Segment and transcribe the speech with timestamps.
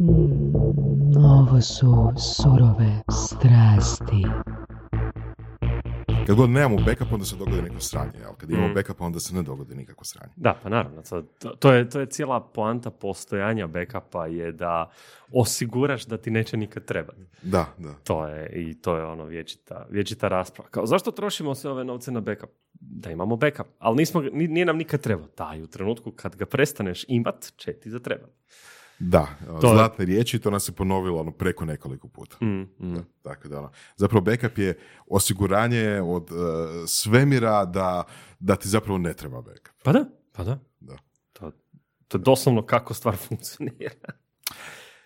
[0.00, 0.52] Mm,
[1.16, 4.24] ovo su surove strasti.
[6.26, 8.32] Kad god nemamo backup, onda se dogodi neko sranje, jel?
[8.32, 8.74] Kad imamo Mm.
[8.74, 10.32] backup, onda se ne dogodi nikakvo sranje.
[10.36, 11.02] Da, pa naravno.
[11.58, 14.90] To, je, to je cijela poanta postojanja backupa je da
[15.32, 17.22] osiguraš da ti neće nikad trebati.
[17.42, 17.94] Da, da.
[17.94, 20.70] To je, i to je ono vječita, vječita rasprava.
[20.70, 22.50] Kao, zašto trošimo sve ove novce na backup?
[22.72, 23.66] Da imamo backup.
[23.78, 25.26] Ali nismo, nije nam nikad trebao.
[25.36, 28.30] Da, i u trenutku kad ga prestaneš imat, će ti zatrebat.
[29.00, 29.26] Da,
[29.60, 32.36] To je- zlatne riječi, to nas se ponovilo ono, preko nekoliko puta.
[32.40, 33.04] Mm, mm.
[33.22, 36.34] Tako da, ono, zapravo backup je osiguranje od e,
[36.86, 38.04] svemira da,
[38.38, 39.82] da ti zapravo ne treba backup.
[39.84, 40.58] Pa da, pa da.
[40.80, 40.96] Da.
[41.32, 41.52] To,
[42.08, 43.94] to je doslovno kako stvar funkcionira.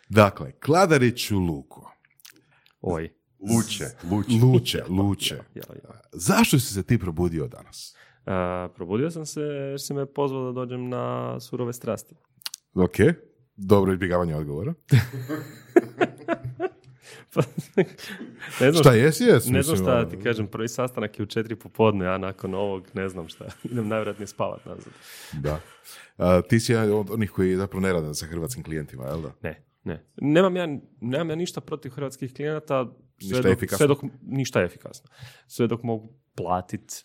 [0.09, 1.93] Dakle, Kladariću Luko,
[2.81, 3.13] Oj.
[3.41, 4.35] Luče, luče.
[4.43, 6.01] Luče, Luče, Ja, ja.
[6.13, 7.97] zašto si se ti probudio danas?
[8.27, 12.15] A, probudio sam se jer si me pozvao da dođem na surove strasti.
[12.75, 12.97] Ok,
[13.57, 14.75] dobro izbjegavanje odgovora.
[18.61, 19.53] ne znam Šta jesi, jesi?
[19.53, 22.89] Ne znam šta ono, ti kažem, prvi sastanak je u četiri popodne, a nakon ovog
[22.95, 23.45] ne znam šta.
[23.71, 24.93] Idem najvjerojatnije spavat nazad.
[25.33, 25.61] Da.
[26.17, 29.33] A, ti si jedan od onih koji zapravo ne rade sa hrvatskim klijentima, jel da?
[29.43, 30.07] Ne, ne.
[30.17, 30.69] Nemam ja,
[31.01, 32.87] nemam ja ništa protiv hrvatskih klijenata.
[33.19, 33.77] Sve Ništa dok, efikasno.
[33.77, 35.11] Sve dok, ništa efikasno.
[35.47, 37.05] Sve dok mogu platit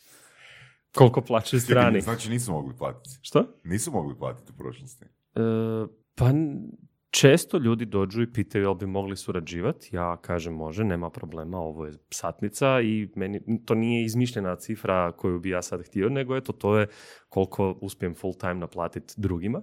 [0.95, 2.01] koliko plaćaju strani.
[2.01, 3.09] Znači nisu mogli platiti.
[3.21, 3.45] Što?
[3.63, 5.05] Nisu mogli platiti u prošlosti.
[5.05, 5.39] E,
[6.17, 6.31] pa
[7.09, 9.95] često ljudi dođu i pitaju jel bi mogli surađivati.
[9.95, 15.39] Ja kažem može, nema problema, ovo je satnica i meni to nije izmišljena cifra koju
[15.39, 16.87] bi ja sad htio, nego eto to je
[17.29, 19.61] koliko uspijem full time naplatiti drugima.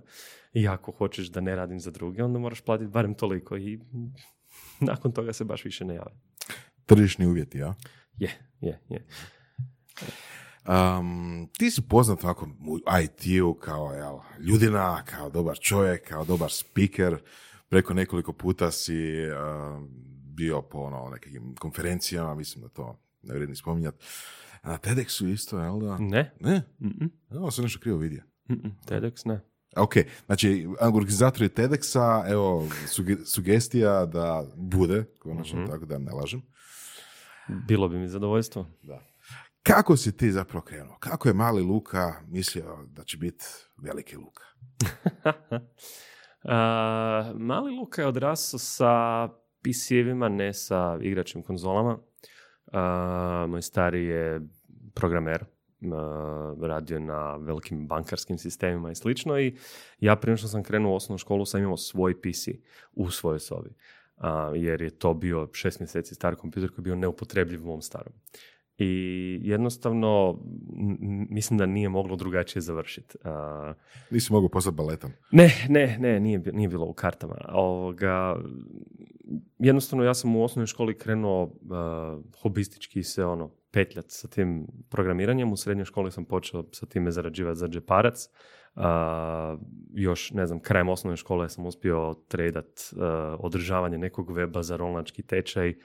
[0.52, 3.80] I ako hoćeš da ne radim za druge, onda moraš platiti barem toliko i
[4.90, 6.10] nakon toga se baš više ne jave.
[6.86, 7.74] Tržišni uvjeti, ja?
[8.18, 9.06] Je, je, je.
[10.66, 16.50] Um, ti si poznat ovako u IT-u kao jel, ljudina, kao dobar čovjek, kao dobar
[16.52, 17.18] speaker.
[17.68, 18.94] Preko nekoliko puta si
[19.26, 19.88] um,
[20.26, 24.04] bio po ono, nekim konferencijama, mislim da to ne vrijedi spominjati.
[24.62, 25.98] Na TEDxu isto, jel da?
[25.98, 26.34] Ne?
[26.40, 26.62] Ne?
[27.30, 28.22] Ovo sam nešto krivo vidio.
[28.48, 29.40] mm-mm, TEDx ne.
[29.76, 29.94] Ok,
[30.26, 35.70] znači organizatori TEDxa, evo suge- sugestija da bude, konačno Mhm.
[35.70, 36.42] tako da ne lažem.
[37.68, 38.66] Bilo bi mi zadovoljstvo.
[38.82, 39.00] Da.
[39.66, 40.96] Kako si ti zapravo krenuo?
[41.00, 43.44] Kako je mali Luka mislio da će biti
[43.76, 44.44] veliki Luka?
[46.42, 49.28] A, mali Luka je odrasao sa
[49.62, 51.98] PC-evima, ne sa igračnim konzolama.
[52.72, 54.40] A, moj stari je
[54.94, 55.44] programer,
[55.92, 59.56] a, radio na velikim bankarskim sistemima i slično i
[60.00, 62.48] ja prije što sam krenuo u osnovnu školu sam imao svoj PC
[62.92, 63.70] u svojoj sobi.
[64.16, 67.82] A, jer je to bio šest mjeseci star kompjuter koji je bio neupotrebljiv u mom
[67.82, 68.12] starom.
[68.78, 70.38] I jednostavno
[70.76, 73.18] m- mislim da nije moglo drugačije završiti.
[74.10, 75.10] Nisi mogao postati baletan.
[75.32, 77.34] ne, ne, ne, nije, nije bilo u kartama.
[77.48, 78.36] Ovoga,
[79.58, 81.50] jednostavno ja sam u osnovnoj školi krenuo uh,
[82.42, 85.52] hobistički se ono petljat sa tim programiranjem.
[85.52, 88.28] U srednjoj školi sam počeo sa time zarađivati za džeparac.
[88.76, 88.82] Uh,
[89.92, 93.00] još, ne znam, krajem osnovne škole sam uspio tradat uh,
[93.38, 95.76] održavanje nekog weba za rolnački tečaj uh,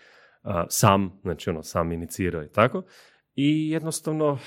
[0.70, 2.84] sam, znači ono, sam inicirao i tako.
[3.36, 4.38] I jednostavno,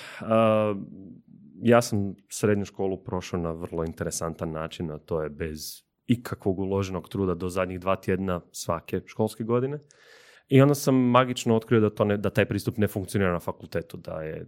[1.62, 7.08] ja sam srednju školu prošao na vrlo interesantan način, a to je bez ikakvog uloženog
[7.08, 9.78] truda do zadnjih dva tjedna svake školske godine.
[10.48, 13.96] I onda sam magično otkrio da, to ne, da taj pristup ne funkcionira na fakultetu,
[13.96, 14.46] da je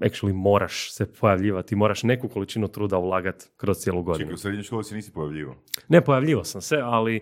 [0.00, 4.24] actually moraš se pojavljivati, moraš neku količinu truda ulagati kroz cijelu godinu.
[4.24, 5.56] Čekaj, u srednjoj školi se nisi pojavljivo.
[5.88, 7.20] Ne, pojavljivo sam se, ali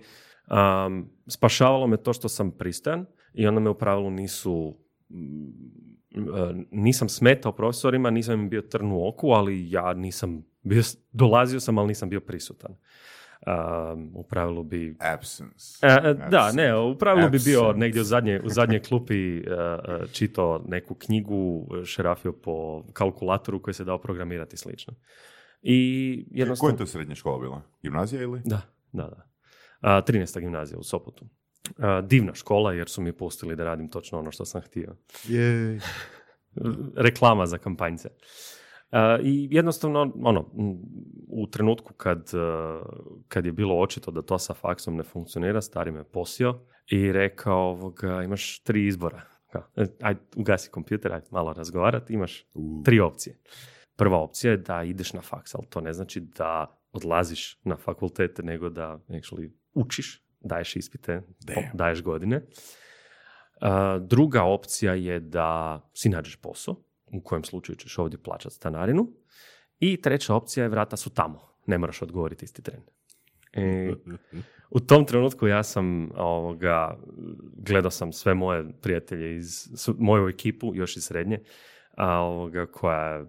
[0.51, 4.75] um, spašavalo me to što sam pristojan i onda me u pravilu nisu
[5.11, 11.61] e, nisam smetao profesorima, nisam im bio trn u oku, ali ja nisam bio, dolazio
[11.61, 12.77] sam, ali nisam bio prisutan.
[13.47, 15.87] Um, u pravilu bi Absence.
[15.87, 19.43] E, da, ne, u pravilu bi bio negdje u zadnje, u zadnje klupi e,
[20.13, 24.95] čitao neku knjigu, šerafio po kalkulatoru koji se dao programirati slično.
[25.63, 26.75] I Koja jednostavno...
[26.75, 27.63] je to srednja škola bila?
[27.83, 28.41] Gimnazija ili?
[28.45, 28.61] Da,
[28.93, 29.29] da, da.
[29.81, 30.41] A, 13.
[30.41, 31.27] gimnazija u Sopotu.
[32.03, 34.97] Divna škola jer su mi pustili da radim točno ono što sam htio.
[35.29, 35.79] Jej.
[37.07, 38.09] Reklama za kampanjce.
[39.23, 40.51] I jednostavno, ono,
[41.29, 42.31] u trenutku kad,
[43.29, 47.59] kad je bilo očito da to sa faksom ne funkcionira, stari me posio i rekao,
[47.59, 49.23] ovoga, imaš tri izbora.
[49.77, 52.47] E, Ajde, ugasi kompjuter, ajde malo razgovarati, imaš
[52.85, 53.39] tri opcije.
[53.97, 58.39] Prva opcija je da ideš na faks, ali to ne znači da odlaziš na fakultet,
[58.43, 61.67] nego da actually učiš, daješ ispite, Damn.
[61.75, 62.43] daješ godine.
[64.01, 66.77] Druga opcija je da si nađeš posao,
[67.13, 69.13] u kojem slučaju ćeš ovdje plaćati stanarinu.
[69.79, 72.81] I treća opcija je vrata su tamo, ne moraš odgovoriti isti tren.
[73.57, 73.95] I
[74.71, 76.99] u tom trenutku ja sam ovoga,
[77.57, 79.69] gledao sam sve moje prijatelje iz
[79.99, 81.41] moju ekipu, još iz srednje,
[81.97, 83.25] a, ovoga, koja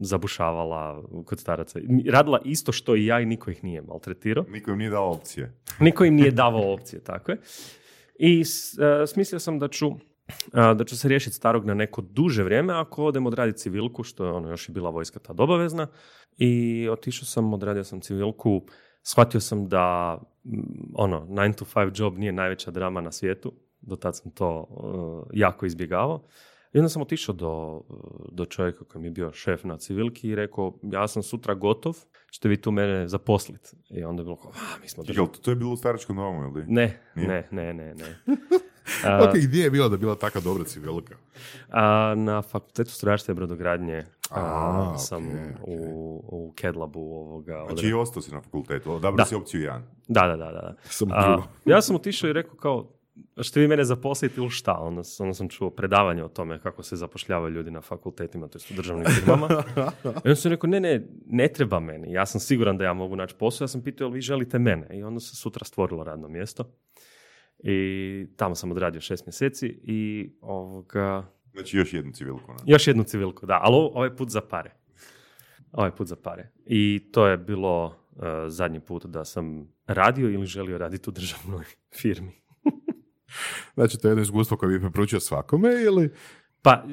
[0.00, 1.78] zabušavala kod staraca.
[2.10, 4.44] Radila isto što i ja i niko ih nije maltretirao.
[4.48, 5.52] Niko im nije dao opcije.
[5.80, 7.38] Niko im nije davao opcije, tako je.
[8.18, 9.90] I e, smislio sam da ću,
[10.52, 14.24] a, da ću se riješiti starog na neko duže vrijeme ako odem odraditi civilku, što
[14.24, 15.86] je ono još je bila vojska tad obavezna.
[16.36, 18.62] I otišao sam, odradio sam civilku,
[19.02, 20.60] shvatio sam da mm,
[20.94, 23.52] ono, 9 to 5 job nije najveća drama na svijetu.
[23.80, 24.66] Do tad sam to
[25.32, 26.22] e, jako izbjegavao.
[26.72, 27.80] I onda sam otišao do,
[28.32, 31.96] do čovjeka koji mi je bio šef na civilki i rekao, ja sam sutra gotov,
[32.30, 33.68] ćete vi tu mene zaposliti.
[33.90, 36.42] I onda je bilo kao, a, mi smo Jel, to je bilo u staračkom domu,
[36.42, 36.64] ili?
[36.68, 37.28] ne, Nije?
[37.28, 38.16] ne, ne, ne, ne.
[39.04, 41.14] A, Ok, gdje je bilo da je bila taka dobra civilka?
[41.68, 45.32] a, na fakultetu strojarstva i brodogradnje a, A, sam ok,
[45.62, 45.68] ok.
[45.68, 47.66] u, u Kedlabu ovoga.
[47.68, 49.24] Znači i ostao si na fakultetu, odabrao Da.
[49.24, 49.80] si opciju 1.
[50.08, 50.74] Da, da, da, da.
[50.90, 51.08] Sam
[51.64, 52.90] ja sam otišao i rekao kao,
[53.42, 54.72] ćete vi mene zaposliti ili šta?
[54.72, 58.76] Onda, onda sam čuo predavanje o tome kako se zapošljavaju ljudi na fakultetima, to u
[58.76, 59.48] državnim firmama.
[60.24, 62.12] I onda sam rekao, ne, ne, ne treba meni.
[62.12, 63.64] Ja sam siguran da ja mogu naći posao.
[63.64, 64.86] Ja sam pitao, jel vi želite mene?
[64.92, 66.64] I onda se sutra stvorilo radno mjesto.
[67.58, 72.52] I tamo sam odradio šest mjeseci i ovoga, Znači još jednu civilku.
[72.52, 72.58] Ne?
[72.66, 74.74] još jednu civilku, da, ali ovaj put za pare.
[75.72, 76.50] Ovaj put za pare.
[76.66, 81.64] I to je bilo e, zadnji put da sam radio ili želio raditi u državnoj
[82.00, 82.32] firmi.
[83.74, 86.10] Znači, to je jedno iskustvo koje bi preporučio svakome ili...
[86.62, 86.84] Pa,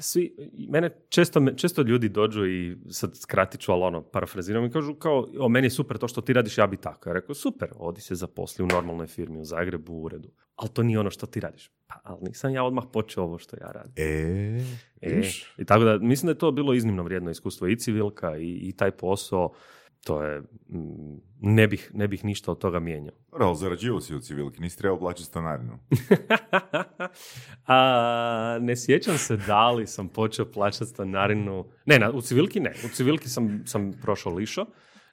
[0.00, 0.36] svi,
[0.68, 5.26] mene često, često ljudi dođu i sad skratit ću, ali ono, parafraziram i kažu kao,
[5.38, 7.08] o, meni je super to što ti radiš, ja bi tako.
[7.08, 10.28] Ja rekao, super, odi se zaposli u normalnoj firmi u Zagrebu, u uredu.
[10.56, 11.70] Ali to nije ono što ti radiš.
[11.86, 13.92] Pa, ali nisam ja odmah počeo ovo što ja radim.
[13.96, 14.64] E,
[15.00, 15.22] E?
[15.58, 18.72] I tako da, mislim da je to bilo iznimno vrijedno iskustvo i civilka i, i
[18.76, 19.52] taj posao.
[20.06, 23.14] To je, mm, ne bih, ne bih ništa od toga mijenjao.
[23.30, 25.78] Dobro, ali zarađivao si u civilki, nisi trebao plaćati stanarinu.
[27.66, 31.64] A, ne sjećam se da li sam počeo plaćati stanarinu.
[31.86, 32.74] Ne, na, u civilki ne.
[32.84, 34.66] U civilki sam, sam prošao lišo.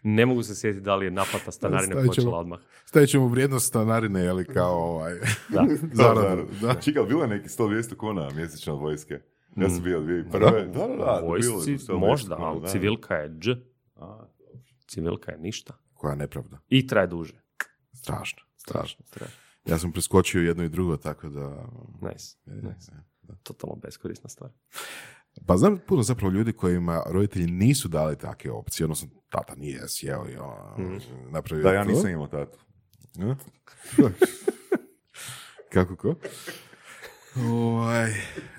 [0.04, 2.60] Ne mogu se sjetiti da li je naplata stanarine Stavit ćemo- počela odmah.
[2.86, 5.13] Stavit ćemo vrijednost stanarine, je li kao ovaj...
[5.50, 5.66] Da.
[5.94, 6.44] zaradu.
[6.62, 6.74] Da.
[6.74, 9.19] Čekaj, ali bilo je neki 100-200 kuna mjesečno od vojske.
[9.56, 10.30] Ja sam bio dvije Da?
[10.30, 10.66] prve.
[10.66, 11.22] Da, da, da.
[11.24, 12.68] Vojsci 100-200 možda, ali da.
[12.68, 13.50] civilka je dž.
[13.95, 14.25] A,
[14.88, 15.74] Civilka je ništa.
[15.94, 16.59] Koja nepravda.
[16.69, 17.41] I traje duže.
[17.94, 18.41] Strašno.
[18.57, 19.06] Strašno.
[19.06, 19.35] Strašno.
[19.65, 21.68] Ja sam preskočio jedno i drugo, tako da...
[22.01, 22.38] Nice.
[22.45, 22.91] nice.
[23.44, 24.51] Totalno beskorisna stvar.
[25.45, 30.25] Pa znam puno zapravo ljudi kojima roditelji nisu dali takve opcije, odnosno tata nije sjeo
[30.30, 30.77] i ono,
[31.30, 31.89] napravio Da, ja to.
[31.89, 32.59] nisam imao tatu.
[35.74, 36.15] Kako ko?
[37.35, 38.12] Ovaj,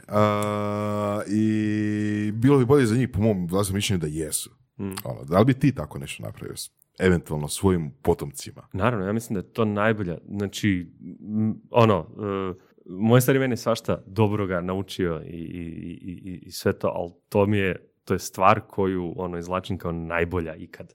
[0.08, 4.50] a, I bilo bi bolje za njih, po mom vlastnom mišljenju, da jesu.
[4.78, 4.92] Mm.
[5.04, 6.54] Ono, da li bi ti tako nešto napravio?
[6.98, 8.68] Eventualno svojim potomcima.
[8.72, 10.18] Naravno, ja mislim da je to najbolja.
[10.28, 12.06] Znači, m, ono,
[12.52, 12.54] e,
[12.86, 15.62] moj stari meni svašta dobroga naučio i, i,
[16.02, 19.92] i, i- sve to, ali to mi je, to je stvar koju ono izvlačim kao
[19.92, 20.94] najbolja ikad.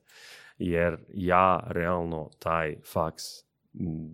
[0.58, 3.24] Jer ja realno taj faks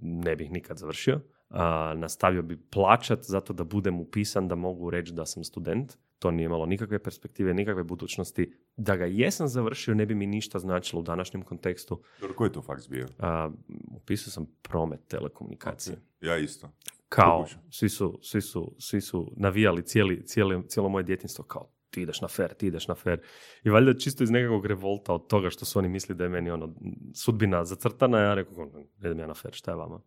[0.01, 1.21] ne bih nikad završio.
[1.49, 5.93] A, nastavio bi plaćat zato da budem upisan da mogu reći da sam student.
[6.25, 8.53] To nije imalo nikakve perspektive, nikakve budućnosti.
[8.77, 12.01] Da ga jesam završio, ne bi mi ništa značilo u današnjem kontekstu.
[12.21, 13.07] Dobro, koji je to faks bio?
[13.19, 13.51] A,
[13.91, 15.97] upisao sam promet telekomunikacije.
[16.21, 16.69] Ja isto.
[17.09, 22.01] Kao, svi su, svi su, svi su navijali cijeli, cijeli, cijelo moje djetinstvo kao ti
[22.01, 23.21] ideš na fer, ti ideš na fer.
[23.63, 26.51] I valjda čisto iz nekakvog revolta od toga što su oni mislili da je meni
[26.51, 26.73] ono
[27.13, 30.01] sudbina zacrtana, ja rekao, ne idem ja na fer, šta je vama?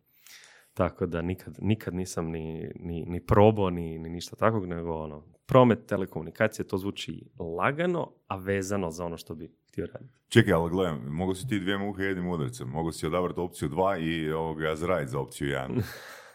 [0.79, 5.23] Tako da nikad, nikad nisam ni, ni, ni probao, ni, ni ništa takvog, nego ono,
[5.45, 7.23] promet, telekomunikacije, to zvuči
[7.57, 10.13] lagano, a vezano za ono što bi htio raditi.
[10.29, 12.67] Čekaj, ali gledam, mogu si ti dvije muhe jednim udarcem.
[12.67, 15.81] Mogu si odabrati opciju 2 i ovoga, zaraditi za opciju 1.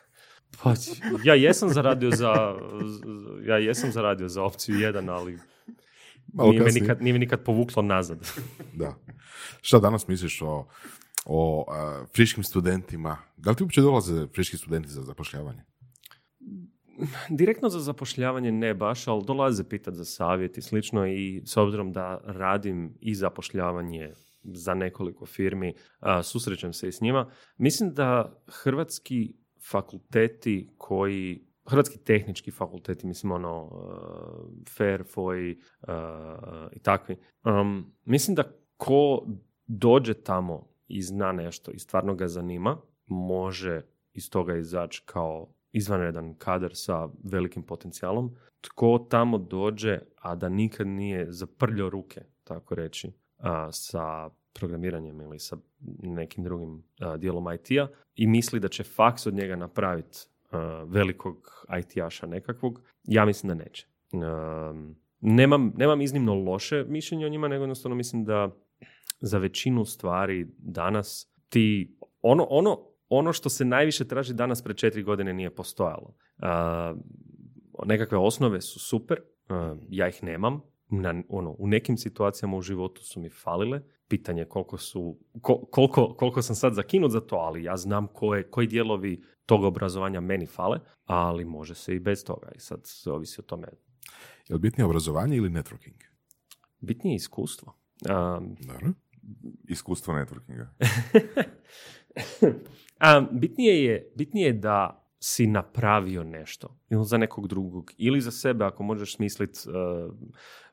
[0.63, 0.75] Pa,
[1.25, 2.35] ja jesam zaradio za,
[3.47, 5.39] ja jesam zaradio za opciju jedan, ali
[6.33, 8.31] Malo nije me, nikad, nije me nikad povuklo nazad.
[8.73, 8.95] Da.
[9.61, 10.67] Šta danas misliš o,
[11.25, 13.17] o a, friškim studentima?
[13.37, 15.65] Da li ti uopće dolaze friški studenti za zapošljavanje?
[17.29, 21.93] Direktno za zapošljavanje ne baš, ali dolaze pitati za savjet i slično i s obzirom
[21.93, 24.13] da radim i zapošljavanje
[24.43, 27.31] za nekoliko firmi, a, susrećem se i s njima.
[27.57, 29.35] Mislim da hrvatski
[29.71, 35.89] fakulteti koji Hrvatski tehnički fakulteti, mislim ono, uh, FAIR, FOI uh,
[36.73, 37.17] i takvi.
[37.45, 38.43] Um, mislim da
[38.77, 39.27] ko
[39.67, 42.77] dođe tamo i zna nešto i stvarno ga zanima,
[43.07, 48.37] može iz toga izaći kao izvanredan kadar sa velikim potencijalom.
[48.61, 55.39] Tko tamo dođe, a da nikad nije zaprljao ruke, tako reći, a, sa programiranjem ili
[55.39, 55.57] sa
[56.03, 60.19] nekim drugim a, dijelom IT-a i misli da će faks od njega napraviti
[60.87, 63.87] velikog IT-aša nekakvog, ja mislim da neće.
[64.13, 68.51] Um, nemam, nemam iznimno loše mišljenje o njima, nego jednostavno mislim da
[69.25, 72.79] za većinu stvari danas ti, ono, ono,
[73.09, 76.15] ono što se najviše traži danas pred četiri godine nije postojalo.
[76.39, 76.99] Uh,
[77.87, 79.19] nekakve osnove su super,
[79.89, 84.79] ja ih nemam, na, ono, u nekim situacijama u životu su mi falile, pitanje koliko
[84.79, 85.19] su,
[85.71, 90.21] koliko, koliko sam sad zakinut za to, ali ja znam koje, koji dijelovi tog obrazovanja
[90.21, 93.67] meni fale, ali može se i bez toga i sad se ovisi o tome.
[94.49, 96.05] Je li bitnije obrazovanje ili networking?
[96.81, 97.77] Bitnije iskustvo.
[98.11, 98.57] Um,
[99.69, 100.69] Iskustvo networkinga.
[103.19, 108.31] um, bitnije, je, bitnije je da si napravio nešto ili za nekog drugog ili za
[108.31, 109.75] sebe ako možeš smisliti uh,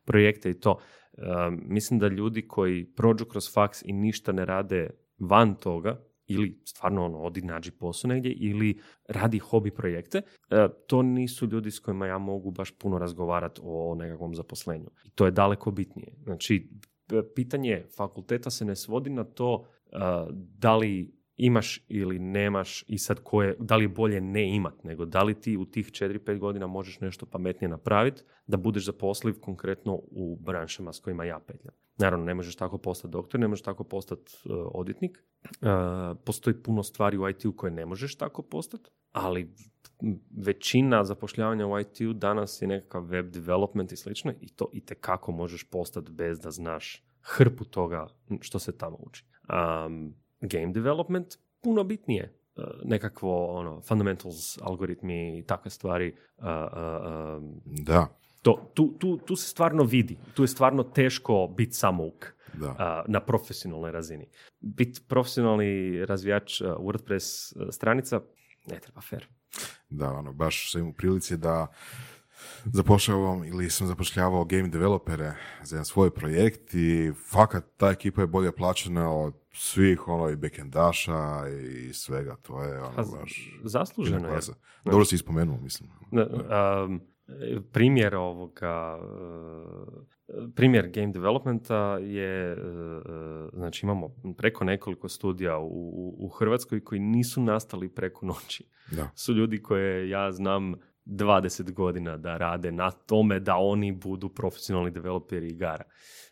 [0.06, 0.72] projekte i to.
[0.72, 4.90] Uh, mislim da ljudi koji prođu kroz faks i ništa ne rade
[5.20, 11.02] van toga ili stvarno ono, odi nađi posao negdje ili radi hobi projekte, uh, to
[11.02, 14.90] nisu ljudi s kojima ja mogu baš puno razgovarati o nekakvom zaposlenju.
[15.06, 16.14] I to je daleko bitnije.
[16.24, 16.70] Znači,
[17.36, 19.66] pitanje fakulteta se ne svodi na to
[20.58, 25.06] da li imaš ili nemaš i sad koje, da li je bolje ne imat, nego
[25.06, 30.00] da li ti u tih 4-5 godina možeš nešto pametnije napraviti da budeš zaposliv konkretno
[30.12, 31.74] u branšama s kojima ja petljam.
[31.98, 35.18] Naravno, ne možeš tako postati doktor, ne možeš tako postati uh, odvjetnik.
[35.44, 35.68] Uh,
[36.26, 39.54] postoji puno stvari u IT-u koje ne možeš tako postati, ali
[40.38, 45.32] većina zapošljavanja u IT-u danas je nekakav web development i slično i to i kako
[45.32, 48.08] možeš postati bez da znaš hrpu toga
[48.42, 49.26] što se tamo uči.
[49.86, 51.28] Um, game development
[51.62, 56.16] puno bitnije uh, nekakvo ono, fundamentals, algoritmi i takve stvari.
[56.38, 58.08] Uh, uh, um, da.
[58.42, 60.18] To, tu, tu, tu se stvarno vidi.
[60.34, 63.04] Tu je stvarno teško biti samouk da.
[63.08, 64.28] na profesionalnoj razini.
[64.60, 68.22] Biti profesionalni razvijač WordPress stranica
[68.68, 69.28] ne treba fair.
[69.90, 71.68] Da, ono, baš sam u prilici da
[72.66, 78.28] zapošljavam ili sam zapošljavao game developere za jedan svoj projekt i fakat ta ekipa je
[78.28, 83.60] bolje plaćena od svih ono i backendaša i svega, to je ono baš...
[83.64, 84.40] Zasluženo je.
[84.86, 85.90] Dobro si ispomenuo, mislim.
[86.12, 87.02] Um,
[87.72, 90.02] primjer ovoga, e,
[90.56, 92.58] primjer game developmenta je, e,
[93.54, 98.66] znači imamo preko nekoliko studija u, u Hrvatskoj koji nisu nastali preko noći.
[98.92, 99.10] Da.
[99.26, 104.92] Su ljudi koje ja znam 20 godina da rade na tome da oni budu profesionalni
[104.92, 105.84] developeri igara.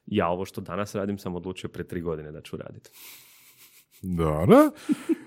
[0.06, 2.90] Ja ovo što danas radim sam odlučio pre tri godine da ću raditi.
[4.02, 4.72] Da, da.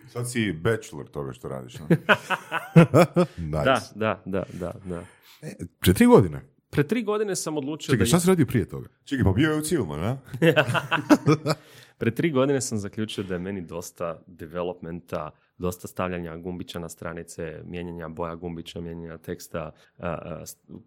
[0.08, 1.74] Sad si bachelor toga što radiš.
[3.36, 3.64] nice.
[3.64, 4.72] Da, da, da, da.
[4.84, 5.04] da.
[5.42, 6.51] E, pre tri godine?
[6.72, 8.08] Pre tri godine sam odlučio Čekaj, da...
[8.08, 8.88] šta si radio prije toga?
[9.04, 10.18] Čekaj, pa bio je u Cilma, ne?
[11.98, 17.62] Pre tri godine sam zaključio da je meni dosta developmenta, dosta stavljanja gumbića na stranice,
[17.64, 19.72] mijenjanja boja gumbića, mijenjanja teksta,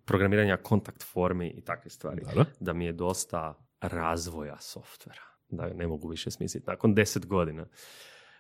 [0.06, 2.22] programiranja kontakt formi i takve stvari.
[2.60, 5.22] Da mi je dosta razvoja softvera.
[5.50, 6.68] Da ne mogu više smisliti.
[6.68, 7.66] Nakon deset godina.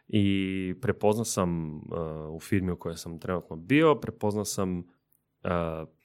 [0.07, 1.81] I prepoznao sam
[2.31, 4.83] u firmi u kojoj sam trenutno bio, prepoznao sam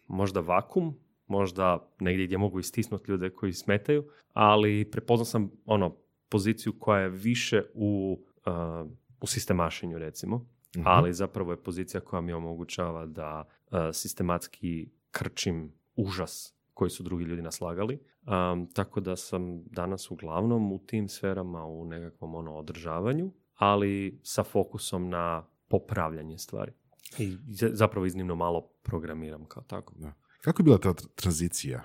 [0.09, 5.97] možda vakum, možda negdje gdje mogu istisnuti ljude koji smetaju, ali prepoznao sam ono
[6.29, 12.21] poziciju koja je više u, uh, u sistemašenju recimo, uh ali zapravo je pozicija koja
[12.21, 17.99] mi omogućava da uh, sistematski krčim užas koji su drugi ljudi naslagali.
[18.27, 24.45] Um, tako da sam danas uglavnom u tim sferama u nekakvom ono održavanju, ali sa
[24.45, 26.73] fokusom na popravljanje stvari.
[27.19, 27.37] I
[27.73, 29.95] zapravo iznimno malo programiram kao tako.
[29.97, 30.13] Da.
[30.41, 31.83] Kako je bila ta tranzicija?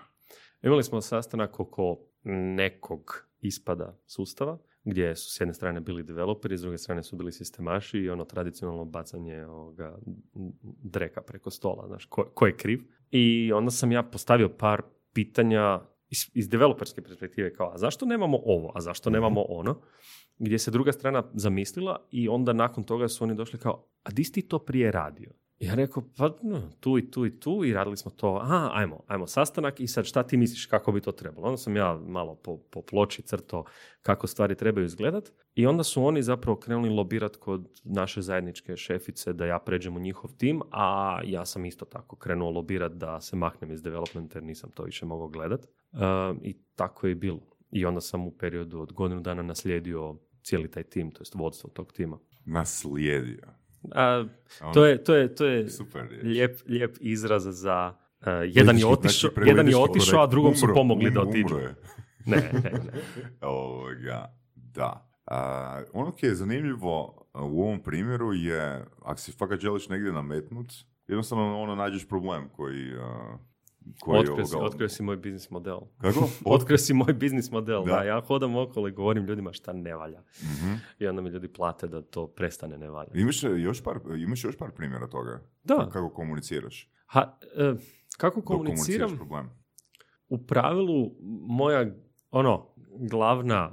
[0.62, 1.98] Imali smo sastanak oko
[2.56, 7.32] nekog ispada sustava, gdje su s jedne strane bili developeri, s druge strane su bili
[7.32, 9.98] sistemaši i ono tradicionalno bacanje ovoga
[10.84, 12.82] dreka preko stola, znaš, ko, ko je kriv.
[13.12, 14.82] I onda sam ja postavio par
[15.14, 19.82] pitanja iz, iz developerske perspektive kao, a zašto nemamo ovo, a zašto nemamo ono?
[20.38, 24.24] Gdje se druga strana zamislila i onda nakon toga su oni došli kao, a di
[24.24, 25.32] si ti to prije radio?
[25.60, 29.04] Ja rekao, pa no, tu i tu i tu i radili smo to, aha, ajmo,
[29.08, 31.48] ajmo sastanak i sad šta ti misliš kako bi to trebalo?
[31.48, 33.64] Onda sam ja malo po, po ploči crto
[34.02, 39.34] kako stvari trebaju izgledat i onda su oni zapravo krenuli lobirati kod naše zajedničke šefice
[39.34, 43.36] da ja pređem u njihov tim, a ja sam isto tako krenuo lobirati da se
[43.36, 45.66] maknem iz developmenta jer nisam to više mogao gledat.
[45.94, 47.40] Ehm, I tako je bilo.
[47.72, 51.70] I onda sam u periodu od godinu dana naslijedio cijeli taj tim, to jest vodstvo
[51.70, 52.20] tog tima.
[52.46, 53.65] Naslijedio.
[53.92, 54.26] A,
[54.74, 59.32] to, je, to, je, to je Super, lijep, lijep izraz za uh, jedan, je otišao,
[59.34, 61.56] znači, jedan je otišao, a drugom su pomogli da otiđu.
[62.26, 63.02] ne, ne, ne.
[63.42, 65.10] Ovoga, Da.
[65.26, 70.74] A, ono koji je zanimljivo u ovom primjeru je, ako si fakat želiš negdje nametnut,
[71.08, 72.94] jednostavno ono nađeš problem koji...
[73.00, 73.38] a,
[74.00, 75.80] koji Otkrio si, otkrio si moj biznis model.
[76.02, 76.30] Kako?
[76.56, 77.92] Otkrio si moj biznis model, da.
[77.92, 78.04] Da.
[78.04, 80.22] Ja hodam okolo i govorim ljudima šta ne valja.
[80.42, 80.74] Mhm.
[81.00, 83.10] I onda mi ljudi plate da to prestane ne valja.
[83.14, 85.42] Imaš još par, imaš još par primjera toga?
[85.64, 85.90] Da.
[85.94, 86.90] Kako komuniciraš?
[87.06, 87.74] Ha, e,
[88.18, 88.76] kako komuniciram?
[88.76, 89.50] komuniciraš problem?
[90.28, 91.12] U pravilu
[91.48, 91.86] moja,
[92.32, 92.68] ono,
[93.00, 93.72] glavna,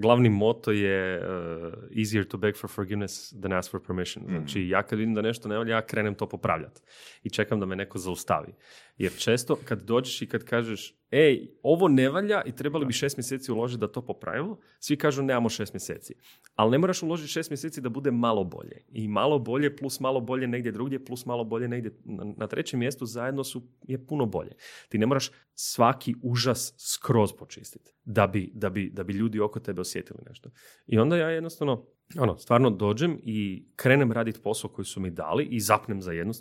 [0.00, 4.24] glavni moto je uh, easier to beg for forgiveness than ask for permission.
[4.28, 6.80] Znači, ja kad vidim da nešto ne valja, ja krenem to popravljati.
[7.22, 8.52] I čekam da me neko zaustavi.
[8.98, 13.16] Jer često kad dođeš i kad kažeš, ej, ovo ne valja i trebali bi šest
[13.16, 16.14] mjeseci uložiti da to popravimo, svi kažu nemamo šest mjeseci.
[16.54, 18.84] Ali ne moraš uložiti šest mjeseci da bude malo bolje.
[18.92, 22.80] I malo bolje plus malo bolje negdje drugdje plus malo bolje negdje na, na trećem
[22.80, 24.52] mjestu zajedno su, je puno bolje.
[24.88, 29.60] Ti ne moraš svaki užas skroz počistiti da bi, da bi, da bi ljudi oko
[29.60, 30.50] tebe osjetili nešto.
[30.86, 35.44] I onda ja jednostavno ono, stvarno dođem i krenem raditi posao koji su mi dali
[35.44, 36.32] i zapnem za jednu,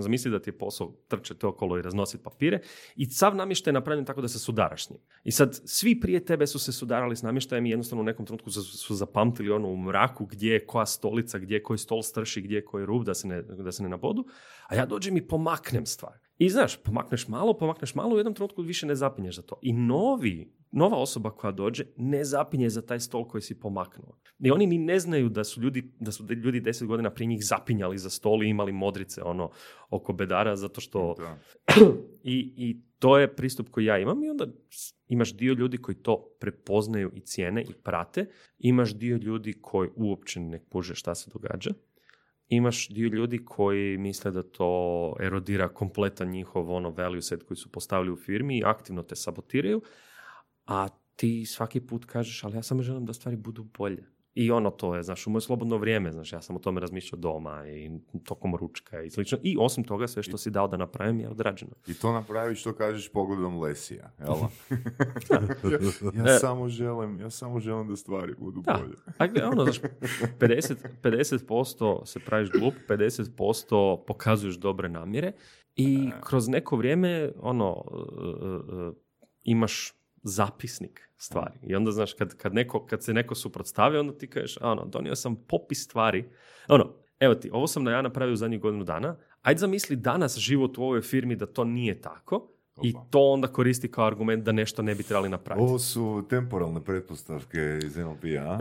[0.00, 2.60] zamisli da ti je posao trčati okolo i raznositi papire
[2.96, 5.00] i sav namještaj je napravljen tako da se sudaraš s njim.
[5.24, 8.50] I sad svi prije tebe su se sudarali s namještajem i jednostavno u nekom trenutku
[8.50, 12.40] su, su zapamtili ono u mraku gdje je koja stolica, gdje je koji stol strši,
[12.40, 14.24] gdje je koji rub da se ne, da se ne nabodu,
[14.68, 16.29] a ja dođem i pomaknem stvar.
[16.40, 19.58] I znaš, pomakneš malo, pomakneš malo, u jednom trenutku više ne zapinješ za to.
[19.62, 24.18] I novi, nova osoba koja dođe ne zapinje za taj stol koji si pomaknuo.
[24.38, 27.44] I oni ni ne znaju da su ljudi, da su ljudi deset godina prije njih
[27.44, 29.50] zapinjali za stol i imali modrice ono
[29.90, 31.38] oko bedara zato što Da.
[32.22, 34.46] i, I to je pristup koji ja imam i onda
[35.08, 38.26] imaš dio ljudi koji to prepoznaju i cijene i prate.
[38.58, 41.70] Imaš dio ljudi koji uopće ne kuže šta se događa.
[42.50, 47.72] Imaš dio ljudi koji misle da to erodira kompletan njihov ono value set koji su
[47.72, 49.82] postavili u firmi i aktivno te sabotiraju.
[50.66, 54.04] A ti svaki put kažeš, ali ja samo želim da stvari budu bolje.
[54.40, 57.18] I ono to je, znaš, u moje slobodno vrijeme, znaš, ja sam o tome razmišljao
[57.20, 57.90] doma i
[58.24, 59.38] tokom ručka i slično.
[59.42, 61.72] I osim toga, sve što si dao da napravim je odrađeno.
[61.86, 64.28] I to napraviš što kažeš pogledom Lesija, jel?
[65.30, 65.40] ja,
[66.26, 66.30] E.
[66.30, 68.96] ja samo želim, ja samo želim da stvari budu Da, bolje.
[69.18, 69.80] a ono, znaš,
[70.38, 75.32] 50, 50% se praviš glup, 50% pokazuješ dobre namjere
[75.76, 78.92] i kroz neko vrijeme, ono, e, e,
[79.42, 81.58] imaš zapisnik stvari.
[81.62, 85.16] I onda, znaš, kad, kad, neko, kad se neko suprotstavi, onda ti kažeš, ono, donio
[85.16, 86.30] sam popis stvari.
[86.68, 89.16] Ono, evo ti, ovo sam na ja napravio u zadnjih godinu dana.
[89.42, 92.48] Ajde zamisli danas život u ovoj firmi da to nije tako
[92.82, 95.64] i to onda koristi kao argument da nešto ne bi trebali napraviti.
[95.64, 98.58] Ovo su temporalne pretpostavke iz NLP-a, a?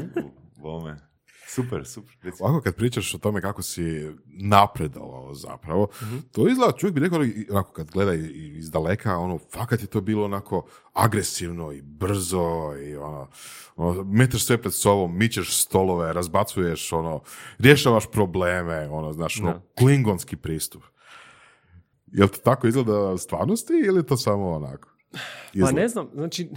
[0.62, 1.09] Bome.
[1.54, 2.16] Super, super.
[2.22, 2.42] Reci.
[2.42, 5.88] Ovako kad pričaš o tome kako si napredovao zapravo,
[6.32, 10.24] to izgleda, čovjek bi rekao, onako kad gleda iz daleka, ono, fakat je to bilo
[10.24, 13.28] onako agresivno i brzo i ono,
[13.76, 17.20] ono metaš sve pred sobom, mičeš stolove, razbacuješ, ono,
[17.58, 20.82] rješavaš probleme, ono, znaš, ono, klingonski pristup.
[22.06, 24.88] Jel to tako izgleda u stvarnosti ili je to samo onako?
[25.12, 25.18] Pa
[25.52, 25.80] Izgleda.
[25.80, 26.50] ne znam, znači,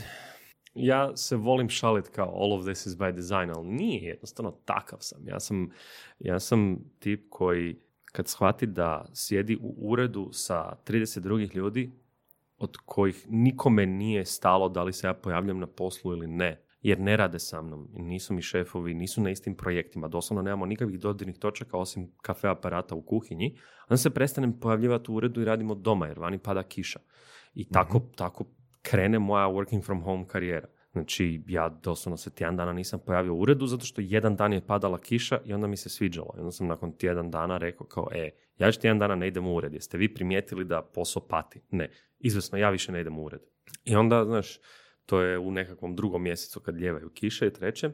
[0.76, 5.00] ja se volim šalit kao all of this is by design, ali nije, jednostavno takav
[5.02, 5.28] sam.
[5.28, 5.70] Ja sam,
[6.20, 11.92] ja sam tip koji kad shvati da sjedi u uredu sa 30 drugih ljudi
[12.58, 17.00] od kojih nikome nije stalo da li se ja pojavljam na poslu ili ne, jer
[17.00, 21.38] ne rade sa mnom, nisu mi šefovi, nisu na istim projektima, doslovno nemamo nikakvih dodirnih
[21.38, 25.78] točaka osim kafe aparata u kuhinji, onda se prestanem pojavljivati u uredu i radim od
[25.78, 27.00] doma jer vani pada kiša.
[27.56, 28.46] I tako, tako
[28.84, 30.68] krene moja working from home karijera.
[30.92, 34.66] Znači, ja doslovno se tjedan dana nisam pojavio u uredu zato što jedan dan je
[34.68, 36.34] padala kiša i onda mi se sviđalo.
[36.38, 39.48] I onda sam nakon tjedan dana rekao kao, e, ja još tjedan dana ne idem
[39.48, 39.74] u ured.
[39.74, 41.62] Jeste vi primijetili da posao pati?
[41.72, 41.90] Ne.
[42.20, 43.42] Izvesno, ja više ne idem u ured.
[43.84, 44.60] I onda, znaš,
[45.06, 47.94] to je u nekakvom drugom mjesecu kad ljevaju kiše i trećem.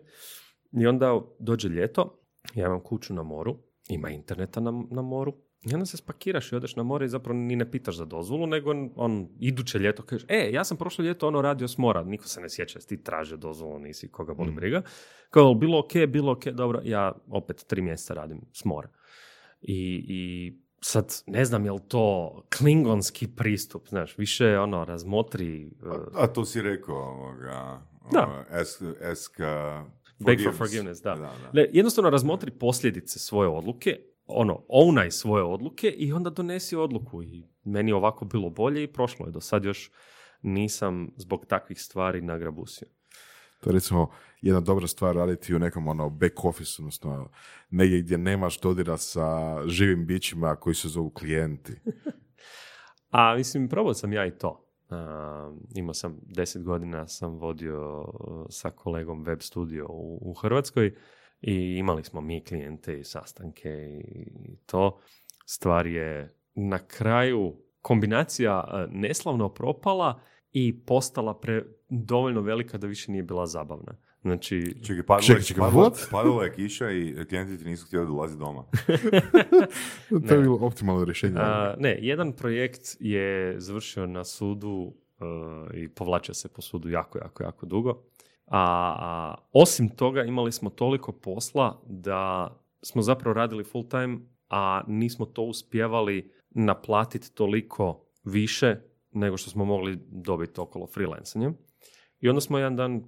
[0.71, 2.19] I onda dođe ljeto,
[2.55, 3.57] ja imam kuću na moru,
[3.89, 5.33] ima interneta na, na moru,
[5.65, 8.47] i onda se spakiraš i odeš na more i zapravo ni ne pitaš za dozvolu,
[8.47, 12.27] nego on iduće ljeto kažeš, e, ja sam prošlo ljeto ono radio s mora, niko
[12.27, 14.81] se ne sjeća, ti tražio dozvolu, nisi koga boli briga.
[15.29, 18.89] Kao, bilo ok, bilo ok, dobro, ja opet tri mjeseca radim s mora.
[19.61, 26.21] I, i sad, ne znam, je li to klingonski pristup, znaš, više ono, razmotri, uh,
[26.23, 28.23] A to si rekao, ovoga, Da.
[28.23, 28.43] ono,
[29.11, 31.15] ask uh, Beg for forgiveness, da.
[31.15, 31.49] da, da.
[31.53, 37.23] Ne, jednostavno razmotri posljedice svoje odluke, ono, ownaj svoje odluke i onda donesi odluku.
[37.23, 39.31] I meni je ovako bilo bolje i prošlo je.
[39.31, 39.91] Do sad još
[40.41, 42.87] nisam zbog takvih stvari nagrabusio.
[43.61, 44.09] To je recimo
[44.41, 47.29] jedna dobra stvar raditi u nekom ono back office, odnosno
[47.69, 51.73] negdje gdje nemaš dodira sa živim bićima koji se zovu klijenti.
[53.11, 54.65] A mislim, probao sam ja i to.
[54.89, 60.95] A, imao sam deset godina, sam vodio uh, sa kolegom web studio u, u Hrvatskoj
[61.41, 63.69] i imali smo mi klijente i sastanke
[64.05, 64.25] i
[64.65, 64.99] to.
[65.45, 70.19] Stvar je na kraju kombinacija uh, neslavno propala
[70.51, 73.95] i postala pre, dovoljno velika da više nije bila zabavna.
[74.21, 76.11] Znači, Čekaj, padala, Čekaj, je- čekaj, padala- what?
[76.11, 78.63] padala je kiša i klijenti ti nisu htjeli dolaziti doma.
[80.27, 81.35] To je bilo optimalno rješenje.
[81.37, 84.93] A, ne, jedan projekt je završio na sudu uh,
[85.73, 88.01] i povlačio se po sudu jako, jako, jako dugo.
[88.51, 95.25] A, osim toga imali smo toliko posla da smo zapravo radili full time, a nismo
[95.25, 98.75] to uspjevali naplatiti toliko više
[99.11, 101.57] nego što smo mogli dobiti okolo freelancanjem.
[102.19, 103.03] I onda smo jedan dan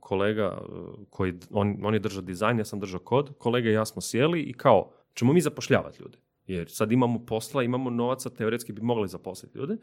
[0.00, 3.84] kolega uh, koji, on, on je držao dizajn, ja sam držao kod, kolega i ja
[3.84, 6.18] smo sjeli i kao, ćemo mi zapošljavati ljude.
[6.46, 9.76] Jer sad imamo posla, imamo novaca, teoretski bi mogli zaposliti ljude.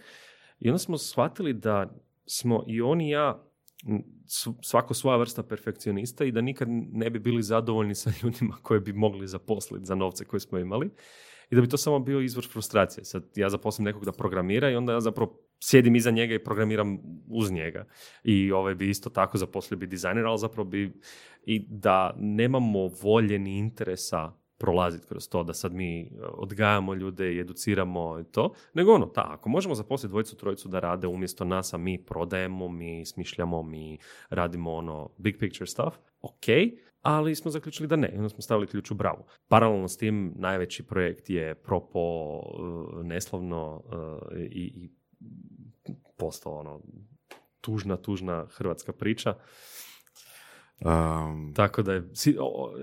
[0.60, 3.49] I onda smo shvatili da smo i on i ja
[4.62, 8.94] svako svoja vrsta perfekcionista i da nikad ne bi bili zadovoljni sa ljudima koje bi
[8.94, 10.90] mogli zaposliti za novce koje smo imali
[11.50, 13.06] i da bi to samo bio izvor frustracije.
[13.06, 17.00] Sad ja zaposlim nekog da programira i onda ja zapravo sjedim iza njega i programiram
[17.30, 17.86] uz njega.
[18.24, 20.94] I ovaj bi isto tako zaposlio bi dizajner, ali zapravo bi
[21.46, 27.34] i da nemamo volje ni interesa prolaziti kroz to, da sad mi e, odgajamo ljude
[27.34, 31.46] i educiramo i to, nego ono, ta, ako možemo zaposliti dvojicu, trojicu da rade umjesto
[31.46, 33.98] nas, a mi prodajemo, mi smišljamo, mi
[34.30, 36.46] radimo ono big picture stuff, ok,
[37.02, 39.26] ali smo zaključili da ne, onda smo stavili ključ u bravu.
[39.48, 43.84] Paralelno s tim, najveći projekt je propo e, neslavno
[44.32, 44.90] e, i, i
[46.18, 46.82] postao ono
[47.62, 49.36] tužna, tužna hrvatska priča.
[50.86, 52.74] Um, Tako da je, si- o- o-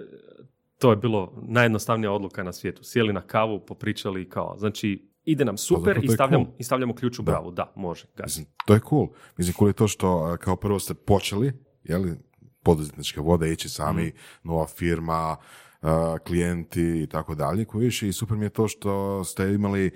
[0.78, 2.84] to je bilo najjednostavnija odluka na svijetu.
[2.84, 6.54] Sjeli na kavu, popričali i kao, znači ide nam super i je stavljamo, cool.
[6.58, 7.32] i stavljamo ključ u Da.
[7.32, 7.50] bravu.
[7.50, 8.06] Da, može.
[8.16, 8.40] gasi.
[8.40, 9.06] Mislim, to je cool.
[9.36, 11.52] Mislim, cool je to što kao prvo ste počeli,
[11.84, 12.16] jeli,
[12.62, 14.16] poduzetničke vode, ići sami, Mhm.
[14.42, 15.36] nova firma,
[15.82, 19.90] a, klijenti i tako dalje, kojiš, i super mi je to što ste imali,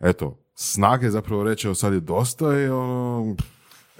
[0.00, 3.36] eto, snage zapravo reći, evo sad je dosta i ono,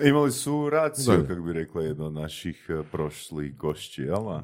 [0.01, 1.27] Imali su raciju, Da.
[1.27, 4.39] kako bi rekla jedna od naših eh, prošlih gošći, jel?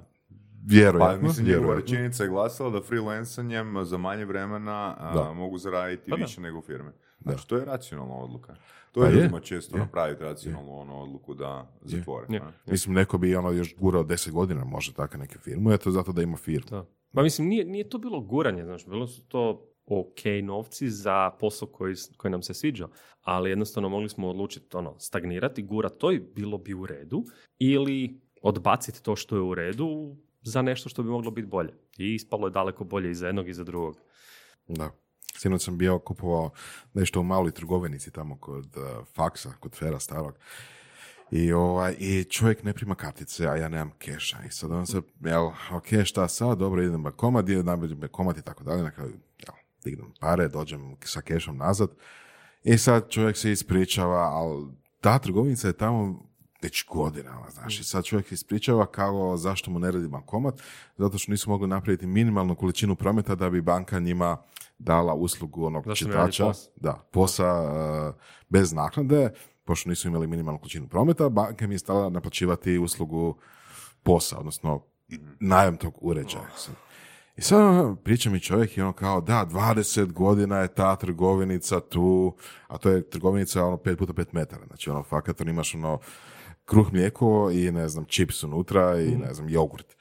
[0.61, 0.69] Da?
[0.69, 1.93] Pa, vjerojatno, mislim, njegova vjerojatno.
[1.93, 5.33] rečenica je glasala da freelancanjem za manje vremena a, Da.
[5.33, 6.23] mogu zaraditi Pa da.
[6.23, 6.93] više nego u firme.
[7.21, 8.55] Znači, to je racionalna odluka.
[8.93, 9.81] To Pa je je, ljudima često je.
[9.81, 12.27] napraviti racionalnu ono odluku da zatvore.
[12.29, 12.41] Je.
[12.41, 12.53] a?
[12.67, 16.23] Mislim, neko bi ono još gurao deset godina, može tako neke firmu, eto zato da
[16.23, 16.67] ima firmu.
[16.71, 16.85] Da.
[17.15, 21.69] Pa mislim, nije, nije to bilo guranje, znaš, bilo su to ok novci za posao
[21.69, 22.89] koji, koji nam se sviđa,
[23.23, 27.25] ali jednostavno mogli smo odlučiti ono, stagnirati, gurat to i bilo bi u redu,
[27.59, 31.73] ili odbaciti to što je u redu za nešto što bi moglo biti bolje.
[31.99, 33.97] I ispalo je daleko bolje i za jednog i za drugog.
[34.69, 34.91] Da.
[35.37, 36.51] Sinoć sam bio kupovao
[36.95, 40.35] nešto u maloj trgovinici tamo kod uh, faksa, kod Fera starog.
[41.31, 44.39] I, ovaj, I čovjek ne prima kartice, a ja nemam keša.
[44.47, 48.43] I sad on se, jel, ok, šta sad, dobro, idem bankomat, idem nabaviti bankomat i
[48.43, 48.83] tako dalje.
[48.83, 49.11] Na kraju,
[49.47, 51.91] jel, dignem pare, dođem sa kešom nazad.
[52.65, 54.67] I sad čovjek se ispričava, ali
[55.01, 56.30] ta trgovinica je tamo
[56.63, 60.63] već godinama, znaš, i sad čovjek ispričava kao zašto mu ne radi bankomat,
[60.97, 64.37] zato što nisu mogli napraviti minimalnu količinu prometa da bi banka njima
[64.79, 66.69] dala uslugu onog Zašto čitača, POS?
[66.77, 68.15] da, posa uh,
[68.49, 69.31] bez naknade,
[69.65, 73.37] pošto nisu imali minimalnu količinu prometa, banka im je stala naplaćivati uslugu
[74.03, 74.83] posa, odnosno
[75.41, 76.49] najam tog uređaja.
[77.37, 81.81] I sad ono, priča mi čovjek i ono kao, da, 20 godina je ta trgovinica
[81.81, 82.37] tu,
[82.69, 85.99] a to je trgovinica ono 5 puta 5 metara, znači ono, fakat on imaš ono
[86.71, 89.97] kruh mlijeko i ne znam, čips unutra i ne znam, jogurt.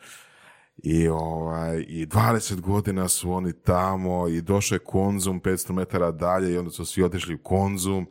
[0.78, 6.54] I, ovaj, I 20 godina su oni tamo i došao je konzum 500 metara dalje
[6.54, 8.08] i onda su svi otišli u konzum.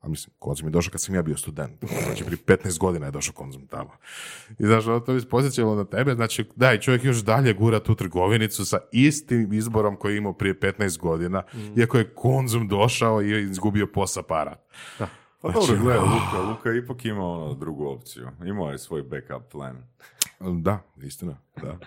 [0.00, 1.84] A mislim, konzum je došao kad sam ja bio student.
[2.04, 3.90] Znači, prije 15 godina je došao konzum tamo.
[4.58, 6.14] I znaš, ono to bi posjećalo na tebe.
[6.14, 10.60] Znači, daj, čovjek još dalje gura tu trgovinicu sa istim izborom koji je imao prije
[10.60, 11.42] 15 godina,
[11.76, 14.56] iako je konzum došao i izgubio posa para.
[15.40, 18.28] Pa Znači, dobro, gledaj, Luka, Luka je ipak imao ono drugu opciju.
[18.44, 19.76] Imao je svoj backup plan.
[20.40, 21.78] Da, istina, da.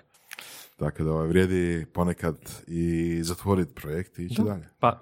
[0.77, 2.37] Tako da ovaj, vrijedi ponekad
[2.67, 4.69] i zatvoriti projekt i ići dalje.
[4.79, 4.99] Pa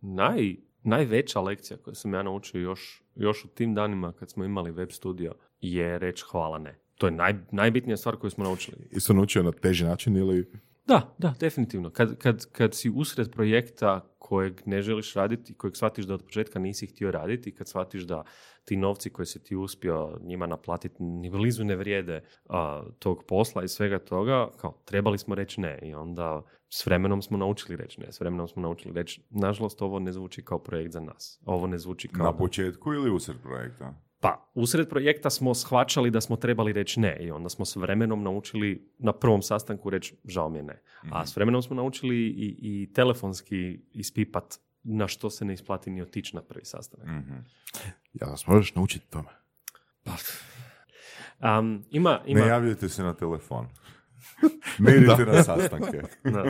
[0.00, 4.70] naj, najveća lekcija koju sam ja naučio još, još u tim danima kad smo imali
[4.70, 6.78] web studio je reći hvala ne.
[6.94, 8.88] To je naj, najbitnija stvar koju smo naučili.
[8.90, 10.50] Isto naučio na teži način ili...
[10.86, 11.90] Da, da, definitivno.
[11.90, 16.22] Kad, kad, kad si usred projekta kojeg ne želiš raditi i kojeg shvatiš da od
[16.22, 18.24] početka nisi htio raditi i kad shvatiš da
[18.64, 23.64] ti novci koje si ti uspio njima naplatiti ni blizu ne vrijede a, tog posla
[23.64, 28.00] i svega toga, kao trebali smo reći ne i onda S vremenom smo naučili reći
[28.00, 31.40] ne, s vremenom smo naučili reći, nažalost ovo ne zvuči kao projekt za nas.
[31.46, 32.26] Ovo ne zvuči kao...
[32.26, 33.94] Na početku ili usred projekta?
[34.24, 38.22] Pa, usred projekta smo shvaćali da smo trebali reći ne i onda smo s vremenom
[38.22, 40.82] naučili na prvom sastanku reći žao mi je ne.
[41.10, 44.44] A s vremenom smo naučili i, i telefonski ispipat
[44.82, 47.06] na što se ne isplati ni otići na prvi sastanak.
[47.06, 47.34] Mhm.
[48.12, 49.28] Ja vas možeš naučiti tome.
[51.40, 53.66] Um, ima, ima, Ne javljajte se na telefon.
[54.78, 56.02] ne idite na sastanke.
[56.24, 56.44] Da.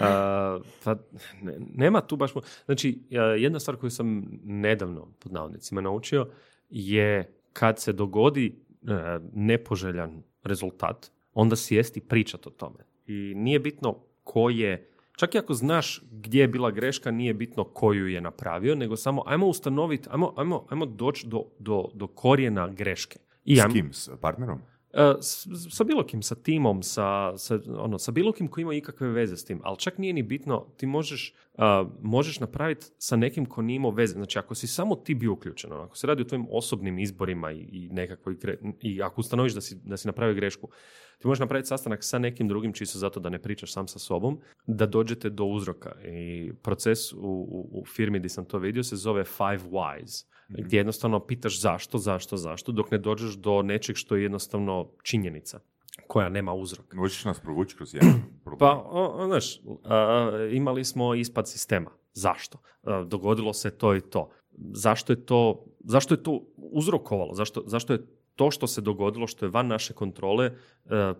[0.00, 0.96] A, pa,
[1.42, 2.32] ne- nema tu baš...
[2.32, 3.02] mo- Znači,
[3.38, 6.30] jedna stvar koju sam nedavno, pod navodnicima, naučio
[6.70, 12.78] je kad se dogodi e, nepoželjan rezultat, onda sjesti pričat o tome.
[13.06, 14.90] I nije bitno ko je...
[15.16, 19.22] Čak i ako znaš gdje je bila greška, nije bitno koju je napravio, nego samo
[19.26, 23.18] ajmo ustanoviti, ajmo, ajmo, ajmo doći do, do, do korijena greške.
[23.44, 23.92] I S kim?
[23.92, 24.60] S partnerom?
[24.96, 25.14] E,
[25.70, 29.36] sa bilo kim, sa timom, sa, sa, ono, sa bilo kim koji ima ikakve veze
[29.36, 29.60] s tim.
[29.64, 33.90] Ali čak nije ni bitno, ti možeš, a, možeš napraviti sa nekim ko nije imao
[33.90, 34.14] veze.
[34.14, 37.52] Znači, ako si samo ti bio uključen, ono, ako se radi o tvojim osobnim izborima
[37.52, 38.36] i, i nekakvoj,
[38.80, 40.68] i ako ustanoviš da si, da si napravio grešku,
[41.18, 44.40] ti možeš napraviti sastanak sa nekim drugim čisto zato da ne pričaš sam sa sobom,
[44.66, 45.92] da dođete do uzroka.
[46.04, 50.76] I proces u, u, u firmi gdje sam to vidio se zove Five Whys, gdje
[50.76, 55.60] jednostavno pitaš zašto, zašto, zašto, dok ne dođeš do nečeg što je jednostavno činjenica
[56.06, 56.94] koja nema uzrok.
[56.94, 58.12] Možeš nas provući kroz jedan
[58.44, 58.58] problem?
[58.58, 61.90] Pa, o, o, znaš, a, imali smo ispad sistema.
[62.12, 62.58] Zašto?
[62.82, 64.30] A, dogodilo se to i to.
[64.72, 67.34] Zašto je to, zašto je to uzrokovalo?
[67.34, 68.06] Zašto, zašto je
[68.36, 70.52] to što se dogodilo, što je van naše kontrole, e,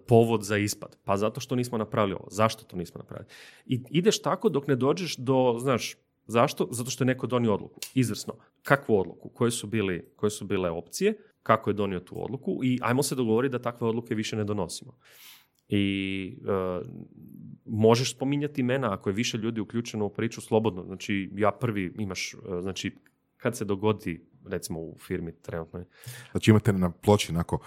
[0.06, 0.96] povod za ispad?
[1.04, 2.28] Pa zato što nismo napravili ovo.
[2.30, 3.28] Zašto to nismo napravili?
[3.66, 6.68] I ideš tako dok ne dođeš do, znaš, zašto?
[6.70, 7.80] Zato što je neko donio odluku.
[7.94, 8.34] Izvrsno.
[8.66, 9.28] Kakvu odluku?
[9.28, 11.14] Koje su, bili, koje su bile opcije?
[11.42, 12.60] Kako je donio tu odluku?
[12.64, 14.92] I ajmo se dogovoriti da takve odluke više ne donosimo
[15.68, 16.88] i e,
[17.64, 20.84] možeš spominjati imena ako je više ljudi uključeno u priču slobodno.
[20.84, 22.96] Znači, ja prvi imaš, e, znači,
[23.36, 25.84] kad se dogodi, recimo u firmi trenutno,
[26.30, 27.58] Znači imate na ploči onako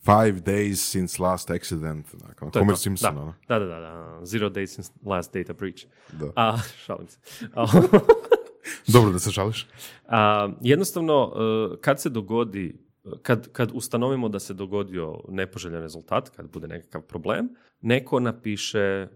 [0.00, 2.76] five days since last accident, onako, To Homer.
[2.76, 3.20] Simpson, Da.
[3.20, 3.34] ono.
[3.48, 5.86] da, da, da, da, zero days since last data breach.
[6.12, 6.32] Da.
[6.36, 7.18] A, šalim se.
[8.92, 9.66] Dobro da se žališ.
[10.06, 12.88] A, jednostavno, e, kad se dogodi,
[13.22, 17.48] kad, kad ustanovimo da se dogodio nepoželjan rezultat, kad bude nekakav problem,
[17.80, 19.08] neko napiše e,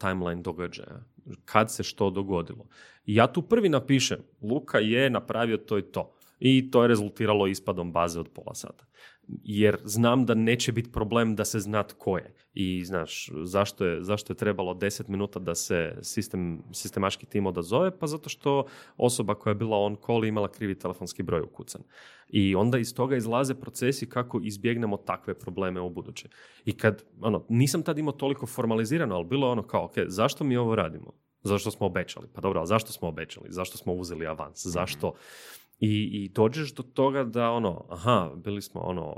[0.00, 1.04] timeline događaja.
[1.44, 2.66] Kad se što dogodilo.
[3.04, 6.16] I ja tu prvi napišem, Luka je napravio to i to.
[6.38, 8.84] I to je rezultiralo ispadom baze od pola sata.
[9.28, 12.34] Jer znam da neće biti problem da se zna tko je.
[12.54, 17.98] I znaš, zašto je, zašto je trebalo 10 minuta da se sistem, sistemaški tim odazove?
[17.98, 21.82] Pa zato što osoba koja je bila on call imala krivi telefonski broj ukucan.
[22.28, 26.28] I onda iz toga izlaze procesi kako izbjegnemo takve probleme u buduće.
[26.64, 30.44] I kad, ono, nisam tad imao toliko formalizirano, ali bilo je ono kao, ok, zašto
[30.44, 31.12] mi ovo radimo?
[31.42, 32.28] Zašto smo obećali?
[32.34, 33.46] Pa dobro, a zašto smo obećali?
[33.50, 34.66] Zašto smo uzeli avans?
[34.66, 35.12] Zašto?
[35.82, 39.16] I, I dođeš do toga da ono, aha, bili smo ono,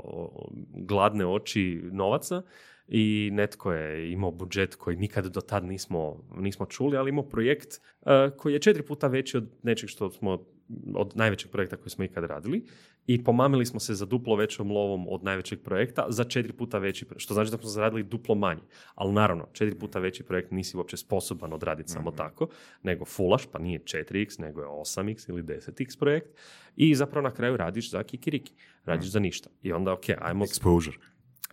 [0.73, 2.41] gladne oči novaca
[2.87, 7.81] i netko je imao budžet koji nikad do tad nismo, nismo čuli, ali imao projekt
[8.05, 10.45] eh, koji je četiri puta veći od nečeg što smo,
[10.93, 12.65] od najvećeg projekta koji smo ikad radili
[13.07, 17.05] i pomamili smo se za duplo većom lovom od najvećeg projekta za četiri puta veći,
[17.17, 18.61] što znači da smo zaradili duplo manje.
[18.95, 22.47] Ali naravno, četiri puta veći projekt nisi uopće sposoban odraditi samo tako,
[22.83, 26.27] nego fulaš, pa nije 4x, nego je 8x ili 10x projekt
[26.75, 28.53] i zapravo na kraju radiš za kikiriki,
[28.85, 29.49] radiš za ništa.
[29.63, 30.97] I onda, ok, ajmo Exposure.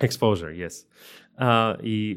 [0.01, 0.87] Exposure, yes.
[1.37, 2.17] A, I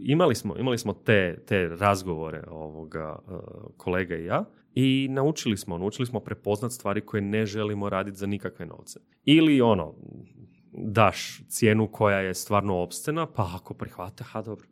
[0.00, 3.38] imali smo, imali smo te, te razgovore ovoga uh,
[3.76, 8.26] kolega i ja i naučili smo, naučili smo prepoznat stvari koje ne želimo raditi za
[8.26, 9.00] nikakve novce.
[9.24, 9.94] Ili ono,
[10.72, 14.66] daš cijenu koja je stvarno opscena, pa ako prihvate, ha dobro.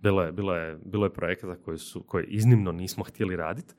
[0.00, 3.74] Bilo je, bilo je, bilo je projekata koji su, koje iznimno nismo htjeli raditi.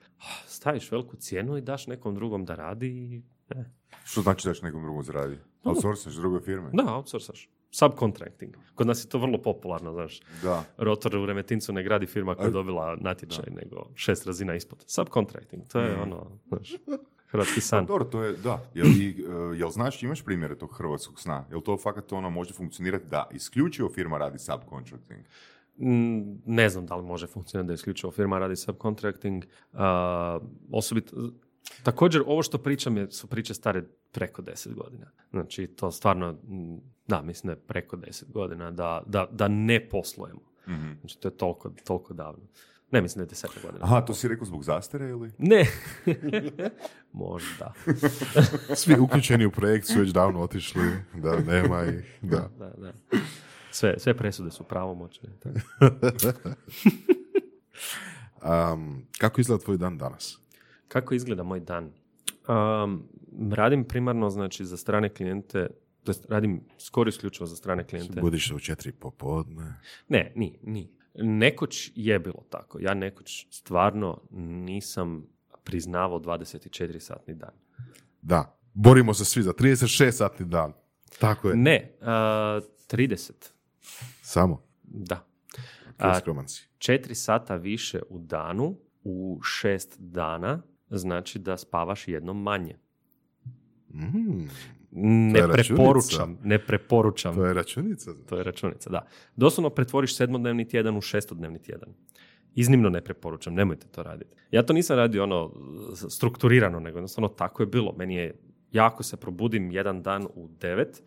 [0.46, 3.64] Staviš veliku cijenu i daš nekom drugom da radi i e,
[4.04, 5.38] Što znači da će nekom drugom zaradi?
[5.64, 6.70] Outsourcaš druge firme?
[6.74, 7.50] da, outsourcaš.
[7.72, 8.56] Subcontracting.
[8.76, 10.20] Kod nas je to vrlo popularno, znaš.
[10.44, 10.64] Da.
[10.78, 14.84] Rotor u Remetincu ne gradi firma koja je dobila natječaj, nego šest razina ispod.
[14.88, 16.74] Subcontracting, to je ono, znaš,
[17.28, 17.86] hrvatski Pa san.
[17.86, 18.60] dobro, to je, da.
[18.74, 21.46] Jel, i, e, jel znaš, imaš primjere tog hrvatskog sna?
[21.50, 25.20] Jel to fakat ono može funkcionirati da isključivo firma radi subcontracting?
[25.78, 29.44] Mm, Ne znam da li može funkcionirati da isključivo firma radi subcontracting.
[29.74, 29.80] Uh,
[30.72, 31.32] osobito,
[31.84, 35.12] također, ovo što pričam je, su priče stare preko 10 godina.
[35.30, 36.78] Znači, to stvarno, mm,
[37.12, 40.42] da, mislim da je preko 10 godina da, da, da ne poslujemo.
[40.68, 40.92] Mhm.
[41.00, 42.44] Znači, to je toliko, toliko davno.
[42.92, 43.86] Ne mislim da je 10 godina.
[43.86, 45.32] Aha, to si rekao zbog zastare ili?
[45.38, 45.66] Ne.
[47.24, 47.74] Možda.
[48.82, 52.50] Svi uključeni u projekt su već davno otišli, da nema ih, da.
[52.60, 52.92] Da, da.
[53.72, 55.30] Sve, sve presude su pravomoćne.
[58.44, 60.40] Um, kako izgleda tvoj dan danas?
[60.88, 61.92] Kako izgleda moj dan?
[62.48, 63.04] Um,
[63.52, 65.68] radim primarno znači za strane klijente,
[66.04, 68.22] to jest radim skoro isključivo za strane klijente.
[68.22, 69.80] Budiš u četiri popodne.
[70.08, 70.92] Ne, ni, ni.
[71.16, 72.80] Nekoć je bilo tako.
[72.80, 75.28] Ja nekoć stvarno nisam
[75.64, 77.54] priznavao 24 satni dan.
[78.22, 80.74] Da, borimo se svi za 36 satni dan.
[81.20, 81.56] Tako je.
[81.56, 83.32] Ne, uh, 30.
[84.22, 84.64] Samo.
[84.84, 85.28] Da.
[85.98, 86.20] A.
[86.78, 92.78] 4 sata više u danu u šest dana znači da spavaš jednom manje.
[93.94, 94.48] Mm,
[94.92, 95.74] Ne To je računica.
[95.74, 97.36] preporučam, ne preporučam.
[97.36, 98.12] to je računica.
[98.30, 99.06] To je računica, da.
[99.36, 101.90] Doslovno pretvoriš sedmodnevni tjedan u šestodnevni tjedan.
[102.56, 104.36] Iznimno ne preporučam, nemojte to raditi.
[104.52, 105.54] Ja to nisam radio ono
[106.10, 107.94] strukturirano, nego jednostavno tako je bilo.
[107.98, 108.36] Meni je,
[108.72, 111.04] jako se probudim jedan dan u devet,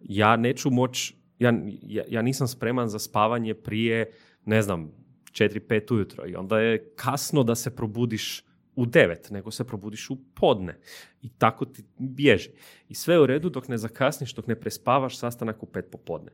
[0.00, 4.10] ja neću moć, ja, ja, ja nisam spreman za spavanje prije,
[4.44, 4.92] ne znam,
[5.32, 8.44] 4-5 ujutro i onda je kasno da se probudiš
[8.76, 10.78] u devet, nego se probudiš u podne.
[11.22, 12.50] I tako ti bježi.
[12.88, 16.32] I sve u redu dok ne zakasniš, dok ne prespavaš sastanak u pet popodne.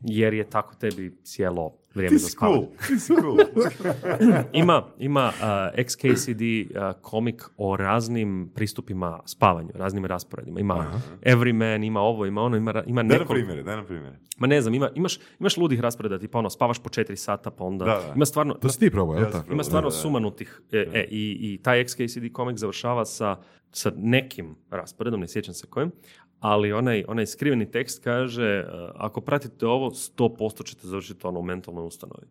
[0.00, 2.66] Jer je tako tebi cijelo vrijeme za spavanje.
[3.08, 3.36] cool.
[4.62, 5.42] Ima, ima uh,
[5.84, 10.60] XKCD uh, komik o raznim pristupima spavanju, raznim rasporedima.
[10.60, 13.32] Ima Everyman, ima ovo, ima ono, ima, ima Daj nam nekoliko.
[13.34, 14.18] primjere, daj nam primjere.
[14.38, 17.64] Ma ne znam, ima, imaš, imaš ludih rasporeda, tipa ono, spavaš po četiri sata, pa
[17.64, 17.84] onda...
[17.84, 18.12] Da, da.
[18.16, 19.42] Ima stvarno, To si ti probao, jel Ja sam tako?
[19.42, 19.54] probao.
[19.54, 20.02] ima stvarno Da, da, da.
[20.02, 20.60] sumanutih.
[20.72, 23.36] E, e, i, I taj XKCD komik završava sa,
[23.72, 25.90] sa nekim rasporedom, ne sjećam se kojim,
[26.42, 31.42] ali onaj, onaj skriveni tekst kaže, e, ako pratite ovo, 100% ćete završiti ono u
[31.42, 32.26] mentalnoj ustanovi.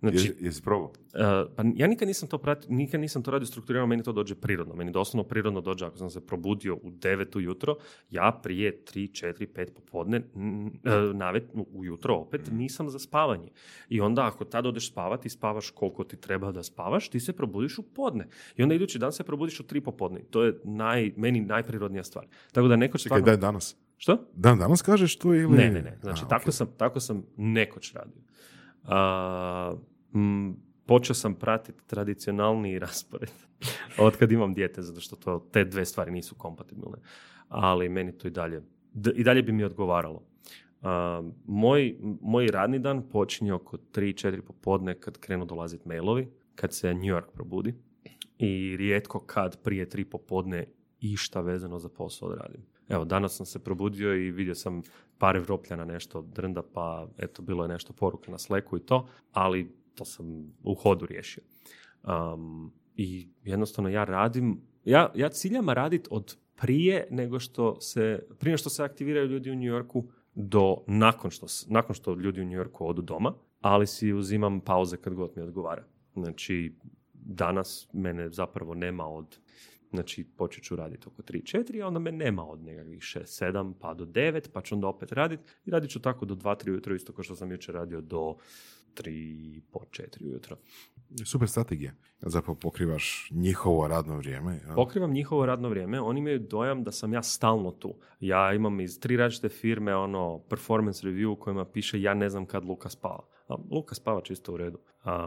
[0.00, 0.86] Znači, Jesi, jesi probao?
[0.86, 4.34] Uh, pa ja nikad nisam to pratio, nikad nisam to radio strukturirano, meni to dođe
[4.34, 4.74] prirodno.
[4.74, 7.76] Meni doslovno prirodno dođe ako sam se probudio u 9 ujutro,
[8.10, 10.22] ja prije 3, 4, 5 popodne, e,
[11.14, 13.48] navet, ujutro opet, nisam za spavanje.
[13.88, 17.32] I onda ako tad odeš spavati i spavaš koliko ti treba da spavaš, ti se
[17.32, 18.28] probudiš u podne.
[18.56, 20.20] I onda idući dan se probudiš u 3 popodne.
[20.30, 22.26] To je naj, meni najprirodnija stvar.
[22.52, 23.26] Tako da neko Čekaj, stvarno...
[23.26, 23.76] daj danas.
[23.96, 24.30] Što?
[24.34, 25.56] Dan danas kažeš to ili...
[25.56, 25.98] Ne, ne, ne.
[26.00, 28.22] Znači, A, tako, sam, tako sam nekoć radio.
[28.84, 29.89] M,
[30.86, 33.30] počeo sam pratiti tradicionalni raspored
[34.06, 36.98] od kad imam dijete, zato što to, te dve stvari nisu kompatibilne.
[37.48, 40.22] Ali meni to i dalje, d- i dalje bi mi odgovaralo.
[40.82, 46.94] A, moj, moj radni dan počinje oko 3-4 popodne kad krenu dolaziti mailovi, kad se
[46.94, 47.74] New York probudi
[48.38, 50.66] i rijetko kad prije 3 popodne
[51.00, 52.62] išta vezano za posao odradim.
[52.88, 54.82] Evo, danas sam se probudio i vidio sam
[55.18, 59.79] par Evropljana nešto drnda, pa eto, bilo je nešto poruka na Slacku i to, ali
[60.00, 61.42] to sam u hodu riješio.
[62.02, 68.56] Um, I jednostavno ja radim, ja, ja ciljam raditi od prije nego što se, prije
[68.56, 72.58] što se aktiviraju ljudi u New Yorku do nakon što, nakon što ljudi u New
[72.58, 75.84] Yorku odu doma, ali si uzimam pauze kad god mi odgovara.
[76.14, 76.74] Znači,
[77.12, 79.38] danas mene zapravo nema od
[79.92, 84.04] Znači, počet ću raditi oko 3-4, a onda me nema od nekakvih 6-7 pa do
[84.04, 85.42] 9, pa ću onda opet raditi.
[85.66, 88.36] I radit ću tako do 2-3 ujutro, isto kao što sam jučer radio do
[88.94, 90.56] 3 po 4 ujutro.
[91.24, 91.92] Super strategija.
[92.20, 94.60] Zapravo pokrivaš njihovo radno vrijeme.
[94.66, 94.74] jel?
[94.74, 97.94] Pokrivam njihovo radno vrijeme, oni imaju dojam da sam ja stalno tu.
[98.20, 102.46] Ja imam iz tri različite firme ono performance review u kojima piše ja ne znam
[102.46, 103.26] kad Luka spava.
[103.48, 104.78] A Luka spava čisto u redu.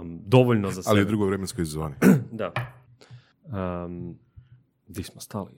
[0.02, 1.02] Um, dovoljno za Ali sebe.
[1.02, 1.96] u drugoj vremenskoj zoni.
[2.32, 2.54] Da.
[3.86, 4.18] Um,
[4.88, 5.52] di smo stali?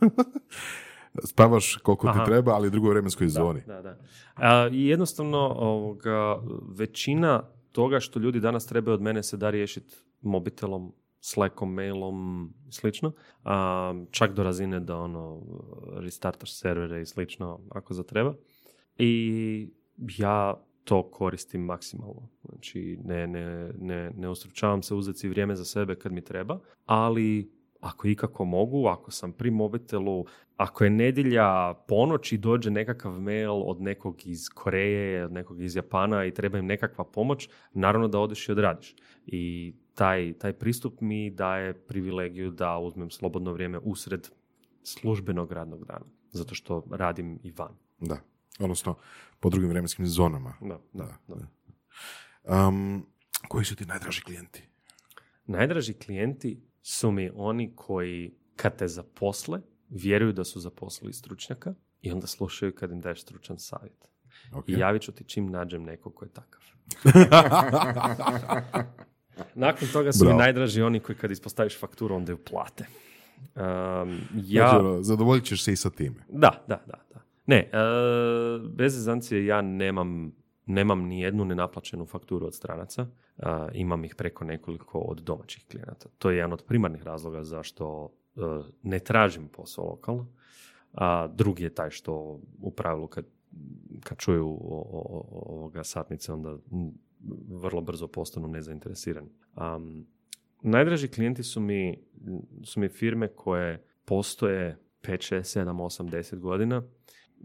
[1.22, 2.24] Spavaš koliko Aha.
[2.24, 3.62] ti treba, ali u drugoj vremenskoj zoni.
[3.66, 3.98] Da, da.
[4.34, 6.42] A, I jednostavno ovoga,
[6.76, 12.72] većina toga što ljudi danas trebaju od mene se da riješiti mobitelom, Slackom, mailom i
[12.72, 13.12] slično.
[13.44, 15.42] A, čak do razine da ono
[15.96, 18.34] restartaš servere i slično ako zatreba.
[18.98, 19.68] I
[20.18, 22.28] ja to koristim maksimalno.
[22.42, 27.52] Znači, ne, ne, ne, ne ustručavam se uzeti vrijeme za sebe kad mi treba, ali
[27.84, 30.24] ako ikako mogu, ako sam pri mobitelu,
[30.56, 35.76] ako je nedjelja ponoć i dođe nekakav mail od nekog iz Koreje, od nekog iz
[35.76, 38.94] Japana i treba im nekakva pomoć, naravno da odeš i odradiš.
[39.26, 44.28] I taj, taj pristup mi daje privilegiju da uzmem slobodno vrijeme usred
[44.82, 46.06] službenog radnog dana.
[46.30, 47.76] Zato što radim i van.
[48.00, 48.16] Da.
[48.60, 48.96] Odnosno,
[49.40, 50.54] po drugim vremenskim zonama.
[50.60, 52.68] Da, da, da.
[52.68, 53.06] Um,
[53.48, 54.68] koji su ti najdraži klijenti?
[55.46, 62.12] Najdraži klijenti su mi oni koji kad te zaposle, vjeruju da su zaposlili stručnjaka i
[62.12, 64.08] onda slušaju kad im daješ stručan savjet.
[64.52, 64.68] Ok.
[64.68, 66.60] I javit ću ti čim nađem nekog ko je takav.
[69.54, 70.36] Nakon toga su Bravo.
[70.36, 72.86] mi najdraži oni koji kad ispostaviš fakturu onda ju plate.
[73.54, 73.62] Um,
[74.34, 76.16] ja, Znači, ono, zadovoljit ćeš se i sa time.
[76.28, 77.20] da, da, da, da.
[77.46, 77.68] Ne, e,
[78.68, 80.32] bez zezancije ja nemam
[80.66, 83.06] nemam ni jednu nenaplaćenu fakturu od stranaca,
[83.38, 86.08] a, imam ih preko nekoliko od domaćih klijenata.
[86.18, 88.40] To je jedan od primarnih razloga zašto e,
[88.82, 90.26] ne tražim posao lokalno.
[90.92, 93.26] A drugi je taj što u pravilu kad,
[94.02, 96.56] kad čuju o- o- ovoga satnice onda
[97.48, 99.28] vrlo brzo postanu nezainteresirani.
[99.76, 100.06] Um,
[100.62, 101.98] najdraži klijenti su mi,
[102.64, 106.82] su mi firme koje postoje 5, 6, 7, 8, 10 godina,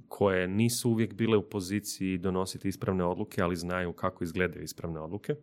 [0.07, 5.35] koje nisu uvijek bile u poziciji donositi ispravne odluke, ali znaju kako izgledaju ispravne odluke.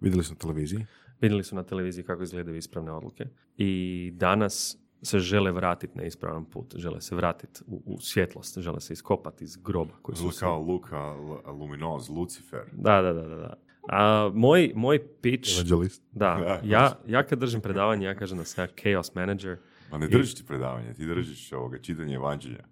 [0.00, 0.86] Vidjeli smo na televiziji.
[1.20, 6.44] Vidjeli su na televiziji kako izgledaju ispravne odluke i danas se žele vratiti na ispravan
[6.44, 10.60] put, žele se vratiti u, u svjetlost, žele se iskopati iz groba koji su Kao
[10.60, 11.14] Luka
[11.46, 12.62] Luminoz, Lucifer.
[12.72, 13.36] Da, da, da, da.
[13.36, 13.54] da.
[13.88, 16.02] A, moj, moj pitch, Evangelist.
[16.22, 19.56] da, ja, ja kad držim predavanje, ja kažem da sam ja chaos manager,
[19.90, 22.64] Ma ne držiš ti predavanje, ti držiš ovoga čitanje evanđelja.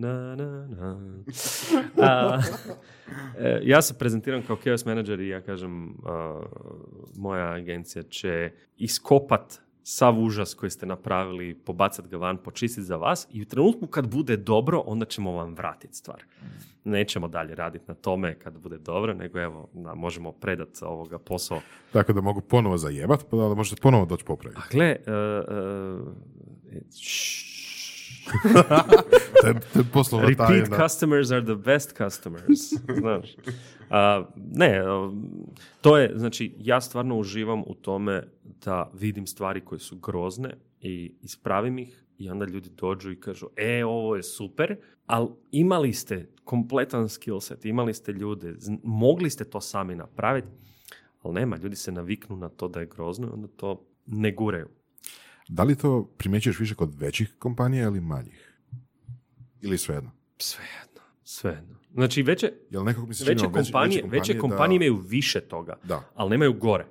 [0.00, 0.96] Na, na, na.
[1.98, 2.40] A,
[3.38, 6.42] e, ja se prezentiram kao chaos manager i ja kažem a,
[7.16, 13.28] moja agencija će iskopat sav užas koji ste napravili, pobacat ga van, počistiti za vas
[13.32, 16.22] i u trenutku kad bude dobro, onda ćemo vam vratiti stvar.
[16.84, 21.60] Nećemo dalje raditi na tome kad bude dobro, nego evo, da, možemo predati ovoga posao.
[21.92, 24.62] Tako da mogu ponovo zajebat, pa da možete ponovo doći popraviti.
[24.64, 24.96] A gle, e,
[26.76, 27.59] e, šš.
[29.42, 30.88] To je, to je poslovna Repeat tajna.
[30.88, 32.60] customers are the best customers.
[33.00, 33.36] Znaš.
[33.90, 34.82] A, ne,
[35.80, 38.22] to je, znači, ja stvarno uživam u tome
[38.64, 43.46] da vidim stvari koje su grozne i ispravim ih i onda ljudi dođu i kažu,
[43.56, 49.44] e, ovo je super, ali imali ste kompletan skill set, imali ste ljude, mogli ste
[49.44, 50.48] to sami napraviti,
[51.22, 54.68] ali nema, ljudi se naviknu na to da je grozno i onda to ne guraju.
[55.52, 58.58] Da li to primjećuješ više kod većih kompanija ili manjih?
[59.60, 60.10] Ili svejedno?
[60.38, 61.76] Svejedno, svejedno.
[61.94, 65.76] Znači, veće, Jel nekog mi se veće, činilo, kompanije, veće kompanije da, imaju više toga,
[65.84, 66.86] Da, ali nemaju gore.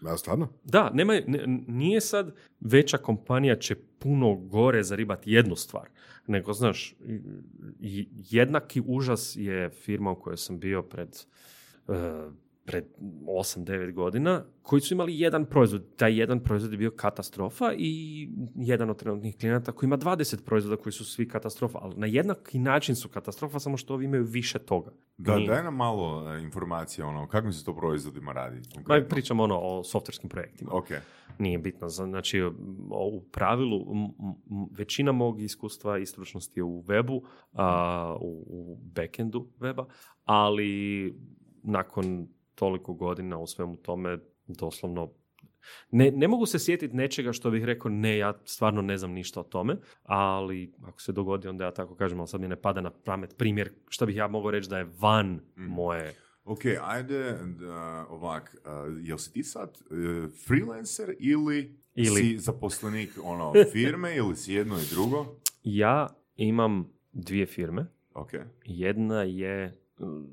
[0.00, 0.48] da, stvarno?
[0.64, 5.88] Da, nema, ne- nije sad veća kompanija će puno gore zaribati jednu stvar,
[6.26, 6.94] nego, znaš,
[8.30, 11.16] jednaki užas je firma u kojoj sam bio pred,
[11.88, 12.30] eh,
[12.64, 12.84] pred
[13.26, 15.96] 8-9 godina, koji su imali jedan proizvod.
[15.96, 20.82] Taj jedan proizvod je bio katastrofa i jedan od trenutnih klijenata koji ima 20 proizvoda
[20.82, 24.58] koji su svi katastrofa, ali na jednaki način su katastrofa, samo što ovi imaju više
[24.58, 24.90] toga.
[25.18, 25.48] Da, Nije.
[25.48, 28.60] daj nam malo e, informacije, ono, kakvim se to proizvodima radi?
[28.74, 29.08] Konkretno?
[29.08, 30.70] pričamo ono o softverskim projektima.
[30.72, 30.88] Ok,
[31.38, 31.88] nije bitno.
[31.88, 32.42] Znači,
[33.12, 38.76] u pravilu, m- m- većina mog iskustva i stručnosti je u webu, a, u, u
[38.76, 39.84] backendu weba,
[40.24, 41.14] ali
[41.62, 45.10] nakon toliko godina u svemu tome, doslovno,
[45.90, 49.40] ne, ne mogu se sjetiti nečega što bih rekao, ne, ja stvarno ne znam ništa
[49.40, 52.80] o tome, ali ako se dogodi, onda ja tako kažem, ali sad mi ne pada
[52.80, 56.14] na pamet primjer, što bih ja mogao reći da je van moje...
[56.44, 63.10] ok, ajde, da, ovak, a, jel si ti sad e, freelancer ili, Ili- si zaposlenik
[63.22, 65.26] ono, firme ili si jedno i drugo?
[65.62, 68.30] Ja imam dvije firme, Ok,
[68.64, 70.24] Jedna je mm,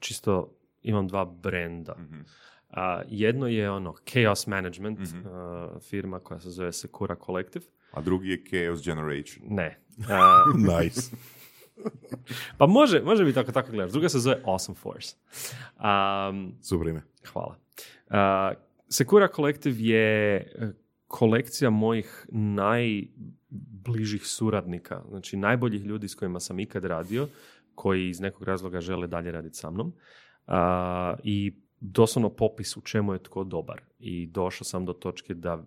[0.00, 1.94] čisto imam dva brenda.
[1.98, 2.20] Mhm.
[2.70, 5.26] A, jedno je ono Chaos Management, Mhm.
[5.26, 7.64] a, firma koja se zove Secura Collective.
[7.92, 9.46] a drugi je Chaos Generation.
[9.48, 9.78] Ne.
[10.10, 11.00] A, Nice.
[12.58, 13.92] pa može, može biti ako tako gledaš.
[13.92, 15.16] Druga se zove Awesome Force.
[16.30, 17.02] Um, Super ime.
[17.24, 17.56] Hvala.
[18.06, 18.14] Uh,
[18.88, 20.72] Secura Collective je e,
[21.06, 27.28] kolekcija mojih najbližih suradnika, znači najboljih ljudi s kojima sam ikad radio,
[27.74, 29.92] koji iz nekog razloga žele dalje raditi sa mnom.
[30.46, 30.54] Uh,
[31.22, 33.80] I doslovno popis u čemu je tko dobar.
[33.98, 35.64] I došao sam do točke da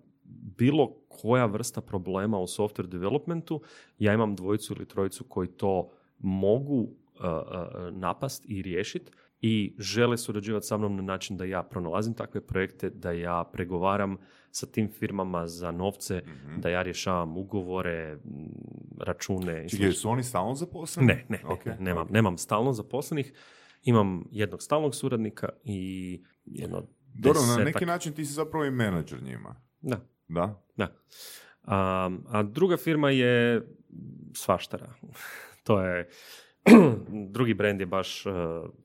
[0.57, 3.61] bilo koja vrsta problema u software developmentu,
[3.99, 9.11] ja imam dvojicu ili trojicu koji to mogu uh, uh, napast i riješiti
[9.41, 14.17] i žele surađivati sa mnom na način da ja pronalazim takve projekte, da ja pregovaram
[14.51, 16.21] sa tim firmama za novce,
[16.57, 18.17] da ja rješavam ugovore,
[18.99, 19.69] račune.
[19.69, 21.07] Čekaj, su oni stalno zaposleni?
[21.07, 23.34] Ne, ne, ne, Ok, ne, nemam, nemam stalno zaposlenih.
[23.86, 29.23] Imam jednog stalnog suradnika i jedno Dobro, na neki način ti si zapravo i menadžer
[29.23, 29.55] njima.
[29.81, 30.63] Da, Da?
[30.75, 30.95] da.
[31.63, 33.67] A, a druga firma je
[34.33, 34.93] svaštara.
[35.65, 36.09] to je
[37.36, 38.33] drugi brand je baš uh,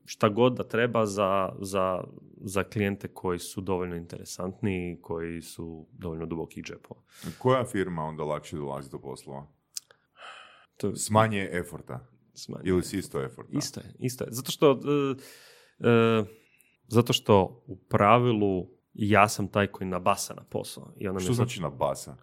[0.05, 2.03] šta god da treba za, za,
[2.41, 7.01] za klijente koji su dovoljno interesantni, koji su dovoljno dubokih džepova.
[7.37, 9.47] Koja firma onda lakše dolazi do poslova?
[10.77, 12.07] To S manje eforta?
[12.33, 12.63] Smanje.
[12.65, 13.57] Ili s isto eforta?
[13.57, 14.27] Isto je, isto je.
[14.31, 16.23] Zato što, e, e,
[16.87, 20.93] zato što u pravilu ja sam taj koji nabasa na posao.
[20.97, 22.15] I onda mi Što znači na basa?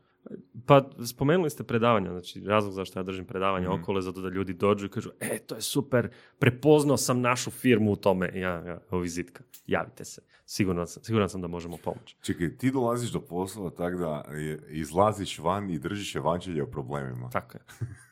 [0.66, 3.82] Pa spomenuli ste predavanja, znači razlog zašto ja držim predavanja Mhm.
[3.82, 7.50] okolo je zato da ljudi dođu i kažu e, to je super, prepoznao sam našu
[7.50, 8.30] firmu u tome.
[8.34, 10.22] Ja, ja, evo vizitka, javite se.
[10.46, 12.16] Siguran sam, siguran sam da možemo pomoći.
[12.20, 14.24] Čekaj, ti dolaziš do poslova tako da
[14.68, 17.30] izlaziš van i držiš evanđelje o problemima.
[17.30, 17.62] Tako je.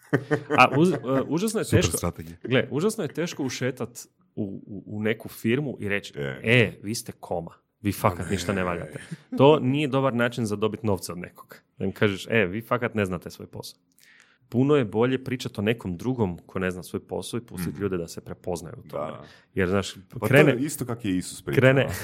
[0.59, 0.97] A uz, e,
[1.29, 3.99] užasno je teško, gle, užasno je teško ušetat
[4.35, 6.41] u, u, u neku firmu i reći, E.
[6.45, 7.51] e, vi ste koma,
[7.81, 9.01] vi fakat ništa ne valjate.
[9.39, 11.57] To nije dobar način za dobiti novce od nekog.
[11.79, 13.81] Da im kažeš, e, vi fakat ne znate svoj posao.
[14.49, 17.97] Puno je bolje pričati o nekom drugom ko ne zna svoj posao i pustiti ljude
[17.97, 19.11] da se prepoznaju u tome.
[19.11, 19.25] Da.
[19.55, 21.61] Jer, znaš, Pa krene, to je isto kak je Isus pričao.
[21.61, 21.89] krene,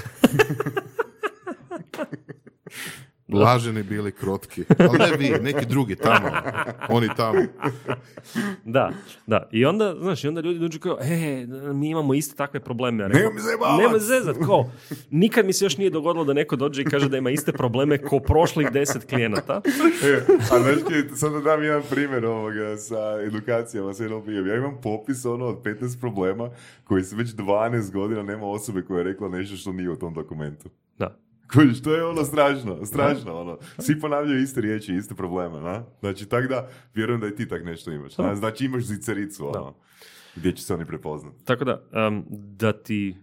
[3.33, 4.65] Blaženi bili krotki.
[4.79, 6.29] Ali ne vi, neki drugi tamo.
[6.89, 7.39] Oni tamo.
[8.65, 8.91] Da,
[9.27, 9.49] da.
[9.53, 13.03] I onda, znaš, i onda ljudi dođu kao, e, mi imamo iste takve probleme.
[13.03, 13.81] Ja zajebavat!
[13.81, 14.71] Nemoj zezat, ko?
[15.11, 17.99] Nikad mi se još nije dogodilo da neko dođe i kaže da ima iste probleme
[17.99, 19.61] ko prošlih deset klijenata.
[20.05, 20.21] E,
[20.53, 24.47] a znaš ti, sad da dam jedan primjer ovoga sa edukacijama, sa jednom.
[24.47, 26.51] Ja imam popis ono od 15 problema
[26.85, 30.15] koji se već 12 godina nema osobe koja je rekla nešto što nije u tom
[30.15, 30.69] dokumentu.
[30.99, 31.17] Da.
[31.53, 33.59] Kužiš, to je ono strašno, strašno, ono.
[33.79, 35.85] Svi ponavljaju iste riječi, iste probleme, na?
[36.01, 38.35] Znači, tak da, vjerujem da i ti tak nešto imaš, na?
[38.35, 39.75] Znači, imaš zicericu, ono,
[40.37, 41.45] gdje će se oni prepoznati.
[41.45, 43.17] Tako da, um, da ti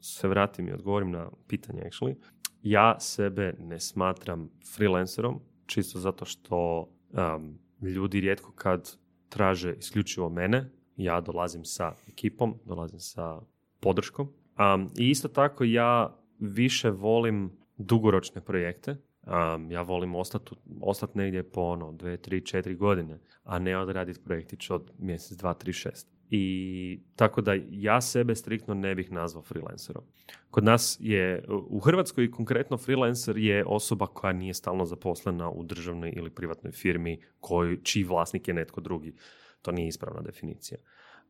[0.00, 2.14] se vratim i odgovorim na pitanje, actually,
[2.62, 8.96] ja sebe ne smatram freelancerom, čisto zato što um, ljudi rijetko kad
[9.28, 13.40] traže isključivo mene, ja dolazim sa ekipom, dolazim sa
[13.80, 14.28] podrškom.
[14.28, 18.96] Um, I isto tako ja više volim dugoročne projekte.
[19.26, 20.50] Um, ja volim ostati
[20.80, 25.54] ostat negdje po ono, dve, tri, četiri godine, a ne odraditi projektić od mjesec, dva,
[25.54, 26.14] tri, šest.
[26.30, 30.04] I tako da ja sebe striktno ne bih nazvao freelancerom.
[30.50, 36.12] Kod nas je, u Hrvatskoj konkretno freelancer je osoba koja nije stalno zaposlena u državnoj
[36.16, 39.14] ili privatnoj firmi koji, čiji vlasnik je netko drugi.
[39.62, 40.78] To nije ispravna definicija.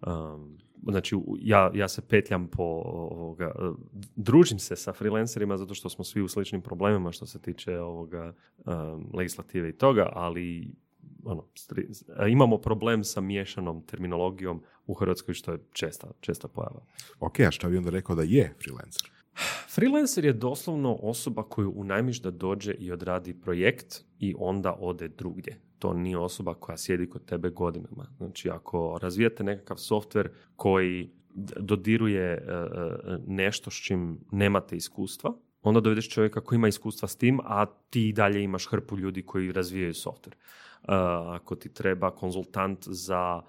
[0.06, 3.76] Um, znači, ja, ja se petljam po ovoga, uh,
[4.16, 8.34] družim se sa freelancerima zato što smo svi u sličnim problemima što se tiče ovoga
[8.64, 10.74] um, legislative i toga, ali
[11.24, 16.84] ono, stri- a imamo problem sa miješanom terminologijom u Hrvatskoj što je česta, česta pojava.
[17.20, 19.10] Ok, a šta bi onda rekao da je freelancer?
[19.74, 25.60] Freelancer je doslovno osoba koju unajmiš da dođe i odradi projekt i onda ode drugdje.
[25.84, 28.06] To nije osoba koja sjedi kod tebe godinama.
[28.16, 31.10] Znači, ako razvijate nekakav softver koji
[31.60, 35.32] dodiruje e, e, nešto s čim nemate iskustva,
[35.62, 39.22] onda dovedeš čovjeka koji ima iskustva s tim, a ti i dalje imaš hrpu ljudi
[39.22, 40.34] koji razvijaju softver.
[40.34, 40.36] E,
[41.34, 43.42] ako ti treba konzultant za,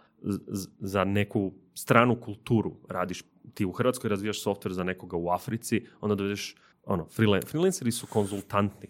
[0.80, 3.24] za neku stranu kulturu, radiš
[3.54, 6.56] ti u Hrvatskoj razvijaš softver za nekoga u Africi, onda dovedeš
[6.86, 8.90] ono, freelan- freelanceri su konzultantni.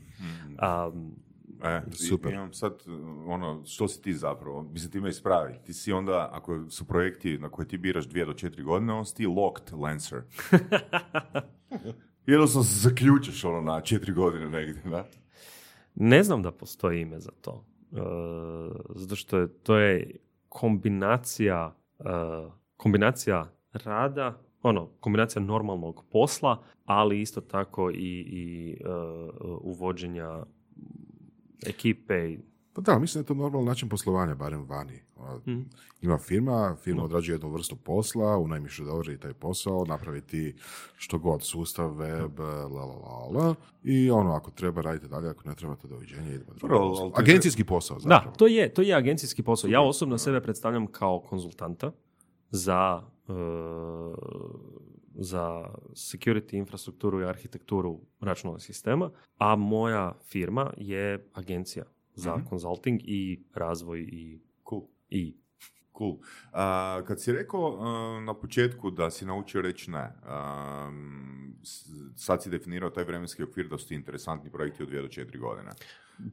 [0.88, 1.25] Um,
[1.66, 2.34] E, Super.
[2.34, 2.84] Imam sad,
[3.28, 4.64] ono, što si ti zapravo?
[4.64, 5.54] Mislim, ti me ispravi.
[5.66, 9.06] Ti si onda, ako su projekti na koje ti biraš dvije do četiri godine, on
[9.06, 10.22] si ti locked lancer.
[12.26, 15.06] Jednostavno se zaključiš ono na četiri godine negdje, da?
[15.96, 17.66] Ne znam da postoji ime za to.
[17.92, 17.98] E,
[18.96, 20.16] zato što je, to je
[20.50, 22.04] kombinacija, e,
[22.78, 27.96] kombinacija rada, ono, kombinacija normalnog posla, ali isto tako i,
[28.28, 28.88] i e,
[29.62, 30.44] uvođenja
[31.62, 32.16] ekipe.
[32.26, 32.40] i-
[32.74, 35.00] Pa da, mislim da je to normalan način poslovanja, barem vani.
[35.16, 35.62] Ono, Mhm.
[36.02, 40.56] Ima firma, firma odrađuje jednu vrstu posla, unajmiš da odradi taj posao, napraviti
[40.96, 45.50] što god, sustav, web, la la la la, i ono, ako treba radite dalje, ako
[45.50, 47.06] ne treba, to doviđenja, idemo Dobro, posao.
[47.06, 48.36] je- Agencijski posao, Da, zapravo.
[48.36, 49.70] to je, to je agencijski posao.
[49.70, 51.92] Ja osobno sebe predstavljam kao konzultanta
[52.52, 53.32] za, e,
[55.16, 63.44] za security infrastrukturu i arhitekturu računalnog sistema, a moja firma je agencija za consulting i
[63.54, 64.40] razvoj i,
[64.70, 64.82] Cool.
[65.10, 65.36] i
[65.98, 66.18] Cool.
[66.52, 67.86] A, kad si rekao a,
[68.22, 70.12] na početku da si naučio reći ne,
[70.90, 71.56] um,
[72.16, 75.38] sad si definirao taj vremenski okvir da su ti interesantni projekti od dvije do četiri
[75.40, 75.72] godine.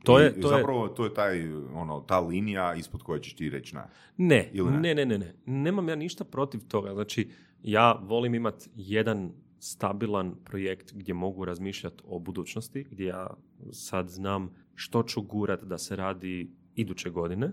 [0.05, 3.35] To I je- to je- zapravo to je taj, ono, ta linija ispod koje ćeš
[3.35, 3.83] ti reći ne.
[4.17, 4.79] Ne, Ili ne?
[4.81, 5.35] ne, ne, ne, ne.
[5.47, 6.95] Nemam ja ništa protiv toga.
[6.95, 7.31] Znači,
[7.63, 13.35] ja volim imati jedan stabilan projekt gdje mogu razmišljati o budućnosti, gdje ja
[13.71, 17.53] sad znam što ću gurat da se radi iduće godine.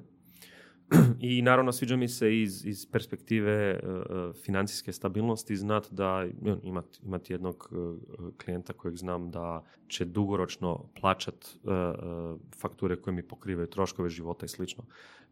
[1.19, 3.79] I naravno sviđa mi se iz, iz perspektive e,
[4.45, 6.25] financijske stabilnosti znat da
[6.63, 7.75] imati imat jednog e,
[8.43, 11.57] klijenta kojeg znam da će dugoročno plaćat e,
[12.61, 14.83] fakture koje mi pokrivaju troškove života i slično.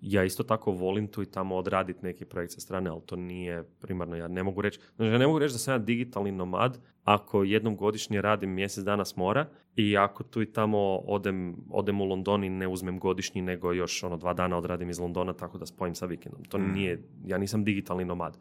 [0.02, 3.64] Ja isto tako volim tu i tamo odraditi neki projekt sa strane, ali to nije
[3.64, 4.16] primarno.
[4.16, 7.44] Ja ne mogu reći, znači ja ne mogu reći da sam ja digitalni nomad ako
[7.44, 9.46] jednom godišnje radim mjesec dana s mora
[9.76, 14.04] i ako tu i tamo odem, odem u London i ne uzmem godišnji, nego još
[14.04, 16.44] ono dva dana odradim iz Londona tako da spojim sa vikendom.
[16.44, 18.38] To nije, ja nisam digitalni nomad.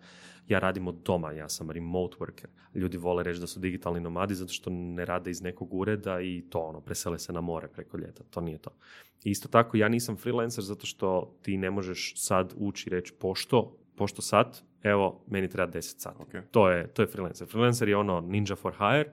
[0.49, 2.47] Ja radim od doma, ja sam remote worker.
[2.75, 6.45] Ljudi vole reći da su digitalni nomadi zato što ne rade iz nekog ureda i
[6.51, 8.25] to ono, presele se na more preko ljeta.
[8.31, 8.71] To nije to.
[9.25, 13.13] I Isto tako, ja nisam freelancer zato što ti ne možeš sad ući i reći
[13.21, 16.23] pošto, pošto sat, evo, meni treba 10 sati.
[16.23, 16.51] Ok.
[16.51, 17.49] To, je, to je freelancer.
[17.49, 19.13] Freelancer je ono ninja for hire,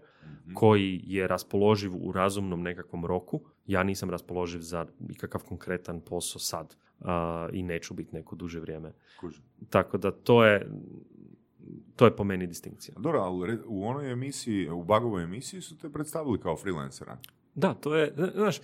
[0.54, 3.42] koji je raspoloživ u razumnom nekakvom roku.
[3.66, 8.94] Ja nisam raspoloživ za ikakav konkretan posao sad a, i neću biti neko duže vrijeme.
[9.20, 9.44] Kužim.
[9.70, 10.72] Tako da to je,
[11.96, 12.96] to je po meni distinkcija.
[13.00, 17.18] Dobro, ali u onoj emisiji, u Bagovoj emisiji su te predstavili kao freelancera.
[17.56, 18.58] Da, to je, znaš,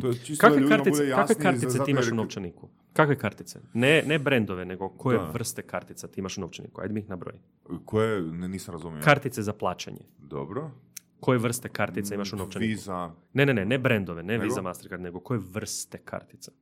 [0.00, 2.68] To je čisto kakve kartice, bude kakve kartice ti imaš u novčaniku?
[2.92, 3.60] Kakve kartice?
[3.74, 5.24] Ne, ne brendove, nego koje Da.
[5.24, 6.80] vrste kartica ti imaš u novčaniku?
[6.80, 7.38] Ajde mi ih nabroji.
[7.84, 9.02] Koje, ne, nisam razumio.
[9.02, 10.00] Kartice za plaćanje.
[10.18, 10.70] Dobro.
[11.20, 12.68] Koje vrste kartica imaš u novčaniku?
[12.68, 14.44] Visa, Ne, ne, ne, ne brendove, ne Nego?
[14.44, 16.52] Visa, Mastercard, nego koje vrste kartica?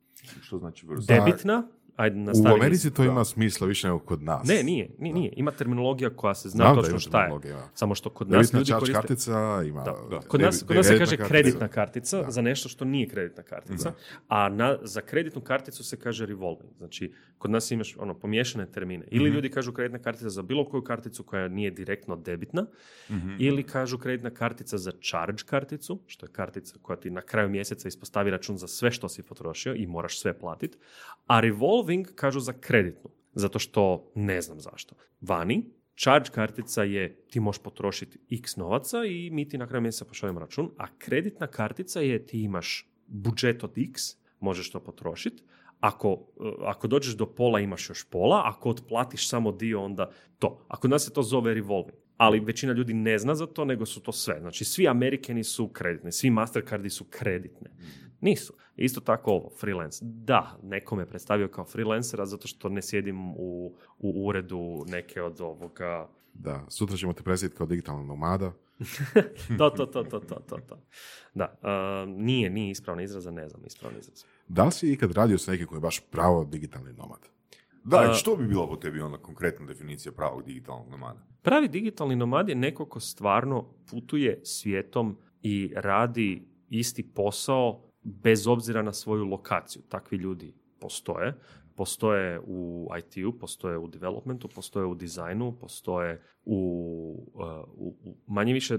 [0.40, 1.14] što znači vrsta?
[1.14, 2.54] Debitna, ajde U nastavi.
[2.54, 3.08] Americi to da.
[3.08, 4.48] ima smisla više nego kod nas.
[4.48, 5.32] Ne, nije, nije, nije.
[5.36, 7.38] Ima terminologija koja se zna Znam točno ima šta je.
[7.44, 7.68] da.
[7.74, 8.92] Samo što kod nas ljudi koriste...
[8.92, 9.32] kartica
[9.66, 9.82] ima...
[9.82, 10.20] Da, da.
[10.20, 11.28] Kod nas, kod nas se kaže kartica.
[11.28, 12.30] kreditna kartica Da.
[12.30, 13.92] za nešto što nije kreditna kartica,
[14.28, 16.70] a na, za kreditnu karticu se kaže revolving.
[16.78, 19.04] Znači, kod nas imaš ono, pomiješane termine.
[19.10, 19.34] Ili Mhm.
[19.34, 22.66] ljudi kažu kreditna kartica za bilo koju karticu koja nije direktno debitna,
[23.10, 23.36] Mhm.
[23.38, 27.88] ili kažu kreditna kartica za charge karticu, što je kartica koja ti na kraju mjeseca
[27.88, 30.78] ispostavi račun za sve što si potrošio i moraš sve platiti,
[31.26, 31.83] a revolving
[32.14, 34.94] kažu za kreditnu, zato što ne znam zašto.
[35.20, 35.64] Vani,
[35.96, 40.40] charge kartica je ti možeš potrošiti x novaca i mi ti na kraju mjeseca pošaljemo
[40.40, 44.02] račun, a kreditna kartica je ti imaš budžet od x,
[44.40, 45.42] možeš to potrošiti,
[45.80, 50.66] ako, eh, ako dođeš do pola imaš još pola, ako otplatiš samo dio onda to.
[50.68, 51.98] A kod nas se to zove revolving.
[52.16, 54.40] Ali većina ljudi ne zna za to, nego su to sve.
[54.40, 57.70] Znači, svi Amerikani su kreditni, svi Mastercardi su kreditne.
[58.24, 58.54] Nisu.
[58.76, 59.98] Isto tako ovo, freelance.
[60.02, 65.40] Da, neko me predstavio kao freelancera zato što ne sjedim u, u uredu neke od
[65.40, 66.08] ovoga...
[66.34, 68.52] Da, sutra ćemo te predstaviti kao digitalna nomada.
[69.58, 70.78] To, to, to, to, to, to, to.
[71.34, 74.24] Da, a, nije, nije ispravna izraza, ne znam ispravni izraz.
[74.48, 77.28] Da li si ikad radio s nekim koji je baš pravo digitalni nomad?
[77.84, 81.20] Da, i što bi bila po tebi onda konkretna definicija pravog digitalnog nomada?
[81.42, 88.82] Pravi digitalni nomad je neko ko stvarno putuje svijetom i radi isti posao bez obzira
[88.82, 89.82] na svoju lokaciju.
[89.88, 91.34] Takvi ljudi postoje.
[91.76, 96.58] Postoje u IT-u, postoje u developmentu, postoje u dizajnu, postoje u,
[97.34, 97.42] uh,
[97.76, 98.78] u, u manje više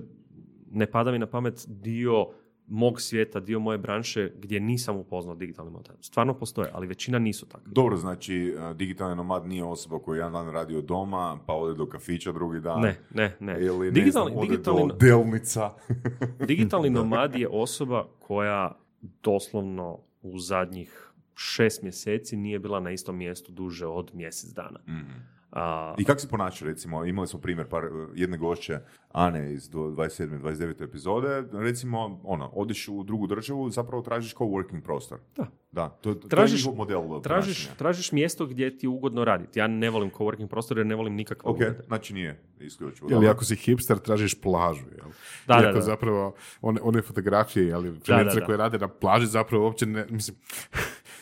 [0.71, 2.28] ne pada mi na pamet dio
[2.67, 5.89] mog svijeta, dio moje branše gdje nisam upoznao digitalni nomad.
[6.01, 7.71] Stvarno postoje, ali većina nisu takvi.
[7.73, 11.73] Dobro, znači uh, digitalni nomad nije osoba koja jedan dan radi od doma, pa ode
[11.73, 12.82] do kafića drugi dan.
[12.82, 13.57] Ne, ne, ne.
[13.61, 15.73] Ili ne Digitalni- znam, ode digitalni- do delnica.
[16.47, 18.78] Digitalni nomad je osoba koja
[19.24, 24.80] doslovno u zadnjih šest mjeseci nije bila na istom mjestu duže od mjesec dana.
[24.88, 25.35] Mhm.
[25.56, 27.84] A, I kako se ponaša, recimo, imali smo primjer par,
[28.14, 28.80] jedne gošće,
[29.12, 30.39] Ane iz do 27.
[30.39, 30.84] 29.
[30.84, 35.20] epizode, recimo, ono, odeš u drugu državu, zapravo tražiš co-working prostor.
[35.36, 35.47] Da.
[35.72, 39.60] Da, to, to Tražiš- je model tražiš, tražiš mjesto gdje ti je ugodno raditi.
[39.60, 41.84] Ja ne volim coworking prostor jer ne volim nikakve Ok, urede.
[41.88, 43.08] znači nije isključivo.
[43.08, 43.30] Ili dobro.
[43.30, 44.86] ako si hipster, tražiš plažu.
[44.91, 45.10] Jel?
[45.47, 45.82] Da, da, Iako da.
[45.82, 47.91] zapravo one, one fotografije, ali
[48.39, 48.45] da.
[48.45, 50.38] koji rade na plaži zapravo uopće ne, mislim,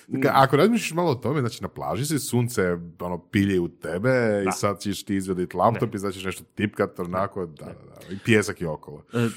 [0.10, 2.62] Ka- Ako razmišljaš malo o tome, znači na plaži si, sunce
[3.00, 7.00] ono, pilje u tebe i sad ćeš ti izvediti laptop i sad ćeš nešto tipkat,
[7.00, 9.04] onako, da, da, da, i pjesak je okolo.
[9.14, 9.28] E,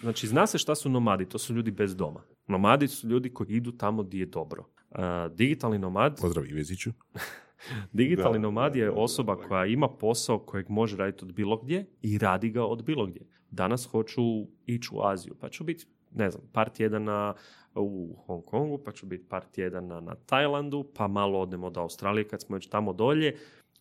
[0.00, 1.28] Znači, zna se šta su nomadi.
[1.28, 2.22] To su ljudi bez doma.
[2.46, 4.64] Nomadi su ljudi koji idu tamo gdje je dobro.
[4.90, 4.96] E,
[5.34, 6.90] digitalni nomad Pozdrav Iveziću.
[7.92, 9.42] Digitalni Da, nomad je da, da, osoba da.
[9.48, 13.26] koja ima posao kojeg može raditi od bilo gdje i radi ga od bilo gdje.
[13.50, 14.22] Danas hoću
[14.66, 17.34] ići u Aziju, pa ću biti, ne znam, par tjedana
[17.74, 22.28] u Hong Kongu, pa ću biti par tjedana na Tajlandu, pa malo odemo do Australije
[22.28, 23.36] kad smo već tamo dolje.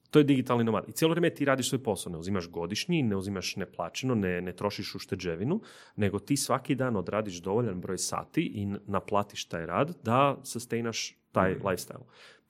[0.09, 0.89] To je digitalni nomad.
[0.89, 2.11] I cijelo vrijeme ti radiš svoj posao.
[2.11, 5.61] Ne uzimaš godišnji, ne uzimaš neplaćeno, ne, ne trošiš ušteđevinu,
[5.95, 11.55] nego ti svaki dan odradiš dovoljan broj sati i naplatiš taj rad da sustainaš taj
[11.55, 12.03] lifestyle.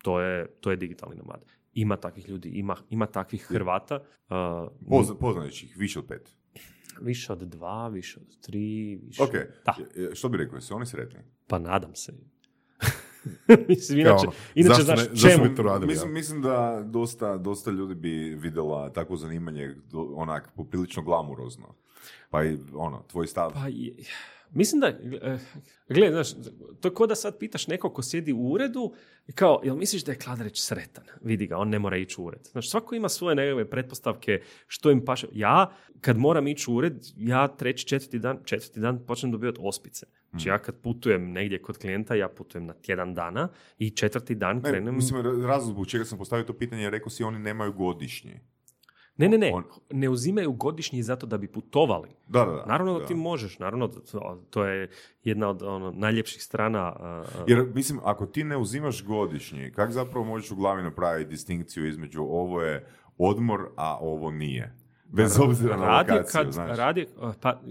[0.03, 1.45] To je, to je digitalni nomad.
[1.73, 3.95] Ima takvih ljudi, ima, ima takvih Hrvata.
[3.95, 6.38] uh, Pozna, poznajući ih, više od pet.
[7.01, 9.23] Više od dva, više od tri, više...
[9.23, 9.31] Ok,
[9.65, 9.75] Da,
[10.13, 11.19] što bi rekao, su oni sretni?
[11.47, 12.13] pa nadam se.
[13.69, 15.87] Mislim, inače, ono, inače zašto znaš, ne- zašto čemu, bi to radili?
[15.87, 19.75] Mislim, mislim da dosta, dosta ljudi bi vidjela takvo zanimanje
[20.15, 21.75] onak poprilično glamurozno.
[22.29, 23.51] Pa i ono, tvoj stav.
[23.53, 23.93] Pa je,
[24.51, 25.39] Mislim da, eh,
[25.89, 26.43] gledaj, znaš,
[26.81, 28.93] to je kao da sad pitaš nekog ko sjedi u uredu
[29.27, 31.03] i kao, jel misliš da je Kladarić sretan?
[31.21, 32.39] Vidi ga, on ne mora ići u ured.
[32.51, 35.27] Znaš, svako ima svoje nekakve pretpostavke što im paše.
[35.33, 35.71] Ja,
[36.01, 40.05] kad moram ići u ured, ja treći, četvrti dan, četvrti dan počnem dobivati ospice.
[40.29, 44.55] Znači ja kad putujem negdje kod klijenta, ja putujem na tjedan dana i četvrti dan
[44.55, 44.95] Ne, krenem...
[44.95, 48.39] mislim, razlog zbog čega sam postavio to pitanje, je rekao si oni nemaju godišnji.
[49.19, 52.09] Ne, ne, ne, On- ne uzimaju godišnji zato da bi putovali.
[52.27, 52.65] Da, da, da.
[52.65, 53.87] Naravno da, ti možeš, naravno
[54.49, 54.89] to, je
[55.23, 56.79] jedna od ono, najljepših strana.
[56.79, 61.87] a, Jer, mislim, ako ti ne uzimaš godišnji, kako zapravo možeš u glavi napraviti distinkciju
[61.87, 62.85] između ovo je
[63.17, 64.75] odmor, a ovo nije?
[65.05, 66.77] Bez obzira na radi lokaciju, kad znaš.
[66.77, 67.07] radi,
[67.41, 67.61] pa,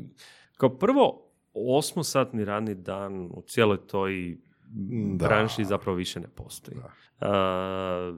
[0.56, 1.24] kao prvo,
[1.54, 4.38] osmosatni radni dan u cijeloj toj
[5.14, 5.26] Da.
[5.26, 6.76] branši zapravo više ne postoji.
[6.76, 6.90] Da.
[7.20, 8.16] A,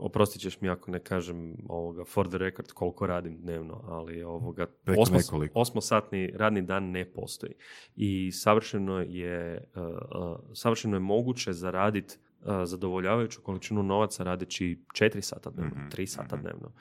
[0.00, 4.66] oprostit ćeš mi ako ne kažem ovoga for the record koliko radim dnevno, ali ovoga
[4.86, 5.60] nekoliko.
[5.60, 7.52] osmosatni radni dan ne postoji.
[7.96, 15.20] I savršeno je, uh, uh, savršeno je moguće zaraditi uh, zadovoljavajuću količinu novaca radeći 4
[15.20, 16.42] sata dnevno, Mhm, 3 sata mhm.
[16.44, 16.72] dnevno.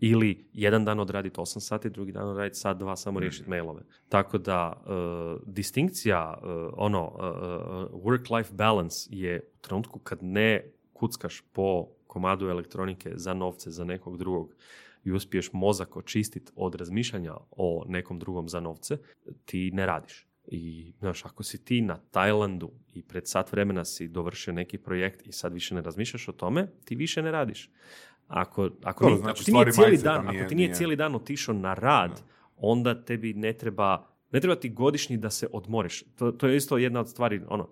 [0.00, 3.50] Ili jedan dan odraditi 8 sati, drugi dan odraditi sat, dva, samo riješiti Mhm.
[3.50, 3.82] mailove.
[4.08, 11.40] Tako da uh, distinkcija, uh, ono, uh, work-life balance je u trenutku kad ne kuckaš
[11.52, 14.54] po komadu elektronike za novce za nekog drugog
[15.04, 18.98] i uspiješ mozak očistiti od razmišljanja o nekom drugom za novce,
[19.44, 20.26] ti ne radiš.
[20.50, 25.26] I, znaš, ako si ti na Tajlandu i pred sat vremena si dovršio neki projekt
[25.26, 27.70] i sad više ne razmišljaš o tome, ti više ne radiš.
[28.28, 30.96] Ako, ako, nije, znači ako ti nije cijeli dan, nije- ako ti nije nije- cijeli
[30.96, 32.22] dan otišao na rad,
[32.56, 36.02] onda tebi ne treba, ne treba ti godišnji da se odmoriš.
[36.16, 37.68] To, to je isto jedna od stvari, ono,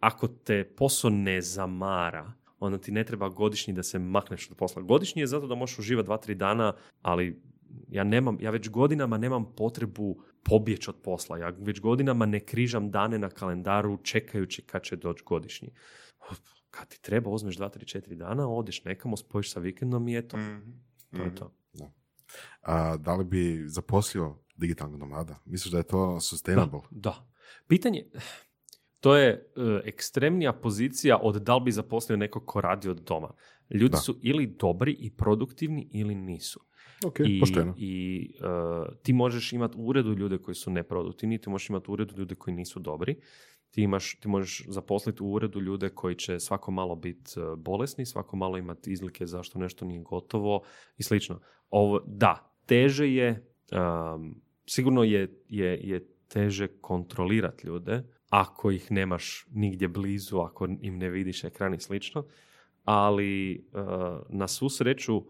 [0.00, 2.32] ako te posao ne zamara,
[2.66, 4.82] onda ti ne treba godišnji da se makneš od posla.
[4.82, 7.42] Godišnji je zato da možeš uživati dva, tri dana, ali
[7.88, 11.38] ja nemam, ja već godinama nemam potrebu pobjeći od posla.
[11.38, 15.68] Ja već godinama ne križam dane na kalendaru čekajući kad će doći godišnji.
[16.70, 20.36] Kad ti treba, uzmeš dva, tri, četiri dana, odeš nekamo, spojiš sa vikendom i eto.
[20.36, 20.70] Mhm.
[21.10, 21.36] To je Mhm.
[21.36, 21.52] to.
[22.62, 25.38] A da li bi zaposlio digitalnog nomada?
[25.44, 26.80] Misliš da je to sustainable?
[26.90, 27.28] Da.
[27.68, 28.04] Pitanje,
[29.02, 29.40] to je e,
[29.84, 33.32] ekstremnija pozicija od da li bi zaposlio nekog ko radi od doma.
[33.70, 33.96] Ljudi Da.
[33.96, 36.60] su ili dobri i produktivni ili nisu.
[37.06, 37.74] Ok, I, pošteno.
[37.76, 41.92] i e, ti možeš imati u uredu ljude koji su neproduktivni, ti možeš imati u
[41.92, 43.16] uredu ljude koji nisu dobri.
[43.70, 48.06] Ti, imaš, ti možeš zaposliti u uredu ljude koji će svako malo biti e, bolesni,
[48.06, 50.62] svako malo imati izlike zašto nešto nije gotovo
[50.98, 51.40] i slično.
[51.70, 58.02] Ovo, da, teže je, um, sigurno je, je, je teže kontrolirati ljude
[58.32, 62.24] ako ih nemaš nigdje blizu, ako im ne vidiš ekran i slično,
[62.84, 63.82] ali uh,
[64.28, 65.24] na svu sreću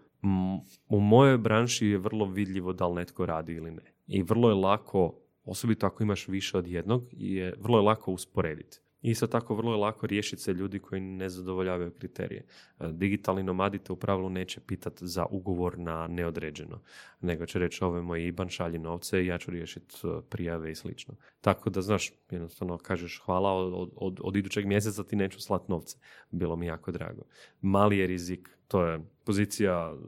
[0.88, 3.94] u mojoj branši je vrlo vidljivo da li netko radi ili ne.
[4.06, 8.78] I vrlo je lako, osobito ako imaš više od jednog, je vrlo je lako usporediti.
[9.02, 12.44] Isto tako vrlo je lako riješiti se ljudi koji ne zadovoljavaju kriterije.
[12.80, 16.80] E, Digitalni nomadi te u pravilu neće pitati za ugovor na neodređeno,
[17.20, 20.70] nego će reći ovo je moj IBAN, šalji novce i ja ću riješiti e, prijave
[20.70, 21.14] i slično.
[21.40, 25.98] Tako da, znaš, jednostavno kažeš hvala, od, od, od idućeg mjeseca ti neću slat novce.
[26.30, 27.22] Bilo mi jako drago.
[27.60, 29.98] Mali je rizik, to je pozicija e,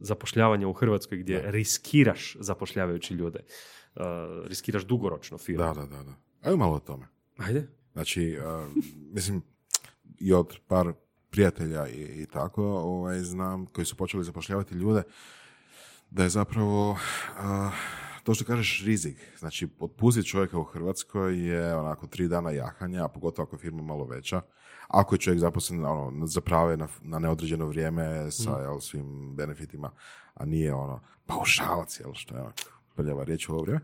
[0.00, 1.50] zapošljavanja u Hrvatskoj gdje Da.
[1.50, 3.38] riskiraš zapošljavajući ljude.
[3.96, 4.00] E,
[4.44, 5.64] riskiraš dugoročno firmu.
[5.64, 6.02] Da, da, da.
[6.02, 6.14] da.
[6.42, 7.06] Ajmo malo o tome.
[7.36, 7.66] Ajde.
[7.94, 8.68] Znači, a,
[9.12, 9.42] mislim,
[10.18, 10.92] i od par
[11.30, 15.02] prijatelja i, i tako, ovaj, znam, koji su počeli zapošljavati ljude,
[16.10, 16.98] da je zapravo,
[17.38, 17.70] a,
[18.24, 19.16] to što kažeš, rizik.
[19.38, 23.82] Znači, otpustiti čovjeka u Hrvatskoj je onako tri dana jahanja, a pogotovo ako je firma
[23.82, 24.40] malo veća.
[24.88, 29.90] Ako je čovjek zaposlen ono, za prave na, na neodređeno vrijeme sa jel, svim benefitima,
[30.34, 32.52] a nije ono paušalac, jel, što je ono,
[32.94, 33.80] prljava riječ u ovo vrijeme.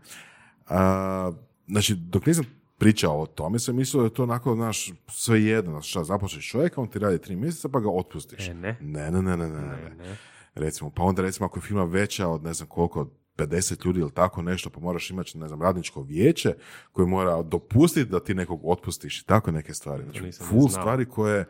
[0.67, 1.31] A,
[1.67, 5.81] znači, dok nisam pričao o tome, sam mislio da je to onako, znaš, sve jedno,
[5.81, 8.47] šta, započneš čovjeka, on ti radi tri mjeseca, pa ga otpustiš.
[8.47, 8.77] E, ne.
[8.81, 10.17] Ne, ne, ne, ne, ne, ne, Ne.
[10.55, 13.07] Recimo, pa onda recimo ako je firma veća od ne znam koliko,
[13.37, 16.53] 50 ljudi ili tako nešto, pa moraš imati, ne znam, radničko vijeće
[16.91, 20.03] koje mora dopustiti da ti nekog otpustiš i tako neke stvari.
[20.03, 21.45] Znači, full stvari koje,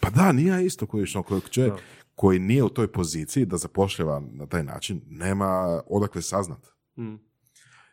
[0.00, 1.80] pa da, nije isto koji, što, koji čovjek Da.
[2.14, 6.66] koji nije u toj poziciji da zapošljava na taj način, nema odakle saznat.
[6.98, 7.14] Mm.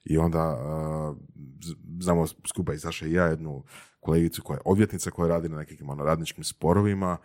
[0.05, 1.17] I onda uh,
[1.63, 3.63] z- znamo skupa i Saša i ja jednu
[3.99, 7.17] kolegicu koja je odvjetnica koja radi na nekim ono, radničkim sporovima,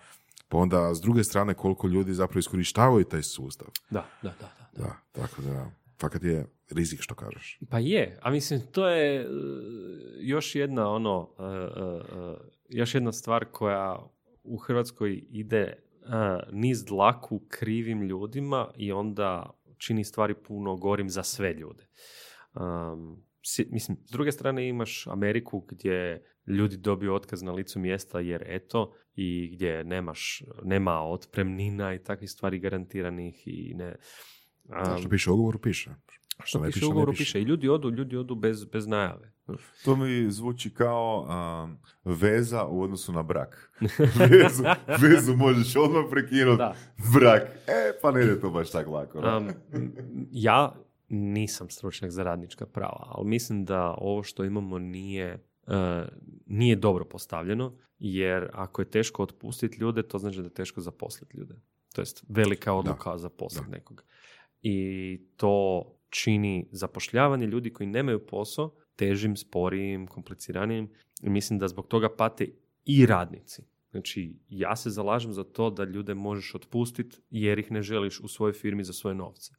[0.49, 3.69] pa onda s druge strane koliko ljudi zapravo iskorištavaju taj sustav.
[3.91, 4.83] Da, da, da, da.
[4.85, 5.71] Da, tako da,
[6.01, 7.59] fakat je rizik što kažeš.
[7.71, 9.27] Pa je, a mislim to je e,
[10.21, 11.49] još jedna ono, e, e,
[12.21, 12.37] e,
[12.69, 14.11] još jedna stvar koja
[14.45, 15.77] u Hrvatskoj ide e,
[16.53, 21.87] niz dlaku krivim ljudima i onda čini stvari puno gorim za sve ljude.
[22.55, 28.21] Um, si- mislim, s druge strane imaš Ameriku gdje ljudi dobiju otkaz na licu mjesta
[28.21, 33.97] jer eto i gdje nemaš, nema otpremnina i takvih stvari garantiranih i ne...
[34.69, 35.91] A, što piše u ugovoru, piše.
[36.45, 37.21] što ne piše u ugovoru piše.
[37.25, 37.41] piše.
[37.41, 39.33] I ljudi odu, ljudi odu bez, bez najave.
[39.85, 41.27] To mi zvuči kao
[41.65, 43.73] um, veza u odnosu na brak.
[44.31, 44.65] vezu,
[45.01, 46.63] vezu možeš odmah prekinuti.
[47.15, 47.43] Brak.
[47.67, 49.19] E, pa ne ide to baš tako lako.
[49.19, 49.49] Um,
[50.31, 50.75] ja
[51.09, 55.73] nisam stručnjak za radnička prava, ali mislim da ovo što imamo nije, uh,
[56.47, 61.37] nije dobro postavljeno, jer ako je teško otpustiti ljude, to znači da je teško zaposliti
[61.37, 61.55] ljude.
[61.95, 64.05] To jest velika odluka za zaposliti nekog.
[64.63, 70.91] I to čini zapošljavanje ljudi koji nemaju posao težim, sporijim, kompliciranijim.
[71.23, 72.49] I mislim da zbog toga pate
[72.85, 73.63] i radnici.
[73.91, 78.29] Znači, ja se zalažem za to da ljude možeš otpustiti jer ih ne želiš u
[78.29, 79.53] svojoj firmi za svoje novce.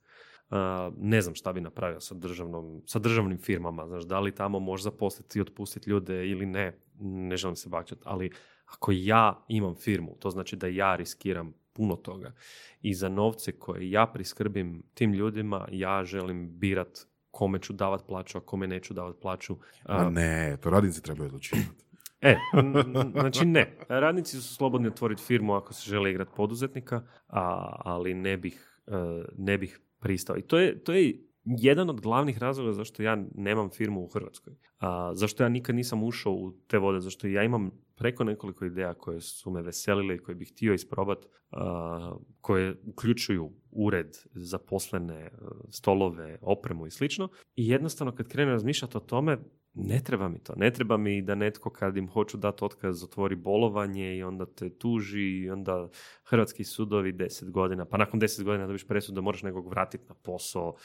[0.50, 0.58] Uh,
[0.97, 4.84] ne znam šta bi napravio sa, državnom, sa državnim firmama, znaš, da li tamo možeš
[4.84, 8.32] zaposliti i otpustiti ljude ili ne, ne želim se bakćati, ali
[8.66, 12.34] ako ja imam firmu, to znači da ja riskiram puno toga
[12.82, 18.38] i za novce koje ja priskrbim tim ljudima, ja želim birat kome ću davat plaću,
[18.38, 19.54] a kome neću davat plaću.
[19.54, 21.70] Uh, ne, to radnici trebaju odlučivati.
[22.22, 23.78] E, n- n- znači ne.
[23.89, 28.91] Radnici su slobodni otvoriti firmu ako se žele igrati poduzetnika, a, ali ne bih, e,
[29.38, 30.38] ne bih pristao.
[30.38, 34.54] I to je, to je jedan od glavnih razloga zašto ja nemam firmu u Hrvatskoj.
[34.80, 38.93] A, zašto ja nikad nisam ušao u te vode, zašto ja imam preko nekoliko ideja
[38.93, 45.32] koje su me veselile i koje bih htio isprobat, a, koje uključuju ured, zaposlene,
[45.70, 47.30] stolove, opremu i slično.
[47.56, 49.38] I jednostavno kad krenem razmišljati o tome,
[49.80, 50.54] ne treba mi to.
[50.58, 54.70] Ne treba mi da netko kad im hoću dati otkaz otvori bolovanje i onda te
[54.70, 55.90] tuži i onda
[56.24, 60.16] hrvatski sudovi deset godina, pa nakon deset godina dobiš presudu da moraš nekog vratiti na
[60.16, 60.76] posao.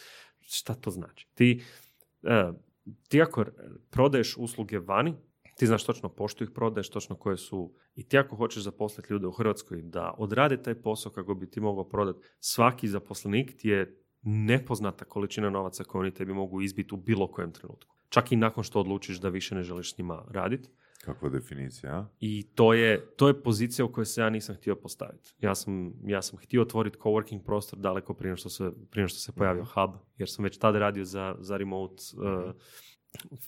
[0.40, 1.28] Šta to znači?
[1.34, 1.62] Ti,
[2.22, 2.52] e,
[3.08, 3.44] ti ako
[3.90, 5.14] prodaješ usluge vani,
[5.56, 9.26] ti znaš točno pošto ih prodaješ, točno koje su i ti ako hoćeš zaposliti ljude
[9.26, 14.00] u Hrvatskoj da odrade taj posao kako bi ti mogao prodati, svaki zaposlenik ti je
[14.22, 17.93] nepoznata količina novaca koju oni tebi mogu izbiti u bilo kojem trenutku.
[18.14, 20.68] Čak i nakon što odlučiš da više ne želiš s njima raditi.
[21.04, 22.06] Kakva definicija, a?
[22.20, 25.34] I to je, to je pozicija u kojoj se ja nisam htio postaviti.
[25.40, 29.32] Ja sam, ja sam htio otvoriti coworking prostor daleko prije što se, prije što se
[29.32, 32.54] pojavio hub, jer sam već tada radio za, za remote, uh,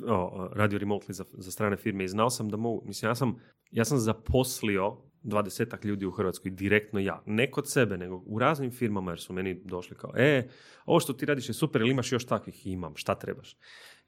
[0.09, 3.37] o, radio remotely za, za strane firme i znao sam da mogu, mislim, ja sam,
[3.71, 7.23] ja sam zaposlio dvadesetak ljudi u Hrvatskoj, direktno ja.
[7.27, 10.49] Ne kod sebe, nego u raznim firmama, jer su meni došli kao, e,
[10.87, 12.67] ovo što ti radiš je super, ili imaš još takvih?
[12.67, 13.57] Imam, šta trebaš?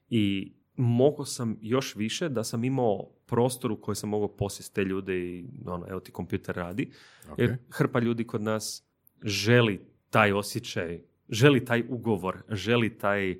[0.09, 4.83] I mogao sam još više da sam imao prostor u koji sam mogao posjesti te
[4.83, 6.91] ljude i ono, evo ti kompjuter radi.
[7.31, 7.39] Ok.
[7.39, 8.83] Jer hrpa ljudi kod nas
[9.23, 13.37] želi taj osjećaj, želi taj ugovor, želi taj, uh,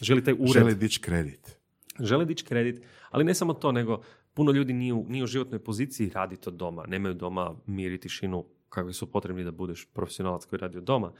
[0.00, 1.58] želi taj ured Želi dići kredit.
[2.00, 4.02] žele dići kredit, ali ne samo to, nego
[4.34, 8.00] puno ljudi nije u, nije u životnoj poziciji raditi od doma, nemaju doma mir i
[8.00, 11.12] tišinu kakvi su potrebni da budeš profesionalac koji radi od doma.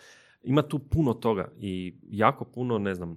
[0.43, 3.16] Ima tu puno toga i jako puno, ne znam,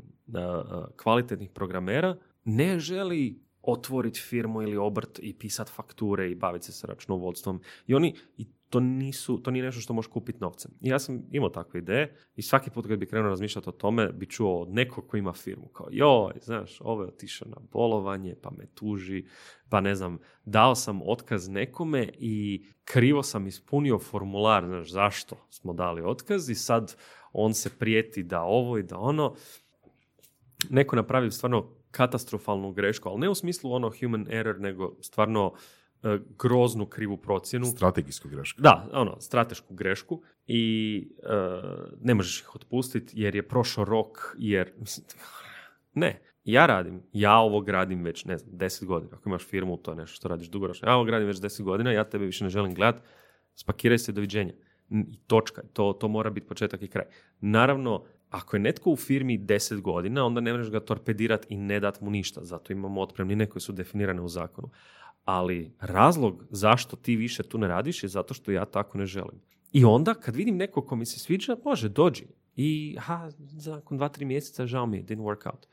[0.95, 6.87] kvalitetnih programera ne želi otvoriti firmu ili obrt i pisati fakture i baviti se sa
[6.87, 7.61] računovodstvom.
[7.87, 10.71] I oni, i to nisu, to nije nešto što možeš kupiti novcem.
[10.81, 14.11] I ja sam imao takve ideje i svaki put kad bi krenuo razmišljati o tome,
[14.11, 18.35] bi čuo od nekog ko ima firmu, kao joj, znaš, ovo je otišao na bolovanje,
[18.41, 19.25] pa me tuži,
[19.69, 25.73] pa ne znam, dao sam otkaz nekome i krivo sam ispunio formular, znaš, zašto smo
[25.73, 26.95] dali otkaz i sad
[27.33, 29.35] on se prijeti da ovo i da ono.
[30.69, 35.53] Neko napravi stvarno katastrofalnu grešku, ali ne u smislu ono human error, nego stvarno
[36.03, 37.65] e, groznu krivu procjenu.
[37.65, 38.61] Strategijsku grešku.
[38.61, 41.35] Da, ono, stratešku grešku i e,
[42.01, 44.73] ne možeš ih otpustiti jer je prošao rok, jer...
[45.93, 49.15] Ne, ja radim, ja ovo gradim već, ne znam, deset godina.
[49.15, 50.87] Ako imaš firmu, to je nešto što radiš dugoročno.
[50.87, 53.01] Ja ovo gradim već deset godina, ja tebe više ne želim gledat,
[53.55, 54.53] spakiraj se, doviđenja.
[54.89, 57.05] I točka, to, to mora biti početak i kraj.
[57.39, 61.79] Naravno, ako je netko u firmi deset godina, onda ne možeš ga torpedirati i ne
[61.79, 62.43] dat mu ništa.
[62.43, 64.69] Zato imamo otpremnine koje su definirane u zakonu.
[65.25, 69.41] Ali razlog zašto ti više tu ne radiš je zato što ja tako ne želim.
[69.71, 72.25] I onda kad vidim nekog ko mi se sviđa, može, dođi.
[72.55, 73.29] I ha,
[73.65, 75.67] nakon dva, tri mjeseca žao mi je, didn't work out.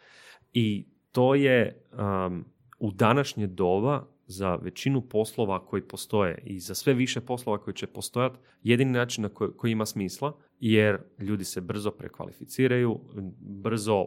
[0.52, 2.44] I to je um,
[2.78, 7.86] u današnje doba za većinu poslova koji postoje i za sve više poslova koji će
[7.86, 13.00] postojati, jedini način na koji, koji ima smisla, jer ljudi se brzo prekvalificiraju,
[13.40, 14.06] brzo,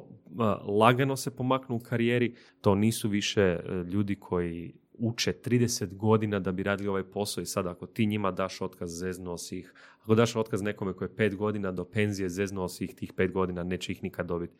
[0.68, 6.51] lagano se pomaknu u karijeri, to nisu više uh, ljudi koji uče 30 godina da
[6.51, 9.74] bi radili ovaj posao i sad ako ti njima daš otkaz, zeznuo si ih.
[10.01, 13.32] Ako daš otkaz nekome koji je 5 godina do penzije, zeznuo si ih tih 5
[13.32, 14.53] godina, neće ih nikad dobiti.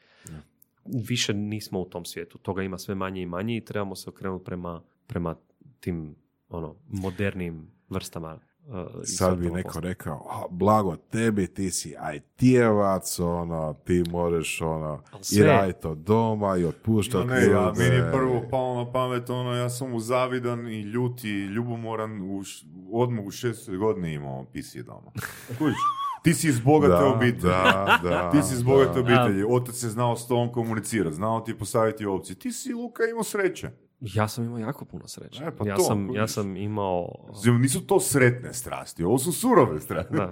[0.86, 2.38] više nismo u tom svijetu.
[2.38, 5.36] Toga ima sve manje i manje i trebamo se okrenuti prema, prema
[5.80, 6.16] tim
[6.50, 8.76] ono, modernim vrstama uh,
[9.06, 9.82] Sad bi neko posla.
[9.82, 15.02] rekao, "A, blago tebi, ti si IT-evac, ono, ti možeš ono,
[15.32, 19.30] i raditi od doma i otpuštati No ne, ja, meni je prvo palo na pamet
[19.30, 22.44] ono, ja sam mu zavidan i ljut i ljubomoran, u,
[22.92, 25.12] odmah u šestoj godini imao PC doma.
[25.50, 25.76] Kužiš?
[26.24, 27.42] Ti si iz bogate Da, obitelji.
[27.44, 29.00] da, da, Ti si iz bogate da.
[29.02, 29.44] obitelji.
[29.50, 32.36] Otac je znao s tobom komunicirati, znao ti postaviti opcije.
[32.36, 33.70] Ti si, Luka, imao sreće.
[34.02, 35.44] Ja sam imao jako puno sreće.
[35.44, 37.08] E, pa ja, to, sam, ja sam imao...
[37.34, 40.14] Znači, Nisu to sretne strasti, ovo su surove strasti.
[40.18, 40.32] Da.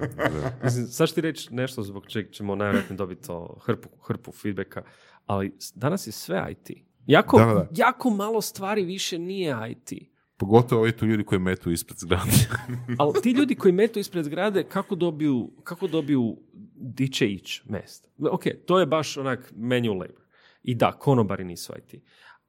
[0.64, 4.84] Mislim, sad ću ti reći nešto zbog čeg ćemo najvjerojatnije dobiti to hrpu, hrpu feedbacka,
[5.26, 6.78] ali danas je sve IT.
[7.05, 7.68] Jako, Da, da, da.
[7.72, 10.09] jako malo stvari više nije IT.
[10.38, 12.32] Pogotovo ovi tu ljudi koji metu ispred zgrade.
[12.99, 16.38] Ali ti ljudi koji metu ispred zgrade, kako dobiju, kako dobiju
[16.76, 18.07] di će ići mest?
[18.32, 20.24] Ok, to je baš onak manual labor.
[20.64, 22.03] I da, konobari nisu IT.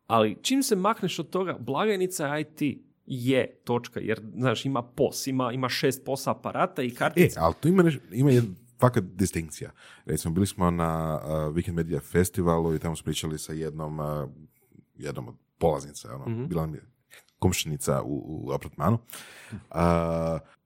[0.06, 5.52] Ali čim se makneš od toga, blagajnica IT je točka, jer znaš, ima POS, ima,
[5.52, 7.40] ima šest POS aparata i E, kartice.
[7.40, 9.70] ali tu ima, neš- ima jedna fakat distinkcija.
[10.06, 14.06] Recimo, bili smo na uh, Weekend Media festivalu i tamo smo pričali sa jednom, uh,
[14.96, 16.46] jednom od polaznica, ono, Mhm.
[16.46, 16.82] bila nam je
[17.38, 18.98] komšinica u, u apartmanu.
[19.52, 19.56] Uh,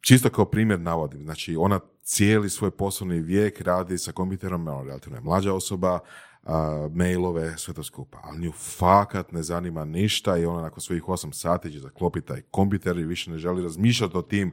[0.01, 5.17] čisto kao primjer navodim, znači ona cijeli svoj poslovni vijek radi sa kompjuterom, ono, relativno
[5.17, 5.99] je mlađa osoba,
[6.45, 8.19] a, mailove, sve to skupa.
[8.23, 12.43] Ali nju fakat ne zanima ništa i ona nakon svojih 8 sati će zaklopiti taj
[12.43, 14.53] kompjuter i više ne želi razmišljati o tim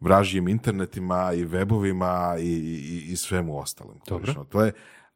[0.00, 4.00] vražijim internetima i webovima i, i, i svemu ostalom.
[4.08, 4.44] Dobro.
[4.44, 4.72] To je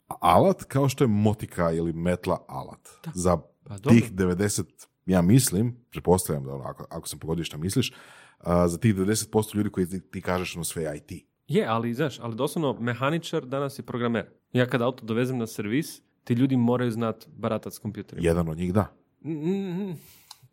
[0.09, 2.89] alat kao što je motika ili metla alat.
[3.15, 3.39] Za
[3.69, 4.65] Pa tih 90,
[5.07, 7.93] ja mislim, pretpostavljam da ono, ako, ako sam pogodio šta misliš,
[8.39, 11.27] a, za tih 90% ljudi koji ti, ti kažeš ono sve IT.
[11.49, 14.27] Je, ali znaš, ali doslovno mehaničar danas je programer.
[14.53, 18.29] Ja kad auto dovezem na servis, ti ljudi moraju znat baratat s kompjuterima.
[18.29, 18.97] Jedan od njih da.
[19.25, 19.95] Mm, mm,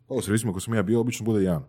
[0.08, 1.62] Pa u servisima koji sam ja bio, obično bude jedan.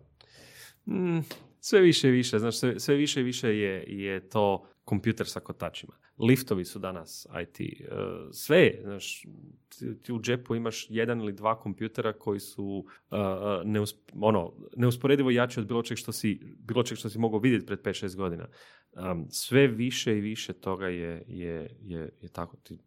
[0.86, 1.20] mm,
[1.60, 5.40] sve više i više, znaš, sve, sve više i više je, je to kompjuter sa
[5.40, 5.92] kotačima.
[6.18, 7.60] Liftovi su danas IT.
[7.60, 7.84] e,
[8.32, 9.22] Sve je, znaš,
[9.68, 13.16] ti, ti u džepu imaš jedan ili dva kompjutera koji su uh,
[13.64, 17.66] neus- ono, neusporedivo jači od bilo čeg što si, bilo čeg što si mogao vidjeti
[17.66, 18.48] pred 5-6 godina.
[18.92, 22.56] Um, sve više i više toga je, je, je, je tako.
[22.56, 22.78] Ti,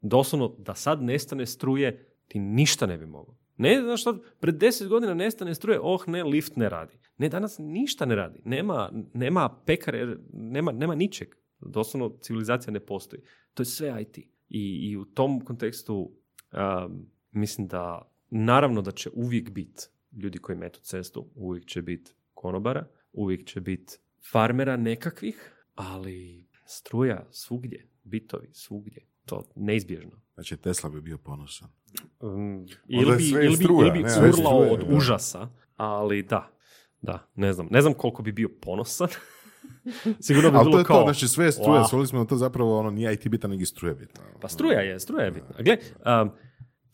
[0.00, 3.36] doslovno, da sad nestane struje, ti ništa ne bi mogao.
[3.56, 6.98] Ne, znaš što, pred 10 godina nestane struje, oh ne, lift ne radi.
[7.18, 8.40] Ne, danas ništa ne radi.
[8.44, 11.28] Nema, nema pekare, nema, nema ničeg.
[11.60, 13.22] Doslovno, civilizacija ne postoji.
[13.54, 14.18] To je sve IT.
[14.18, 16.12] I, i u tom kontekstu
[16.52, 19.82] um, mislim da naravno da će uvijek biti
[20.22, 23.98] ljudi koji metu cestu, uvijek će biti konobara, uvijek će biti
[24.32, 30.10] farmera nekakvih, ali struja svugdje, bitovi svugdje, to neizbježno.
[30.34, 31.68] Znači, Tesla bi bio ponosan.
[32.20, 34.96] Um, ili bi, sve ili bi, struja, ili bi ne, curlao struje, od da.
[34.96, 36.50] užasa, ali da,
[37.02, 37.68] da, ne znam.
[37.70, 39.08] Ne znam koliko bi bio ponosan.
[40.20, 40.98] Sigurno bi Ali to bilo je kao...
[40.98, 43.62] to, znači sve je struje, "Wow." smo na to zapravo, ono, nije IT bitan, nego
[43.62, 44.22] i struje bitna.
[44.40, 45.56] Pa struja je, struja je bitna.
[45.58, 45.76] Gle,
[46.22, 46.30] um,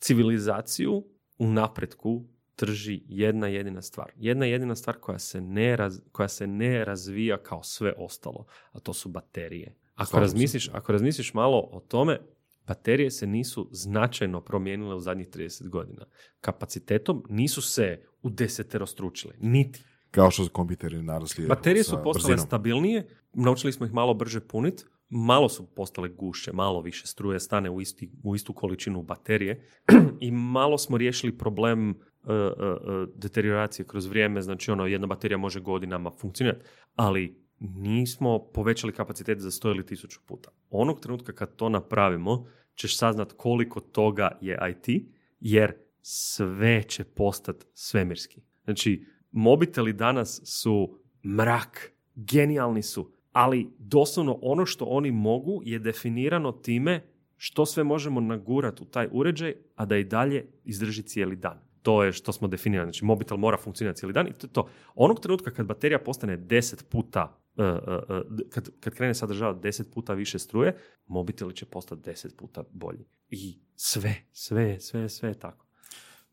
[0.01, 1.05] civilizaciju
[1.39, 2.25] u napretku
[2.59, 4.13] drži jedna jedina stvar.
[4.17, 8.81] Jedna jedina stvar koja se ne, raz- koja se ne razvija kao sve ostalo, a
[8.81, 9.75] to su baterije.
[9.95, 12.19] Ako razmisliš, ako razmisliš malo o tome,
[12.67, 16.07] baterije se nisu značajno promijenile u zadnjih 30 godina.
[16.41, 19.85] Kapacitetom nisu se u deseterostručile, niti.
[20.11, 22.47] Kao što su kompjuteri narasli Baterije su postale brzinom.
[22.47, 27.71] stabilnije, naučili smo ih malo brže punit, malo su postale gušće, malo više struje stane
[27.71, 29.69] u, isti, u istu količinu baterije
[30.21, 35.39] i malo smo riješili problem uh, uh, uh, deterioracije kroz vrijeme, znači ono, jedna baterija
[35.39, 36.65] može godinama funkcionirati,
[36.95, 40.51] ali nismo povećali kapacitet za 100 ili 1000 puta.
[40.71, 45.07] Onog trenutka kad to napravimo, ćeš saznat koliko toga je IT,
[45.41, 48.41] jer sve će postati svemirski.
[48.65, 56.53] Znači, mobiteli danas su mrak, genijalni su, ali doslovno ono što oni mogu je definirano
[56.53, 57.05] time
[57.37, 61.61] što sve možemo nagurat u taj uređaj, a da i dalje izdrži cijeli dan.
[61.83, 62.87] To je što smo definirali.
[62.87, 64.69] Znači, mobitel mora funkcionirati cijeli dan i to je to.
[64.95, 69.93] Onog trenutka kad baterija postane 10 puta, uh, uh, uh, kad, kad krene sadržavati 10
[69.95, 70.77] puta više struje,
[71.07, 73.05] mobiteli će postati 10 puta bolji.
[73.31, 75.67] I sve, sve, sve, sve je tako.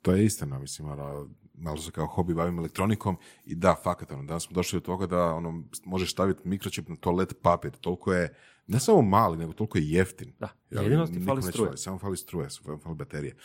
[0.01, 4.23] To je istina, mislim, ono, malo se kao hobi bavim elektronikom i da, fakat, ono,
[4.23, 8.35] danas smo došli do toga da ono, možeš staviti mikročip na toalet papir, toliko je,
[8.67, 10.33] ne samo mali, nego toliko je jeftin.
[10.39, 11.67] Da, Jel, jedino ti fali struje.
[11.67, 13.35] fali, Samo fali struje, samo fali baterije.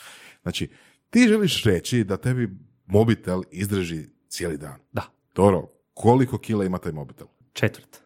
[0.43, 0.70] Znači,
[1.11, 2.51] ti želiš reći da tebi
[2.87, 4.81] mobitel izdrži cijeli dan.
[4.93, 5.03] Da,
[5.35, 7.27] Dobro, koliko kila ima taj mobitel?
[7.55, 8.02] Četvrt.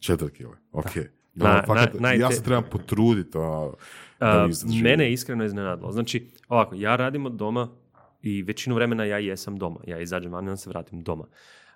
[0.00, 0.90] Četiri kile, ok.
[1.34, 3.38] Da, Na- fakat, na- najte- Ja se trebam potruditi.
[3.38, 3.74] ono,
[4.20, 5.92] da Uh, mene je iskreno iznenadilo.
[5.92, 7.68] Znači, ovako, ja radim od doma
[8.22, 9.80] i većinu vremena ja jesam doma.
[9.86, 11.24] Ja izađem van i onda se vratim doma.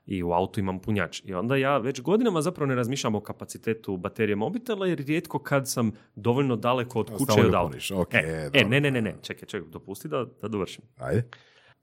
[0.07, 1.23] I u autu imam punjač.
[1.25, 5.71] I onda ja već godinama zapravo ne razmišljam o kapacitetu baterije mobitela jer rijetko kad
[5.71, 7.69] sam dovoljno daleko od kuće i od auta.
[7.69, 10.85] puniš, ok, e, e, ne, ne, ne, ne, čekaj, čekaj, dopusti da, da dovršim.
[10.99, 11.29] Ajde.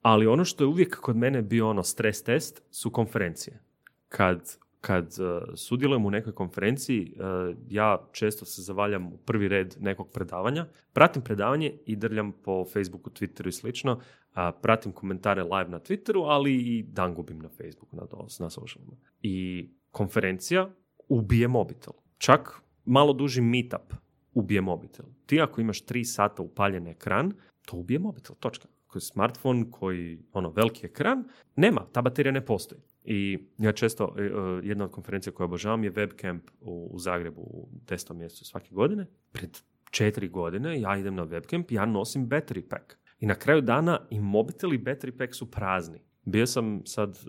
[0.01, 3.59] Ali ono što je uvijek kod mene bio ono stres test su konferencije.
[4.07, 9.75] Kad, kad uh, sudjelujem u nekoj konferenciji, uh, ja često se zavaljam u prvi red
[9.79, 13.99] nekog predavanja, pratim predavanje i drljam po Facebooku, Twitteru i slično,
[14.33, 18.03] a pratim komentare live na Twitteru, ali i dan gubim na Facebooku, na,
[18.39, 18.93] na socialima.
[19.21, 20.69] I konferencija
[21.07, 21.93] ubije mobitel.
[22.17, 23.93] Čak malo duži meetup
[24.33, 25.05] ubije mobitel.
[25.25, 27.33] Ti ako imaš tri sata upaljen ekran,
[27.65, 28.67] to ubije mobitel, točka.
[28.87, 31.23] Koji smartfon, koji, ono, veliki ekran,
[31.55, 32.81] nema, ta baterija ne postoji.
[33.11, 34.29] I ja često, e, e,
[34.63, 38.13] jedna od konferencija koju obožavam je webcamp u, Zagrebu u 10.
[38.13, 39.05] mjesecu svake godine.
[39.31, 39.57] Pred
[39.91, 42.93] četiri godine ja idem na webcamp, ja nosim battery pack.
[43.19, 45.99] I na kraju dana i mobitel i battery pack su prazni.
[46.25, 47.19] Bio sam sad, e,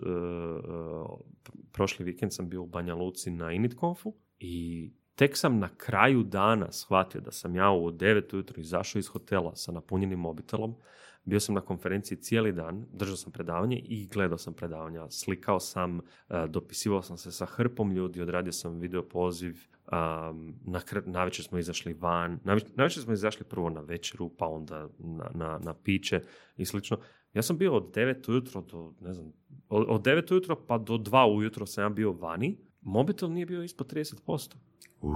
[1.71, 6.71] prošli vikend sam bio u Banja Luci na Initconfu i tek sam na kraju dana
[6.71, 10.75] shvatio da sam ja u 9 ujutro izašao iz hotela sa napunjenim mobitelom,
[11.23, 15.09] bio sam na konferenciji cijeli dan, držao sam predavanje i gledao sam predavanja.
[15.09, 19.57] Slikao sam, e, dopisivao sam se sa hrpom ljudi, odradio sam video poziv,
[19.91, 22.39] um, na, navečer smo izašli van,
[22.75, 26.21] navečer, smo izašli prvo na večeru, pa onda na, na, na piće
[26.57, 26.97] i slično.
[27.33, 29.31] Ja sam bio od 9 ujutro do, ne znam,
[29.69, 33.63] od, od 9 ujutro pa do 2 ujutro sam ja bio vani, mobitel nije bio
[33.63, 34.55] ispod 30%.
[35.01, 35.15] Uh,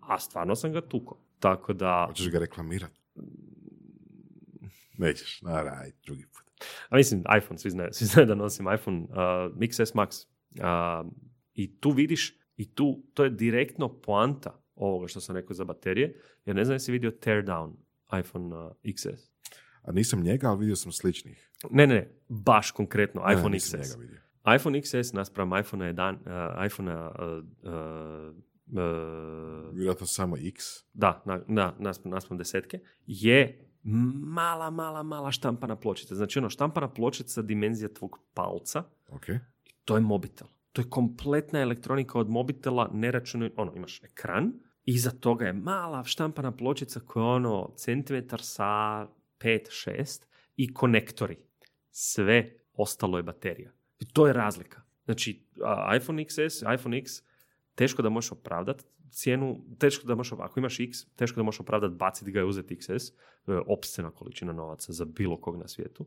[0.00, 1.18] A stvarno sam ga tuko.
[1.38, 3.00] Tako da, hoćeš ga reklamirati?
[4.98, 6.66] Nećeš, naravno, ajde, drugi put.
[6.88, 9.08] a mislim, iPhone, svi znaju, svi znaju da nosim iPhone uh,
[9.56, 10.26] XS Max.
[10.50, 11.12] Uh,
[11.54, 16.20] I tu vidiš, i tu, to je direktno poanta ovoga što sam rekao za baterije,
[16.44, 17.72] jer ne znam jesi vidio tear down
[18.20, 19.30] iPhone uh, XS.
[19.82, 21.50] A nisam njega, ali vidio sam sličnih.
[21.70, 23.72] Ne, ne, ne, baš konkretno, Ne, iPhone XS.
[23.72, 24.20] njega vidio.
[24.56, 27.10] iPhone XS naspram iPhone 11, uh, iPhone uh,
[27.62, 28.34] uh,
[28.66, 30.64] uh, Vjerojatno samo X.
[30.92, 36.14] da, na, na, naspram, naspram desetke, je mala, mala, mala štampana pločica.
[36.14, 39.26] Znači ono, štampana pločica dimenzija tvog palca, Ok.
[39.84, 40.46] to je mobitel.
[40.72, 44.52] To je kompletna elektronika od mobitela, ne računaj, ono, imaš ekran,
[44.84, 49.06] iza toga je mala štampana pločica koja je ono centimetar sa
[49.38, 50.24] 5-6
[50.56, 51.36] i konektori.
[51.90, 53.70] Sve ostalo je baterija.
[53.98, 54.82] I to je razlika.
[55.04, 55.44] Znači,
[55.96, 57.22] iPhone XS, iPhone X,
[57.74, 61.94] teško da možeš opravdati cijenu, teško da možeš, ako imaš X, teško da možeš opravdati
[61.94, 63.12] baciti ga i uzeti XS.
[63.44, 66.06] To je opscena količina novaca za bilo kog na svijetu.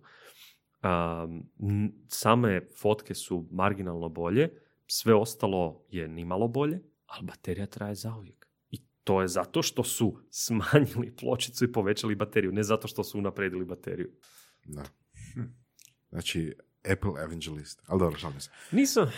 [0.84, 4.50] Um, same fotke su marginalno bolje,
[4.88, 8.48] sve ostalo je nimalo bolje, ali baterija traje zauvijek.
[8.72, 13.20] I to je zato što su smanjili pločicu i povećali bateriju, ne zato što su
[13.20, 14.12] unaprijedili bateriju.
[14.66, 14.84] Da.
[16.10, 16.56] Znači,
[16.92, 17.82] Apple Evangelist.
[17.88, 18.50] Ali dobro, šalim se.
[18.72, 19.12] Nisam,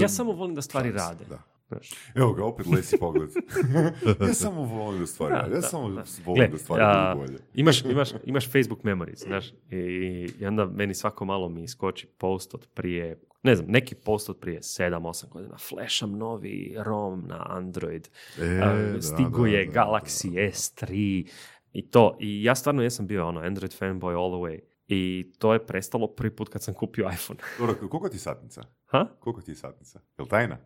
[0.00, 1.24] ja samo volim da stvari rade.
[1.24, 1.53] Da.
[2.14, 3.30] Evo ga, opet lesi pogled.
[4.28, 5.40] ja samo volim da stvari Da.
[5.40, 6.04] Ja da, samo da.
[6.24, 7.38] volim Gle, da stvari a, bolje.
[7.54, 9.76] Imaš, imaš, imaš Facebook Memories, znaš, i,
[10.40, 14.38] i onda meni svako malo mi iskoči post od prije, ne znam, neki post od
[14.38, 18.08] prije 7-8 godina, flasham novi ROM na Android,
[18.40, 20.46] E, a, stigo je Galaxy da, da.
[20.46, 21.28] S3
[21.72, 24.60] i to, i ja stvarno jesam bio ono, Android fanboy all the way.
[24.88, 27.40] I to je prestalo prvi put kad sam kupio iPhone.
[27.58, 28.62] Dobro, koliko ti je satnica?
[28.84, 29.06] Ha?
[29.20, 30.00] Koliko ti je satnica?
[30.18, 30.58] Jel tajna?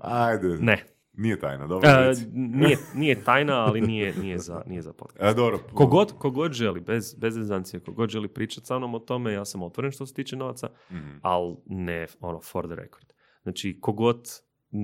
[0.00, 0.48] Ajde.
[0.48, 0.84] Ne.
[1.18, 1.88] Nije tajna, dobro.
[1.96, 2.26] Reci.
[2.32, 5.22] nije, nije tajna, ali nije, nije, za, nije za podcast.
[5.22, 5.58] E, dobro.
[5.74, 9.62] Kogod, kogod želi, bez, bez rezancije, kogod želi pričati sa mnom o tome, ja sam
[9.62, 11.10] otvoren što se tiče novaca, Mhm.
[11.22, 13.06] ali ne ono for the record.
[13.42, 14.28] Znači, kogod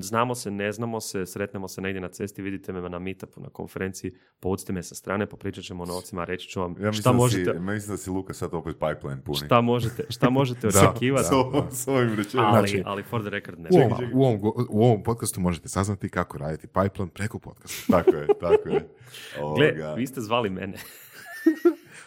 [0.01, 3.49] znamo se, ne znamo se, sretnemo se negdje na cesti, vidite me na meetupu, na
[3.49, 7.17] konferenciji, povucite me sa strane, popričat ćemo o novcima, reći ću vam Ja šta da
[7.17, 9.37] možete, si, mislim da si Luka sad opet pipeline puni.
[9.37, 11.29] šta možete, šta možete Da, očekivati,
[11.71, 12.47] S ovim rečenom.
[12.47, 13.69] ali, Znači- ali for the record ne.
[13.73, 14.41] U ovom, u, ovom,
[14.71, 17.93] u ovom podcastu možete saznati kako raditi pipeline preko podcasta.
[17.95, 18.89] Tako je, tako je.
[19.57, 20.77] Gle, vi ste zvali mene.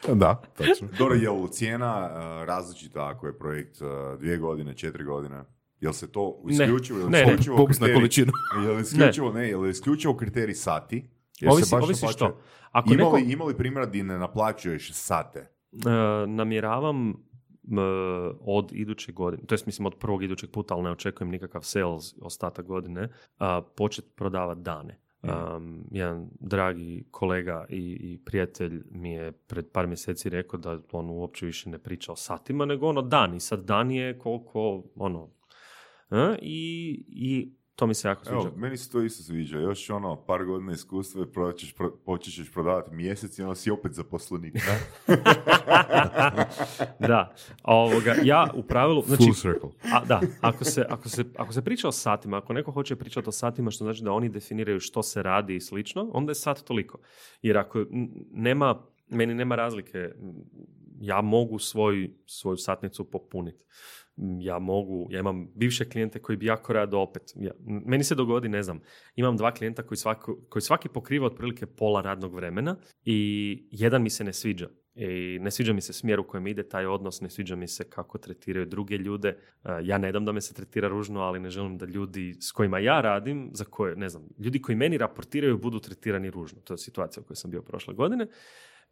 [0.10, 0.88] Da, točno.
[0.98, 3.88] Dobro, je li cijena uh, različita ako je projekt uh,
[4.20, 5.44] dvije godine, četiri godine?
[5.82, 6.54] Jel se to Ne.
[6.54, 7.24] isključivo, jel Ne, ne.
[7.24, 8.32] isključivo na kriterij- količinu.
[8.64, 11.10] Jel isključivo, ne, jel isključivo kriterij sati?
[11.40, 12.40] Jer Ovisi, baš ovisi što.
[12.72, 15.40] Ako Ima neko, li, ima li primjera di ne naplaćuješ sate?
[15.40, 15.48] E,
[16.28, 17.14] namjeravam
[18.42, 22.14] od iduće godine, to jest mislim od prvog idućeg puta, ali ne očekujem nikakav sales
[22.22, 25.00] ostatak godine, a, počet prodavati dane.
[25.56, 31.10] Um, jedan dragi kolega i, i prijatelj mi je pred par mjeseci rekao da on
[31.10, 33.36] uopće više ne priča o satima, nego ono dan.
[33.36, 35.30] I sad dan je koliko, ono,
[36.42, 38.40] i, i To mi se jako sviđa.
[38.40, 39.60] Evo, meni se to isto sviđa.
[39.60, 41.32] Još ono, par godina iskustva i
[41.78, 44.54] pro- počet ćeš prodavati mjesec i onda si opet zaposlenik.
[47.10, 49.70] da, ovoga, ja u pravilu, znači, Full circle.
[49.94, 53.30] a, da, ako se, ako, se, ako se priča o satima, ako neko hoće pričati
[53.30, 56.64] o satima, što znači da oni definiraju što se radi i slično, onda je sat
[56.64, 57.00] toliko.
[57.42, 57.86] Jer ako
[58.32, 60.10] nema, meni nema razlike,
[61.00, 63.64] ja mogu svoj, svoju satnicu popuniti.
[64.40, 67.24] Ja mogu, ja imam bivše klijente koji bi jako rado opet.
[67.36, 68.80] Ja, meni se dogodi, ne znam,
[69.16, 72.76] imam dva klijenta koji, svako, koji svaki pokriva otprilike pola radnog vremena
[73.06, 74.70] i jedan mi se ne sviđa.
[74.96, 77.90] I ne sviđa mi se smjer u kojem ide taj odnos, ne sviđa mi se
[77.90, 79.30] kako tretiraju druge ljude.
[79.30, 79.38] E,
[79.84, 82.80] Ja ne dam da me se tretira ružno, ali ne želim da ljudi s kojima
[82.80, 86.62] ja radim, za koje, ne znam, ljudi koji meni raportiraju budu tretirani ružno.
[86.62, 88.28] To je situacija u kojoj sam bio prošle godine.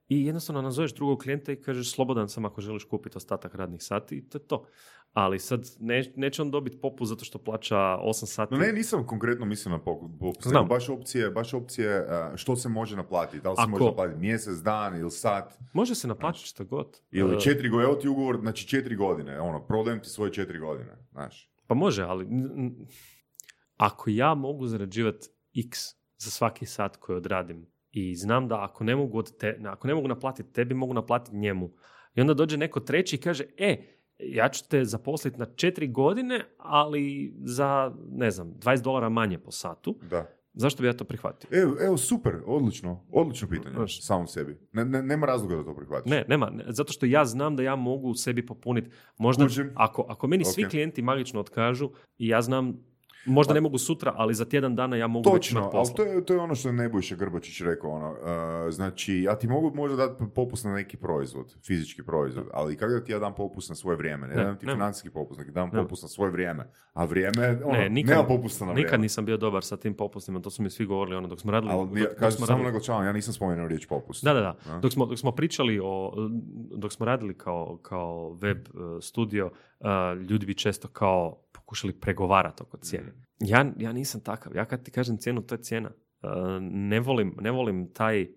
[0.07, 4.15] I jednostavno nazoveš drugog klijenta i kažeš slobodan sam ako želiš kupiti ostatak radnih sati
[4.15, 4.65] i to je to.
[5.13, 8.53] Ali sad ne, neće on dobiti popust zato što plaća 8 sati.
[8.53, 9.83] No ne, nisam konkretno mislio na
[10.19, 10.67] popust, Znam.
[10.67, 13.43] Baš opcije, baš opcije uh, što se može naplatiti.
[13.43, 15.53] Da li se Ako- može naplatiti mjesec, dan ili sat.
[15.73, 17.01] Može se naplatiti što god.
[17.11, 20.59] Ili E, četiri godine, evo ti ugovor, znači četiri godine, ono, prodajem ti svoje četiri
[20.59, 21.49] godine, znaš.
[21.67, 22.27] Pa može, ali
[23.77, 25.27] ako ja mogu zarađivati
[25.65, 25.79] x
[26.17, 29.93] za svaki sat koji odradim i znam da ako ne mogu, od te, ako ne
[29.95, 31.69] mogu naplatiti tebi, mogu naplatiti njemu.
[32.15, 33.77] I onda dođe neko treći i kaže, e,
[34.19, 39.51] ja ću te zaposliti na četiri godine, ali za, ne znam, 20 dolara manje po
[39.51, 39.99] satu.
[40.09, 40.25] Da.
[40.53, 41.49] Zašto bi ja to prihvatio?
[41.61, 44.05] Evo, evo, super, odlično, odlično pitanje, Znaš.
[44.05, 44.57] samom sebi.
[44.71, 46.11] Ne, ne, nema razloga da to prihvatiš.
[46.11, 46.49] Ne, nema.
[46.49, 48.89] ne, Zato što ja znam da ja mogu sebi popuniti.
[49.17, 49.71] Možda, Kužim.
[49.75, 50.69] ako, ako meni svi Ok.
[50.71, 52.79] klijenti magično otkažu i ja znam,
[53.25, 55.95] možda ne mogu sutra, ali za tjedan dana ja mogu već Točno, imati ali posla.
[55.95, 57.91] to je, to je ono što je Nebojša Grbačić rekao.
[57.91, 58.17] Ono, uh,
[58.69, 63.03] znači, ja ti mogu možda dati popust na neki proizvod, fizički proizvod, ali kako da
[63.03, 64.27] ti ja dam popust na svoje vrijeme?
[64.27, 64.75] Ne, Ne, dam ti nema.
[64.75, 65.83] financijski popust, nego dam Nema.
[65.83, 66.63] popust na svoje vrijeme.
[66.93, 69.01] A vrijeme, ono, Ne, nikad, nema popusta na nikad vrijeme.
[69.01, 71.73] nisam bio dobar sa tim popustima, to su mi svi govorili ono dok smo radili.
[71.73, 74.23] Ali dok- dok kažem, smo samo radili- ja nisam spomenuo riječ popust.
[74.23, 74.55] Da, da, da.
[74.67, 74.79] A?
[74.79, 76.13] Dok smo, dok smo pričali o,
[76.71, 78.71] dok smo radili kao, kao web eh,
[79.01, 79.85] studio, eh,
[80.19, 81.42] ljudi bi često kao
[81.73, 83.07] pokušali pregovarati oko cijene.
[83.07, 83.45] Mm.
[83.45, 84.55] Ja, ja nisam takav.
[84.55, 85.89] Ja kad ti kažem cijenu, to je cijena.
[86.23, 86.27] Eh,
[86.61, 88.27] ne, volim, ne volim taj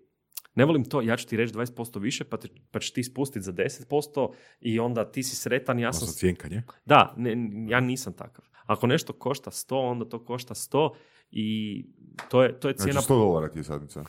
[0.55, 3.43] ne volim to, ja ću ti reći 20% više, pa, te, pa ćeš ti spustiti
[3.43, 6.07] za 10% i onda ti si sretan, ja sam...
[6.07, 6.63] Cijenkanje.
[6.85, 8.45] Da, ne, ja nisam takav.
[8.65, 10.93] Ako nešto košta 100, onda to košta 100
[11.31, 11.85] i
[12.29, 13.01] to je, to je cijena...
[13.01, 14.03] Znači 100 dolara ti je sadnica.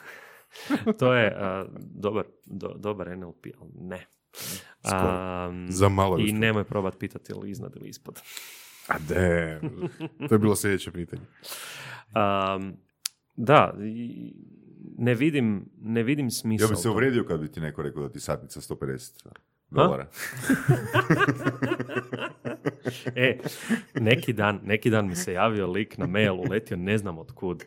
[0.98, 4.06] To je uh, dobar, do, dobar NLP, ali ne.
[4.84, 8.20] Um, Za malo I nemoj probat pitati ili iznad ili ispod.
[8.88, 9.60] A de,
[10.28, 11.22] to je bilo sljedeće pitanje.
[12.06, 12.76] Um,
[13.36, 13.74] da,
[14.98, 16.64] ne vidim, ne vidim smisla.
[16.64, 19.28] Ja bi se uvrijedio kad bi ti neko rekao da ti satnica 150
[19.70, 20.06] dolara.
[23.16, 23.38] E,
[23.94, 27.64] neki dan, neki dan mi se javio lik na mail, uletio ne znam od kud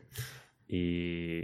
[0.68, 0.84] i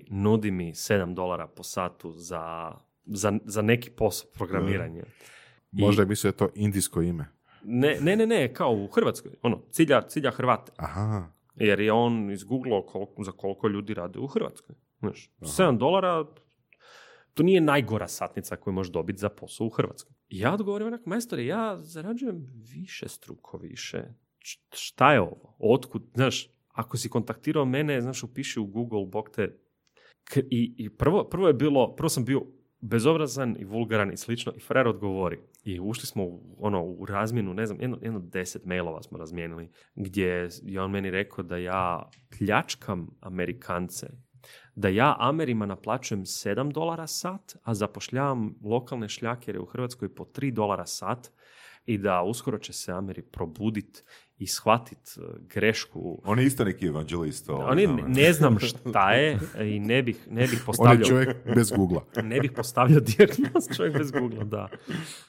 [0.09, 2.71] nudi mi 7 dolara po satu za,
[3.05, 5.03] za, za neki posao programiranje.
[5.71, 7.25] I- Možda je mislio je to indijsko ime.
[7.69, 9.31] Ne, ne, ne, ne, kao u Hrvatskoj.
[9.41, 10.71] Ono, cilja, cilja Hrvate.
[10.77, 11.27] Aha.
[11.55, 14.75] Jer je on izgooglao koliko, za koliko ljudi rade u Hrvatskoj.
[14.99, 16.25] Znaš, 7 dolara,
[17.33, 20.13] to nije najgora satnica koju možeš dobiti za posao u Hrvatskoj.
[20.29, 24.03] I ja odgovorim onak, majstore, ja zarađujem više struko više.
[24.73, 25.55] Šta je ovo?
[25.59, 26.03] Otkud?
[26.13, 29.59] Znaš, ako si kontaktirao mene, znaš, upiši u Google, bog te...
[30.23, 32.41] K- I, i prvo, prvo je bilo, prvo sam bio
[32.79, 35.39] bezobrazan i vulgaran i slično i frajer odgovori.
[35.67, 39.71] I ušli smo u, ono, u razmjenu, ne znam, jedno, jedno deset mailova smo razmijenili,
[39.95, 44.07] gdje je on meni rekao da ja pljačkam Amerikance,
[44.75, 50.51] da ja Amerima naplaćujem 7 dolara sat, a zapošljavam lokalne šljakere u Hrvatskoj po 3
[50.51, 51.31] dolara sat
[51.85, 54.03] i da uskoro će se Ameri probudit
[54.39, 56.21] i shvatit e, grešku.
[56.25, 57.49] On je isto neki evanđelist.
[57.49, 58.11] ovaj, Oni znam.
[58.11, 59.39] ne znam šta je
[59.75, 61.99] i ne bih, ne bih On je postavljao čovjek bez Google.
[62.23, 64.67] ne bih postavljao dijagnoze, čovjek bez Google, da.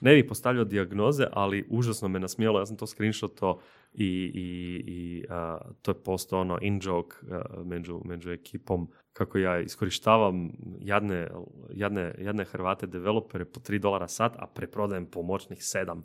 [0.01, 3.61] Ne bih postavljao dijagnoze, ali užasno me nasmijelo, ja sam to screenshoto
[3.93, 4.05] i,
[4.35, 9.61] i, i a, to je postao ono in joke a, među, među ekipom kako ja
[9.61, 11.29] iskorištavam jadne,
[11.71, 16.03] jadne, jadne Hrvate developere po 3 dolara sat, a preprodajem pomoćnih 7.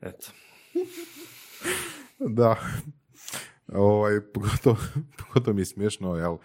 [0.00, 0.26] Eto.
[2.20, 2.56] Da.
[3.68, 4.76] Ovaj, pogotovo,
[5.18, 6.36] pogotovo mi je smiješno, jel,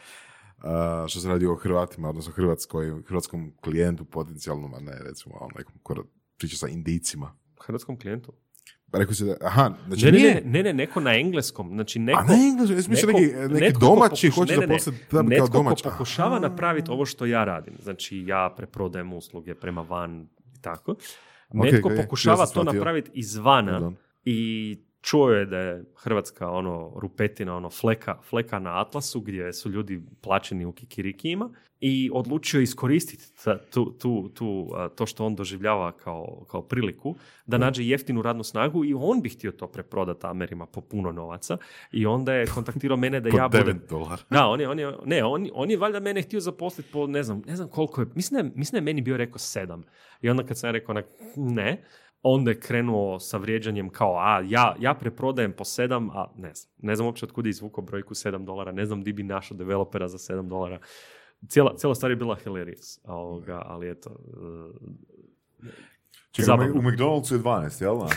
[0.60, 5.48] a, što se radi o Hrvatima, odnosno Hrvatskoj, hrvatskom klijentu potencijalnom, a ne recimo o
[5.58, 5.96] nekom ko
[6.38, 7.36] priča sa Indijcima.
[7.60, 8.34] Hrvatskom klijentu.
[8.92, 10.34] Pa rekao si da, aha, znači Ne, ne, nije.
[10.36, 11.70] ne, ne, ne, neko na engleskom.
[11.70, 14.58] Znači neko, A ne engleskom, ja mislio neki, neki netko ko domaći pokuša- hoće ne,
[14.58, 15.84] da ne, da bi kao Netko domaći.
[15.84, 17.74] ko pokušava napraviti ovo što ja radim.
[17.80, 20.96] Znači ja preprodajem usluge prema van i tako.
[21.54, 23.96] Netko ok, ja pokušava sam to napraviti izvana Pardon.
[24.26, 29.70] i čuo je da je Hrvatska ono rupetina, ono fleka, fleka na atlasu gdje su
[29.70, 31.50] ljudi plaćeni u kikirikijima
[31.80, 37.16] i odlučio iskoristiti ta- tu, tu, tu, to što on doživljava kao, kao priliku
[37.46, 41.58] da nađe jeftinu radnu snagu i on bi htio to preprodati Amerima po puno novaca
[41.92, 43.82] i onda je kontaktirao mene da Po ja 9 budem...
[43.90, 44.22] dolara.
[44.30, 47.24] Da, on je, on je, ne, on, on je valjda mene htio zaposliti po, ne
[47.24, 49.84] znam, ne znam koliko je, mislim da je, mislim da je meni bio rekao sedam.
[50.22, 50.96] I onda kad sam rekao
[51.36, 51.84] ne,
[52.28, 56.74] onda je krenuo sa vrijeđanjem kao, a ja, ja preprodajem po sedam, a ne znam,
[56.78, 60.08] ne znam uopće otkud je izvukao brojku sedam dolara, ne znam di bi našao developera
[60.08, 60.80] za sedam dolara.
[61.48, 64.10] Cijela, cijela stvar je bila hilarious, ovoga, ali eto,
[65.64, 65.68] e,
[66.32, 66.80] Čekaj, Zabavno.
[66.80, 68.08] u McDonald'su je 12, jel da?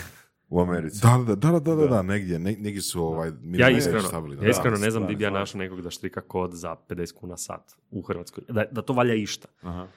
[0.49, 1.01] U Americi.
[1.01, 2.01] Da, da, da, da, da, da, Da.
[2.01, 3.31] negdje, ne- negdje su ovaj...
[3.43, 4.43] ja iskreno, stavili, da.
[4.45, 7.37] ja iskreno ne znam di bi ja našao nekog da štrika kod za 50 kuna
[7.37, 8.43] sat u Hrvatskoj.
[8.47, 9.47] Da, da to valja išta.
[9.61, 9.87] Aha.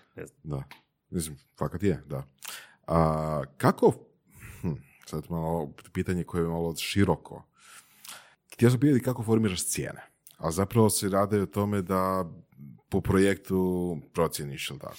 [0.42, 0.62] Da,
[1.10, 2.22] mislim, fakat je, da.
[2.86, 3.92] A, kako,
[4.60, 4.72] hm,
[5.06, 7.44] sad malo pitanje koje je malo široko.
[8.52, 10.02] Htio sam pitati kako formiraš cijene,
[10.36, 12.30] a zapravo se radi o tome da
[12.88, 14.96] po projektu procjeniš, ili tako?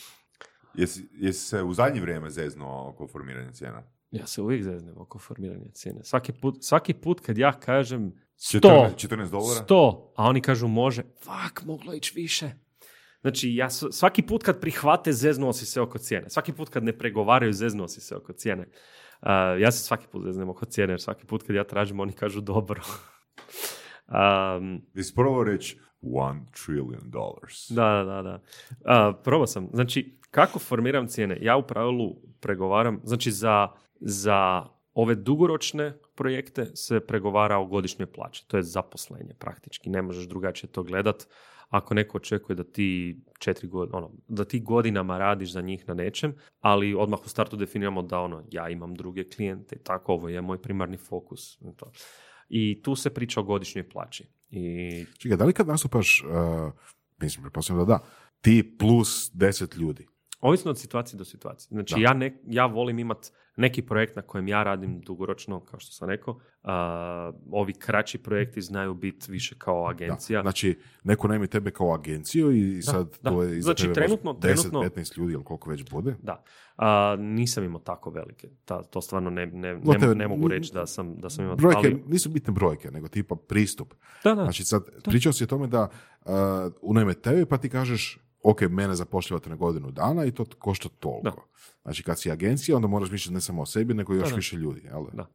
[0.73, 3.83] Jesi, jesi se u zadnje vrijeme zeznuo oko formiranja cijena?
[4.11, 6.03] Ja se uvijek zeznem oko formiranja cijene.
[6.03, 9.65] Svaki put, svaki put kad ja kažem 100, 14, 14 dolara?
[9.65, 12.51] 100, a oni kažu može, fak, moglo ići više.
[13.23, 16.29] Znači, ja svaki put kad prihvate, zeznuo si se oko cijene.
[16.29, 18.65] Svaki put kad ne pregovaraju, zeznuo si se oko cijene.
[19.21, 19.27] Uh,
[19.59, 22.41] ja se svaki put zeznem oko cijene, jer svaki put kad ja tražim, oni kažu
[22.41, 22.81] dobro.
[24.07, 24.81] Um,
[25.15, 27.69] probao reći one trillion dollars?
[27.69, 28.41] Da, da, da.
[28.85, 29.69] A, probao sam.
[29.73, 31.37] Znači, kako formiram cijene?
[31.41, 33.67] Ja u pravilu pregovaram, znači za,
[33.99, 38.47] za ove dugoročne projekte se pregovara o godišnjoj plaći.
[38.47, 39.89] To je zaposlenje praktički.
[39.89, 41.27] Ne možeš drugačije to gledat.
[41.73, 45.93] Ako neko očekuje da ti četiri godine, ono, da ti godinama radiš za njih na
[45.93, 50.41] nečem, ali odmah u startu definiramo da ono, ja imam druge klijente tako, ovo je
[50.41, 51.57] moj primarni fokus.
[51.61, 51.91] i To.
[52.49, 54.27] I tu se priča o godišnjoj plaći.
[54.49, 56.73] I Čekaj, da li kad nastupaš, uh,
[57.21, 57.99] mislim, pretpostavljam da da,
[58.41, 60.07] ti plus deset ljudi,
[60.43, 61.67] Ovisno od situacije do situacije.
[61.71, 62.01] Znači, Da.
[62.01, 66.09] ja, ne, ja volim imat neki projekt na kojem ja radim dugoročno, kao što sam
[66.09, 66.39] rekao.
[66.63, 70.39] A, ovi kraći projekti znaju biti više kao agencija.
[70.39, 70.41] Da.
[70.43, 73.29] Znači, neko naime tebe kao agenciju i sad da.
[73.29, 76.15] to je iza Znači, tebe trenutno- 10, trenutno- 15 ljudi ili koliko već bude.
[76.21, 76.43] Da.
[76.77, 78.49] A, nisam imao tako velike.
[78.65, 81.55] Ta, to stvarno ne, ne, ne, ne mogu reći da sam, da sam imao...
[81.55, 83.93] Brojke, ali- nisu bitne brojke, nego tipa pristup.
[84.23, 84.43] da, da.
[84.43, 85.89] Znači sad, pričao si o tome da
[86.21, 86.31] uh,
[86.81, 91.47] unajme tebe pa ti kažeš ok, mene zapošljavate na godinu dana i to košta toliko.
[91.83, 94.35] Znači kad si agencija, onda moraš misliti ne samo o sebi, nego još da.
[94.35, 94.81] više ljudi.
[94.83, 95.05] Jel?
[95.13, 95.27] Da.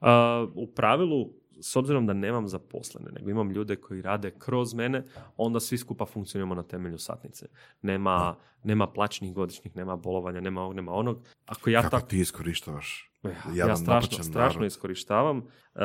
[0.00, 5.04] A, u pravilu, s obzirom da nemam zaposlene, nego imam ljude koji rade kroz mene,
[5.36, 7.46] onda svi skupa funkcioniramo na temelju satnice.
[7.82, 11.28] Nema, nema plaćnih godišnjih, nema bolovanja, nema ovog, nema onog.
[11.46, 12.06] Ako ja Kako tako...
[12.06, 13.12] ti iskorištavaš?
[13.22, 15.38] Ja, jadan ja strašno, strašno iskorištavam,
[15.74, 15.80] e,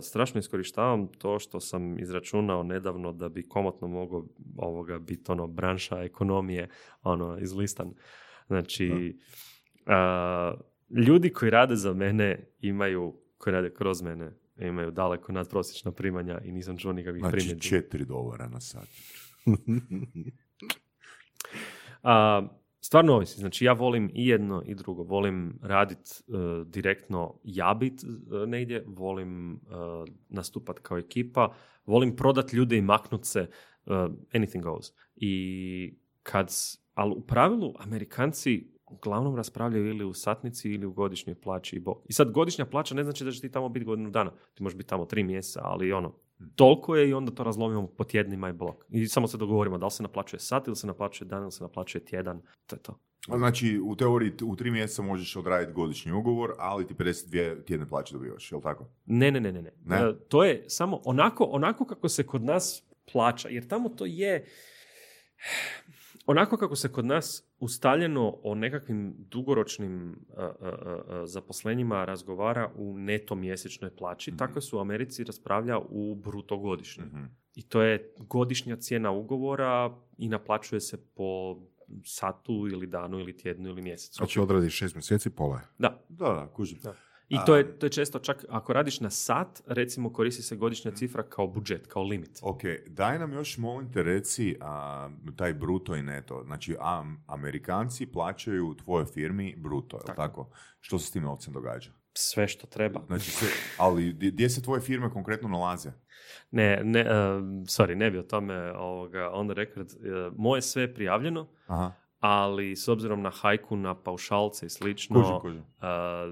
[0.00, 4.24] strašno iskorištavam to što sam izračunao nedavno da bi komotno mogao
[4.56, 6.68] ovoga biti ono branša ekonomije
[7.02, 7.94] ono izlistan.
[8.46, 9.40] Znači, e,
[10.90, 16.52] ljudi koji rade za mene imaju, koji rade kroz mene, imaju daleko nadprosječna primanja i
[16.52, 17.62] nisam čuo nikakvih Znači primjedbi.
[17.62, 18.88] 4 dolara na sat.
[22.02, 22.42] A,
[22.80, 23.40] stvarno ovisi.
[23.40, 25.02] Znači ja volim i jedno i drugo.
[25.02, 26.32] Volim radit e,
[26.64, 28.06] direktno ja bit e,
[28.46, 29.58] negdje, volim e,
[30.28, 31.54] nastupat kao ekipa,
[31.86, 33.48] volim prodat ljude i maknut se,
[34.32, 34.86] anything goes.
[35.16, 36.52] I kad,
[36.94, 41.98] ali u pravilu Amerikanci uglavnom raspravljaju ili u satnici ili u godišnjoj plaći i bok.
[42.08, 44.32] I sad godišnja plaća ne znači da će ti tamo biti godinu dana.
[44.54, 46.14] Ti možeš biti tamo tri mjeseca, ali ono,
[46.54, 48.84] toliko je i onda to razlomimo po tjednima i blok.
[48.88, 51.64] I samo se dogovorimo da li se naplaćuje sat ili se naplaćuje dan ili se
[51.64, 52.42] naplaćuje tjedan.
[52.66, 52.98] To je to.
[53.36, 58.14] Znači, u teoriji u tri mjeseca možeš odraditi godišnji ugovor, ali ti 52 tjedne plaće
[58.14, 58.88] dobivaš, jel tako?
[59.06, 59.62] Ne, ne, ne, ne.
[59.62, 59.72] ne.
[59.84, 59.96] Ne?
[59.96, 63.48] E, to je samo onako, onako kako se kod nas plaća.
[63.48, 64.46] Jer tamo to je
[66.30, 72.70] onako kako se kod nas ustaljeno o nekakvim dugoročnim a, a, a, a, zaposlenjima razgovara
[72.76, 77.06] u neto mjesečnoj plaći, tako se u Americi raspravlja u bruto godišnjoj.
[77.06, 77.24] Mhm.
[77.54, 81.56] I to je godišnja cijena ugovora i naplaćuje se po
[82.04, 84.16] satu ili danu ili tjednu ili mjesecu.
[84.16, 85.66] Znači odradiš šest mjeseci, pola je.
[85.78, 86.78] Da, Da, da, kužim.
[86.82, 86.94] Da.
[87.30, 90.90] I to je, to je često čak, ako radiš na sat, recimo koristi se godišnja
[90.90, 92.38] cifra kao budžet, kao limit.
[92.42, 96.42] Ok, daj nam još molim te reci a, taj bruto i neto.
[96.46, 100.16] Znači, a, Amerikanci plaćaju tvojoj firmi bruto, je tako.
[100.16, 100.50] tako?
[100.80, 101.90] Što se s tim novcem događa?
[102.14, 103.00] Sve što treba.
[103.06, 103.48] Znači, sve,
[103.78, 105.92] ali gdje se tvoje firme konkretno nalaze?
[106.50, 109.88] Ne, ne, um, sorry, ne bi o tome ovoga, on the record.
[109.88, 111.92] Uh, moje sve je prijavljeno, Aha.
[112.20, 115.62] Ali s obzirom na hajku, na paušalce i slično, Kužim, kužim.
[115.80, 116.24] a,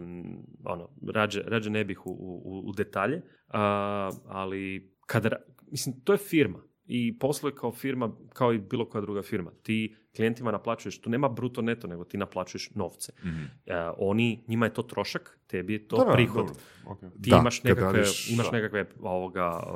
[0.64, 2.10] ono, rađe, rađe ne bih u,
[2.44, 5.36] u, u detalje, a, ali kada,
[5.70, 9.50] mislim, to je firma i posluje kao firma, kao i bilo koja druga firma.
[9.62, 13.12] Ti klijentima naplaćuješ, tu nema bruto neto, nego ti naplaćuješ novce.
[13.20, 13.42] Mhm.
[13.68, 16.46] A, oni, njima je to trošak, tebi je to Da, da, prihod.
[16.46, 16.54] dobro,
[16.86, 17.10] okej.
[17.12, 18.52] Ti Da, imaš nekakve, radiš- imaš da.
[18.52, 19.72] nekakve ovoga, uh,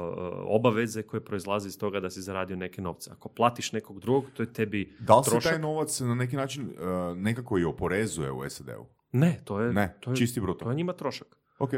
[0.47, 3.11] obaveze koje proizlaze iz toga da si zaradio neke novce.
[3.11, 5.53] Ako platiš nekog drugog, to je tebi Da li se trošak.
[5.53, 6.77] taj novac na neki način uh,
[7.17, 8.87] nekako i oporezuje u SAD-u?
[9.13, 10.65] Ne, to je, Ne, to je, čisti bruto.
[10.65, 11.29] to je njima trošak.
[11.59, 11.71] Ok.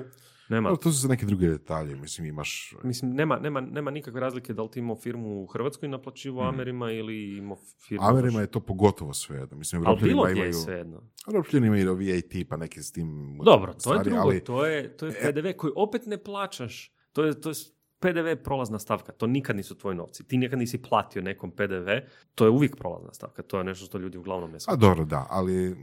[0.54, 2.74] Nema, Ali to su neke druge detalje, mislim imaš...
[2.82, 6.54] mislim, nema, nema, nema nikakve razlike da li ti imao firmu u Hrvatskoj naplaćivo Mhm.
[6.54, 8.06] Amerima ili imao firmu...
[8.06, 9.56] Amerima je to pogotovo svejedno.
[9.56, 10.52] Mislim, bilo gdje je imaju...
[10.52, 11.02] svejedno.
[11.28, 13.38] Evropljani imaju VAT, pa neki s tim...
[13.44, 16.18] Dobro, to je stvari, drugo, ali- to je, to je E- PDV koji opet ne
[16.18, 16.94] plaćaš.
[17.12, 17.54] To je, to je
[17.98, 20.24] PDV je prolazna stavka, to nikad nisu tvoji novci.
[20.24, 21.88] Ti nikad nisi platio nekom PDV,
[22.34, 25.26] to je uvijek prolazna stavka, to je nešto što ljudi uglavnom ne A dobro, da,
[25.30, 25.76] ali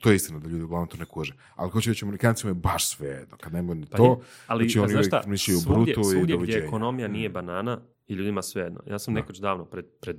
[0.00, 1.34] to je istina da ljudi uglavnom to ne kuže.
[1.54, 3.36] Ali hoće reći, Amerikancima je baš svejedno.
[3.36, 6.22] Kad nemaju ni Pa to, je, ali znači oni šta, mišljaju svugdje, brutu i svugdje
[6.22, 6.64] gdje doviđenja.
[6.64, 7.32] ekonomija nije Mm.
[7.32, 8.80] banana i ljudima svejedno.
[8.86, 10.16] Ja sam nekoć davno, pred, pred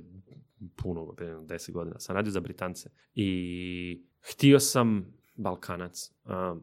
[0.76, 6.10] puno, pred jedno deset godina, sam radio za Britance i htio sam, Balkanac,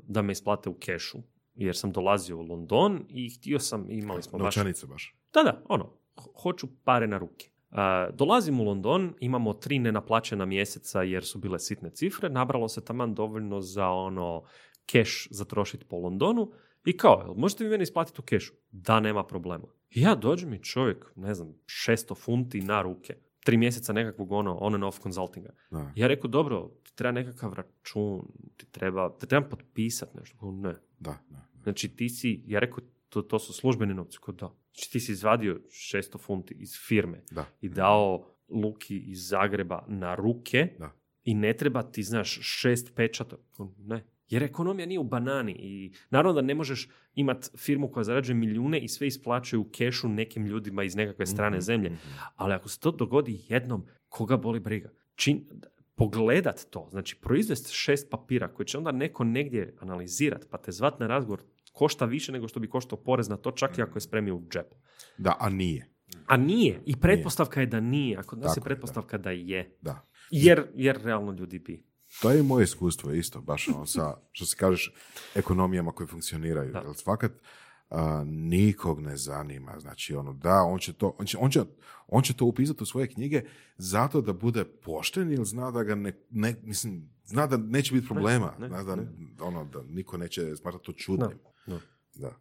[0.04, 1.18] da me isplate u kešu,
[1.56, 4.56] jer sam dolazio u London i htio sam, imali smo baš
[4.86, 5.16] baš.
[5.34, 5.84] Da, da, ono,
[6.16, 7.50] ho- hoću pare na ruke.
[7.72, 12.86] A, dolazim u London, imamo tri nenaplaćena mjeseca jer su bile sitne cifre, nabralo se
[12.86, 14.44] taman dovoljno za ono
[14.86, 16.52] keš zatrošiti po Londonu
[16.86, 18.54] i kao, možete vi meni isplatiti u kešu?
[18.72, 19.68] Da, nema problema.
[19.90, 23.16] I ja dođem i čovjek, ne znam, 600 funti na ruke.
[23.46, 25.50] Tri mjeseca nekakvog ono, on and off consultinga.
[25.72, 25.92] Da.
[25.96, 28.22] Ja rekao, dobro, ti treba nekakav račun,
[28.58, 30.52] ti treba, ti treba potpisati nešto.
[30.52, 31.48] Ne, Da, da.
[31.64, 32.80] Znači ti si, ja rekao,
[33.10, 34.56] to, to su službeni novci, kao da.
[34.74, 37.46] Znači ti si izvadio 600 funti iz firme da.
[37.62, 40.92] i dao Luki iz Zagreba na ruke Da.
[41.24, 43.36] i ne treba ti, znaš, šest pečata.
[43.78, 44.04] Ne.
[44.30, 48.80] Jer ekonomija nije u banani i naravno da ne možeš imati firmu koja zarađuje milijune
[48.80, 51.90] i sve isplaćuje u kešu nekim ljudima iz nekakve strane Mhm, zemlje.
[51.90, 52.00] mhm.
[52.36, 54.90] Ali ako se to dogodi jednom, koga boli briga?
[55.16, 55.46] Čin,
[55.96, 61.00] pogledat to, znači proizvest šest papira koje će onda neko negdje analizirat pa te zvat
[61.00, 61.42] na razgovor
[61.72, 64.48] košta više nego što bi koštao porez na to čak i ako je spremio u
[64.50, 64.74] džep.
[65.18, 65.90] Da, a nije.
[66.28, 66.82] A nije.
[66.86, 68.18] I pretpostavka je da nije.
[68.18, 69.78] Ako nas Tako je pretpostavka da je.
[69.82, 70.08] Da.
[70.32, 71.86] Jer, jer realno ljudi bi.
[72.22, 74.94] To je i moje iskustvo isto, baš ono sa, što se kažeš,
[75.36, 76.72] ekonomijama koje funkcioniraju.
[76.72, 76.80] Da.
[76.80, 77.32] Jer fakat
[77.90, 79.80] a, nikog ne zanima.
[79.80, 81.62] Znači, ono, da, on će to, on će, on će,
[82.08, 83.44] on će to upisati u svoje knjige
[83.78, 88.08] zato da bude pošten ili zna da ga ne, ne mislim, zna da neće biti
[88.08, 88.54] problema.
[88.60, 89.08] ne, zna da, ne.
[89.42, 91.40] ono, da niko neće smatrati to čudnim.
[91.66, 91.80] Da.
[92.16, 92.36] Da.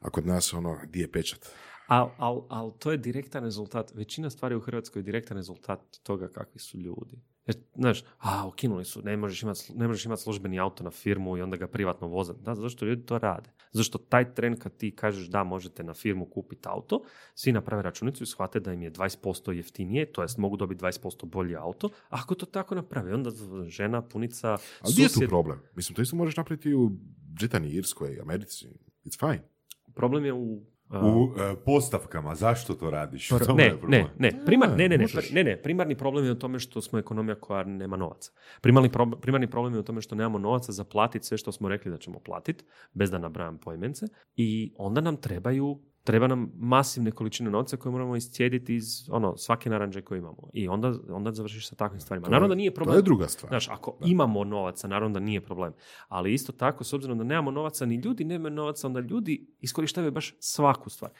[0.00, 1.48] A kod nas, ono, di je pečat?
[1.86, 3.92] Ali al, al to je direktan rezultat.
[3.94, 7.22] Većina stvari u Hrvatskoj je direktan rezultat toga kakvi su ljudi.
[7.46, 11.36] Jer, znaš, a, ukinuli su, ne možeš imati ne možeš imat službeni auto na firmu
[11.36, 12.42] i onda ga privatno vozati.
[12.42, 13.50] Da, zašto ljudi to rade?
[13.72, 17.02] Zašto taj tren kad ti kažeš da možete na firmu kupiti auto,
[17.34, 21.24] svi naprave računicu i shvate da im je 20% jeftinije, to jest mogu dobiti 20%
[21.24, 21.90] bolji auto.
[22.08, 23.30] A ako to tako naprave, onda
[23.66, 24.50] žena, punica,
[24.80, 25.28] Ali gdje je tu susjed...
[25.28, 25.60] problem?
[25.74, 26.90] Mislim, to isto možeš napraviti u
[27.38, 28.68] Britaniji, Irskoj, Americi.
[29.04, 29.48] It's fine.
[29.94, 30.62] Problem je u...
[31.02, 33.28] U e, postavkama, zašto to radiš?
[33.28, 36.38] Tome Ne, je ne, ne, primar, ne, ne, ne, ne, ne, primarni problem je u
[36.38, 38.32] tome što smo ekonomija koja nema novaca.
[38.60, 41.68] Primarni, prob- primarni problem je u tome što nemamo novaca za platiti sve što smo
[41.68, 44.06] rekli da ćemo platiti, bez da nabrajam poimence,
[44.36, 49.70] i onda nam trebaju treba nam masivne količine novca koje moramo iscijediti iz ono, svake
[49.70, 50.50] naranđe koje imamo.
[50.52, 52.24] I onda, onda završiš sa takvim stvarima.
[52.24, 52.94] To Naravno da nije problem.
[52.94, 53.50] To je druga stvar.
[53.50, 55.72] Znaš, ako imamo novaca, naravno da nije problem.
[56.08, 60.12] Ali isto tako, s obzirom da nemamo novaca, ni ljudi nemaju novaca, onda ljudi iskorištavaju
[60.12, 61.10] baš svaku stvar.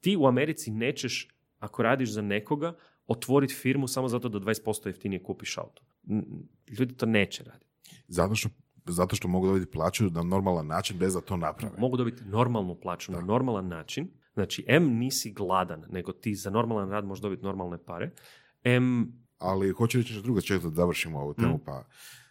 [0.00, 1.28] Ti u Americi nećeš,
[1.58, 2.74] ako radiš za nekoga,
[3.06, 5.82] otvoriti firmu samo zato da 20% jeftinije kupiš auto.
[6.78, 7.66] Ljudi to neće raditi.
[8.08, 8.48] Zato što,
[8.84, 11.74] zato što mogu dobiti plaću na normalan način bez da to naprave.
[11.78, 14.08] Mogu dobiti normalnu plaću na normalan način.
[14.34, 18.10] Znači, M nisi gladan, nego ti za normalan rad možeš dobiti normalne pare.
[18.64, 21.84] M Ali hoću reći nešto drugo, čekaj da završimo ovu temu, pa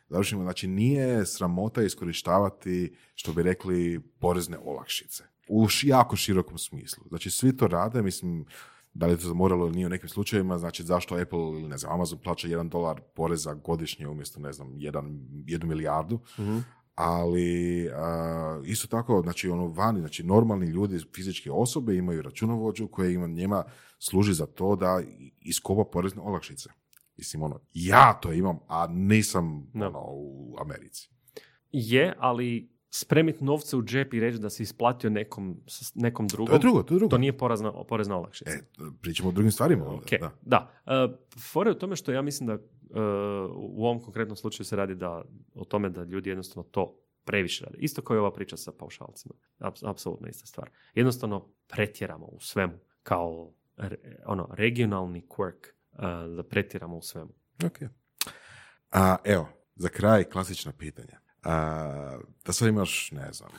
[0.10, 0.44] završimo.
[0.44, 5.24] Znači, nije sramota iskorištavati, što bi rekli, porezne olakšice.
[5.48, 7.04] U jako širokom smislu.
[7.08, 8.46] Znači, svi to rade, mislim,
[8.94, 11.78] da li je to zamoralo ili nije u nekim slučajevima, znači zašto Apple ili ne
[11.78, 16.20] znam, Amazon plaća jedan dolar poreza godišnje umjesto, ne znam, jedan, jednu milijardu,
[16.96, 23.14] ali a, isto tako, znači ono vani, znači normalni ljudi, fizičke osobe imaju računovođu koje
[23.14, 23.64] ima, njema
[24.00, 25.02] služi za to da
[25.42, 26.70] iskopa porezne olakšice.
[27.18, 29.88] Mislim, ono, ja to imam, a nisam Da.
[29.88, 31.10] ono, u Americi.
[31.72, 35.58] je, ali spremit novce u džep i reći da si isplatio nekom,
[35.96, 37.10] nekom drugom, To je drugo, to je drugo.
[37.10, 38.52] to nije porazna, porezna olakšica.
[38.52, 38.60] E,
[39.02, 39.86] pričamo o drugim stvarima.
[39.86, 40.32] onda, Ok, da.
[40.42, 40.72] da.
[40.86, 41.08] E,
[41.42, 42.58] fora je u tome što ja mislim da
[43.56, 45.22] u ovom konkretnom slučaju se radi da,
[45.56, 47.78] o tome da ljudi jednostavno to previše rade.
[47.80, 49.34] Isto kao i ova priča sa paušalcima.
[49.60, 50.70] Aps- apsolutno ista stvar.
[50.94, 52.74] Jednostavno pretjeramo u svemu.
[53.04, 56.00] Kao re- ono, regionalni quirk uh,
[56.36, 57.32] da pretjeramo u svemu.
[57.66, 57.78] Ok.
[58.92, 61.20] A, evo, za kraj klasična pitanja.
[61.44, 63.50] A, da sad imaš, ne znam,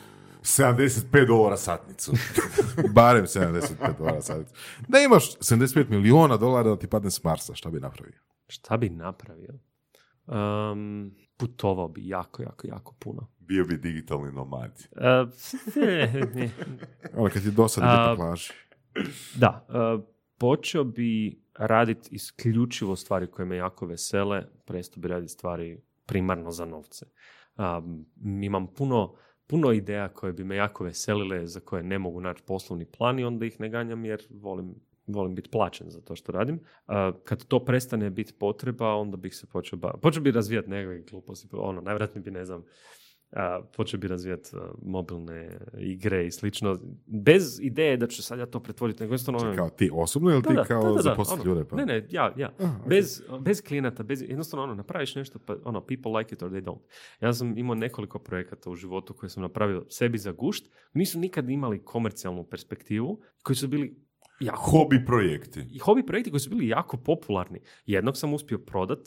[0.41, 2.11] 75 dolara satnicu.
[2.95, 4.53] barem 75 dolara sad.
[4.87, 8.19] Da imaš 75 miliona dolara da ti padne s Marsa, šta bi napravio?
[8.47, 9.53] Šta bi napravio?
[10.27, 13.27] Um, putovao bi jako, jako, jako puno.
[13.39, 14.87] Bio bi digitalni nomad.
[14.91, 15.29] Uh,
[16.35, 16.49] ne,
[17.13, 17.67] Ono kad ti po
[18.15, 18.53] plaži.
[19.35, 20.03] Da, uh,
[20.37, 26.65] počeo bi raditi isključivo stvari koje me jako vesele, prestao bi raditi stvari primarno za
[26.65, 27.05] novce.
[27.57, 28.05] Um,
[28.43, 29.15] imam puno,
[29.47, 33.23] puno ideja koje bi me jako veselile, za koje ne mogu naći poslovni plan i
[33.23, 34.75] onda ih ne ganjam jer volim,
[35.07, 36.55] volim biti plaćen za to što radim.
[36.55, 40.01] Uh, kad to prestane biti potreba, onda bih se počeo baviti.
[40.01, 42.63] Počeo bi razvijati nekakve gluposti, ono, najvjerojatnije bi, ne znam,
[43.35, 44.49] a, počeo bi razvijati
[44.81, 49.39] mobilne igre i slično, bez ideje da ću sad ja to pretvoriti, nego jednostavno...
[49.39, 51.69] ono- Kao ti osobno ili Da, ti da, kao da, da, da, zaposliti ono, ljude?
[51.69, 51.75] Pa?
[51.75, 52.53] Ne, ne, ja, ja.
[52.59, 52.79] Aha.
[52.87, 56.63] Bez, bez klijenata, bez, jednostavno ono, napraviš nešto, pa ono, people like it or they
[56.63, 56.79] don't.
[57.21, 61.49] Ja sam imao nekoliko projekata u životu koje sam napravio sebi za gušt, nisu nikad
[61.49, 64.05] imali komercijalnu perspektivu, koji su bili
[64.39, 65.63] jako Hobi projekti.
[65.71, 67.59] i hobi projekti koji su bili jako popularni.
[67.85, 68.99] Jednog sam uspio prodat,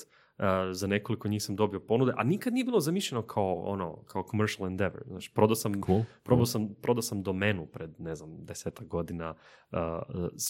[0.73, 4.67] za nekoliko njih sam dobio ponude, a nikad nije bilo zamišljeno kao ono, kao commercial
[4.67, 5.03] endeavor.
[5.07, 6.03] Znači, prodao sam, Cool.
[6.23, 9.35] probao sam, prodao sam domenu pred, ne znam, desetak godina,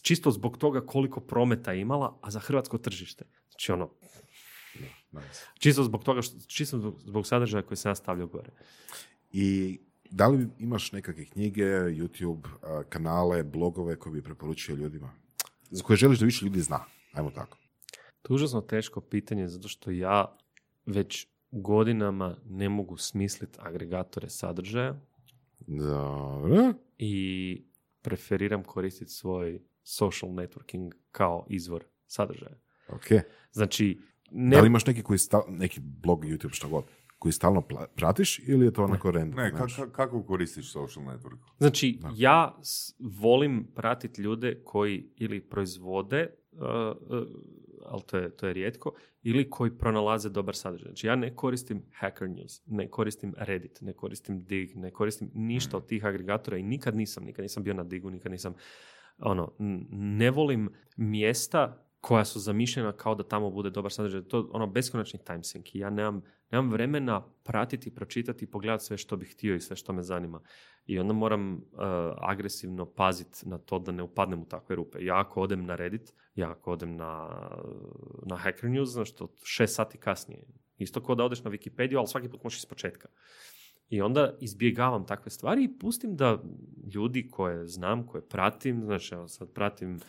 [0.03, 3.25] čisto zbog toga koliko prometa je imala, a za hrvatsko tržište.
[3.51, 3.91] Znači, ono,
[5.13, 5.45] Nice.
[5.59, 8.51] čisto zbog toga, što, čisto zbog, zbog sadržaja koji sam ja stavljao gore.
[9.33, 9.79] I
[10.11, 12.49] da li imaš nekakve knjige, YouTube,
[12.89, 15.11] kanale, blogove koje bi preporučio ljudima?
[15.71, 16.85] Za koje želiš da više ljudi zna?
[17.13, 17.59] Ajmo tako.
[18.23, 20.37] To je užasno teško pitanje, zato što ja
[20.87, 25.01] već godinama ne mogu smisliti agregatore sadržaja,
[25.61, 26.73] Dobro.
[26.99, 27.65] i
[28.03, 32.57] preferiram koristiti svoj social networking kao izvor sadržaja.
[32.89, 33.05] Ok.
[33.53, 33.99] Znači,
[34.31, 36.85] ne, Da li imaš neki, koji stal, neki blog, YouTube, što god,
[37.19, 39.37] koji stalno pla- pratiš ili je to onako random?
[39.37, 41.39] Ne, ka- ka- kako koristiš social network?
[41.59, 46.35] znači ja s- volim pratiti ljude koji ili proizvode,
[47.87, 50.89] ali to je, to je rijetko, ili koji pronalaze dobar sadržaj.
[50.89, 55.77] Znači ja ne koristim Hacker News, ne koristim Reddit, ne koristim Dig, ne koristim ništa
[55.77, 58.55] od tih agregatora i nikad nisam, nikad nisam bio na Digu, nikad nisam
[59.19, 59.53] ono,
[59.91, 64.23] ne volim mjesta koja su zamišljena kao da tamo bude dobar sadržaj.
[64.23, 65.75] To je ono beskonačni time sink.
[65.75, 69.77] I ja nemam, nemam vremena pratiti, pročitati i pogledati sve što bih htio i sve
[69.77, 70.41] što me zanima.
[70.87, 71.61] I onda moram uh,
[72.19, 75.05] agresivno paziti na to da ne upadnem u takve rupe.
[75.05, 77.29] Ja ako odem na Reddit, ja ako odem na,
[78.27, 80.45] na Hacker News, znaš to šest sati kasnije.
[80.79, 83.09] Isto kao da odeš na Wikipediju, ali svaki put možeš iz početka.
[83.89, 86.43] I onda izbjegavam takve stvari i pustim da
[86.95, 90.01] ljudi koje znam, koje pratim, znači evo sad pratim,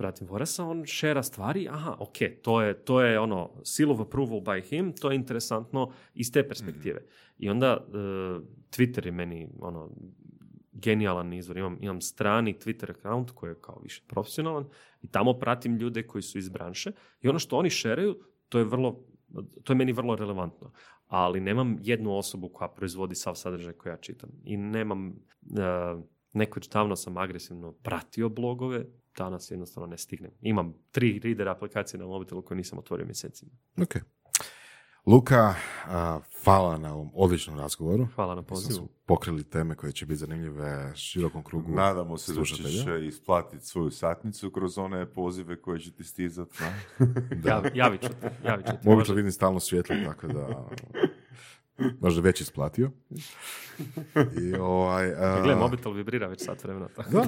[0.00, 4.40] pratim Vorasa, on šera stvari, aha, ok, to je, to je ono seal of approval
[4.40, 7.02] by him, to je interesantno iz te perspektive.
[7.38, 7.92] I onda e,
[8.72, 9.90] Twitter je meni ono
[10.72, 11.58] genijalan izvor.
[11.58, 14.64] Imam, imam strani Twitter account koji je kao više profesionalan
[15.02, 18.16] i tamo pratim ljude koji su iz branše i ono što oni šeraju,
[18.48, 19.04] to je vrlo
[19.64, 20.72] to je meni vrlo relevantno.
[21.06, 24.30] Ali nemam jednu osobu koja proizvodi sav sadržaj koji ja čitam.
[24.44, 28.84] I nemam, uh, nekoć davno sam agresivno pratio blogove,
[29.24, 30.30] danas jednostavno ne stignem.
[30.40, 33.50] Imam tri reader aplikacije na mobitelu koje nisam otvorio mjesecima.
[33.82, 33.94] Ok.
[35.06, 35.54] Luka,
[35.86, 38.06] a, hvala na ovom odličnom razgovoru.
[38.14, 38.72] Hvala na pozivu.
[38.72, 43.66] smo pokrili teme koje će biti zanimljive širokom krugu Nadamo se da ćeš e, isplatiti
[43.66, 46.58] svoju satnicu kroz one pozive koje će ti stizati.
[47.48, 48.26] Javi- javit ću ti.
[48.44, 48.72] Javit ću.
[48.72, 50.68] Mobitel Možda- vidim stalno svjetlo, tako da
[52.00, 52.90] možda već isplatio.
[54.40, 55.12] I ovaj...
[55.24, 56.88] a, Gle, mobitel vibrira već sat vremena.
[56.88, 57.10] Tako.
[57.10, 57.24] Da,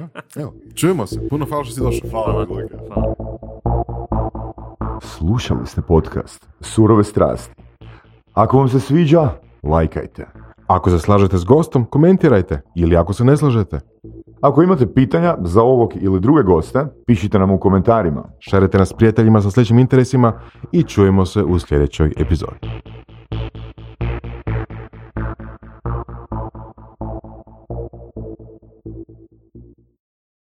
[0.00, 0.08] da.
[0.36, 1.28] Evo, čujemo se.
[1.28, 2.10] Puno hvala što si došao.
[2.10, 2.46] Hvala,
[2.88, 3.14] Hvala.
[5.02, 7.54] Slušali ste podcast Surove strasti.
[8.32, 9.30] Ako vam se sviđa,
[9.62, 10.26] lajkajte.
[10.66, 12.60] Ako se slažete s gostom, komentirajte.
[12.74, 13.80] Ili ako se ne slažete,
[14.40, 18.24] Ako imate pitanja za ovog ili druge goste, pišite nam u komentarima.
[18.38, 20.40] šarite nas prijateljima sa sličnim interesima
[20.72, 22.58] i čujemo se u sljedećoj epizodi.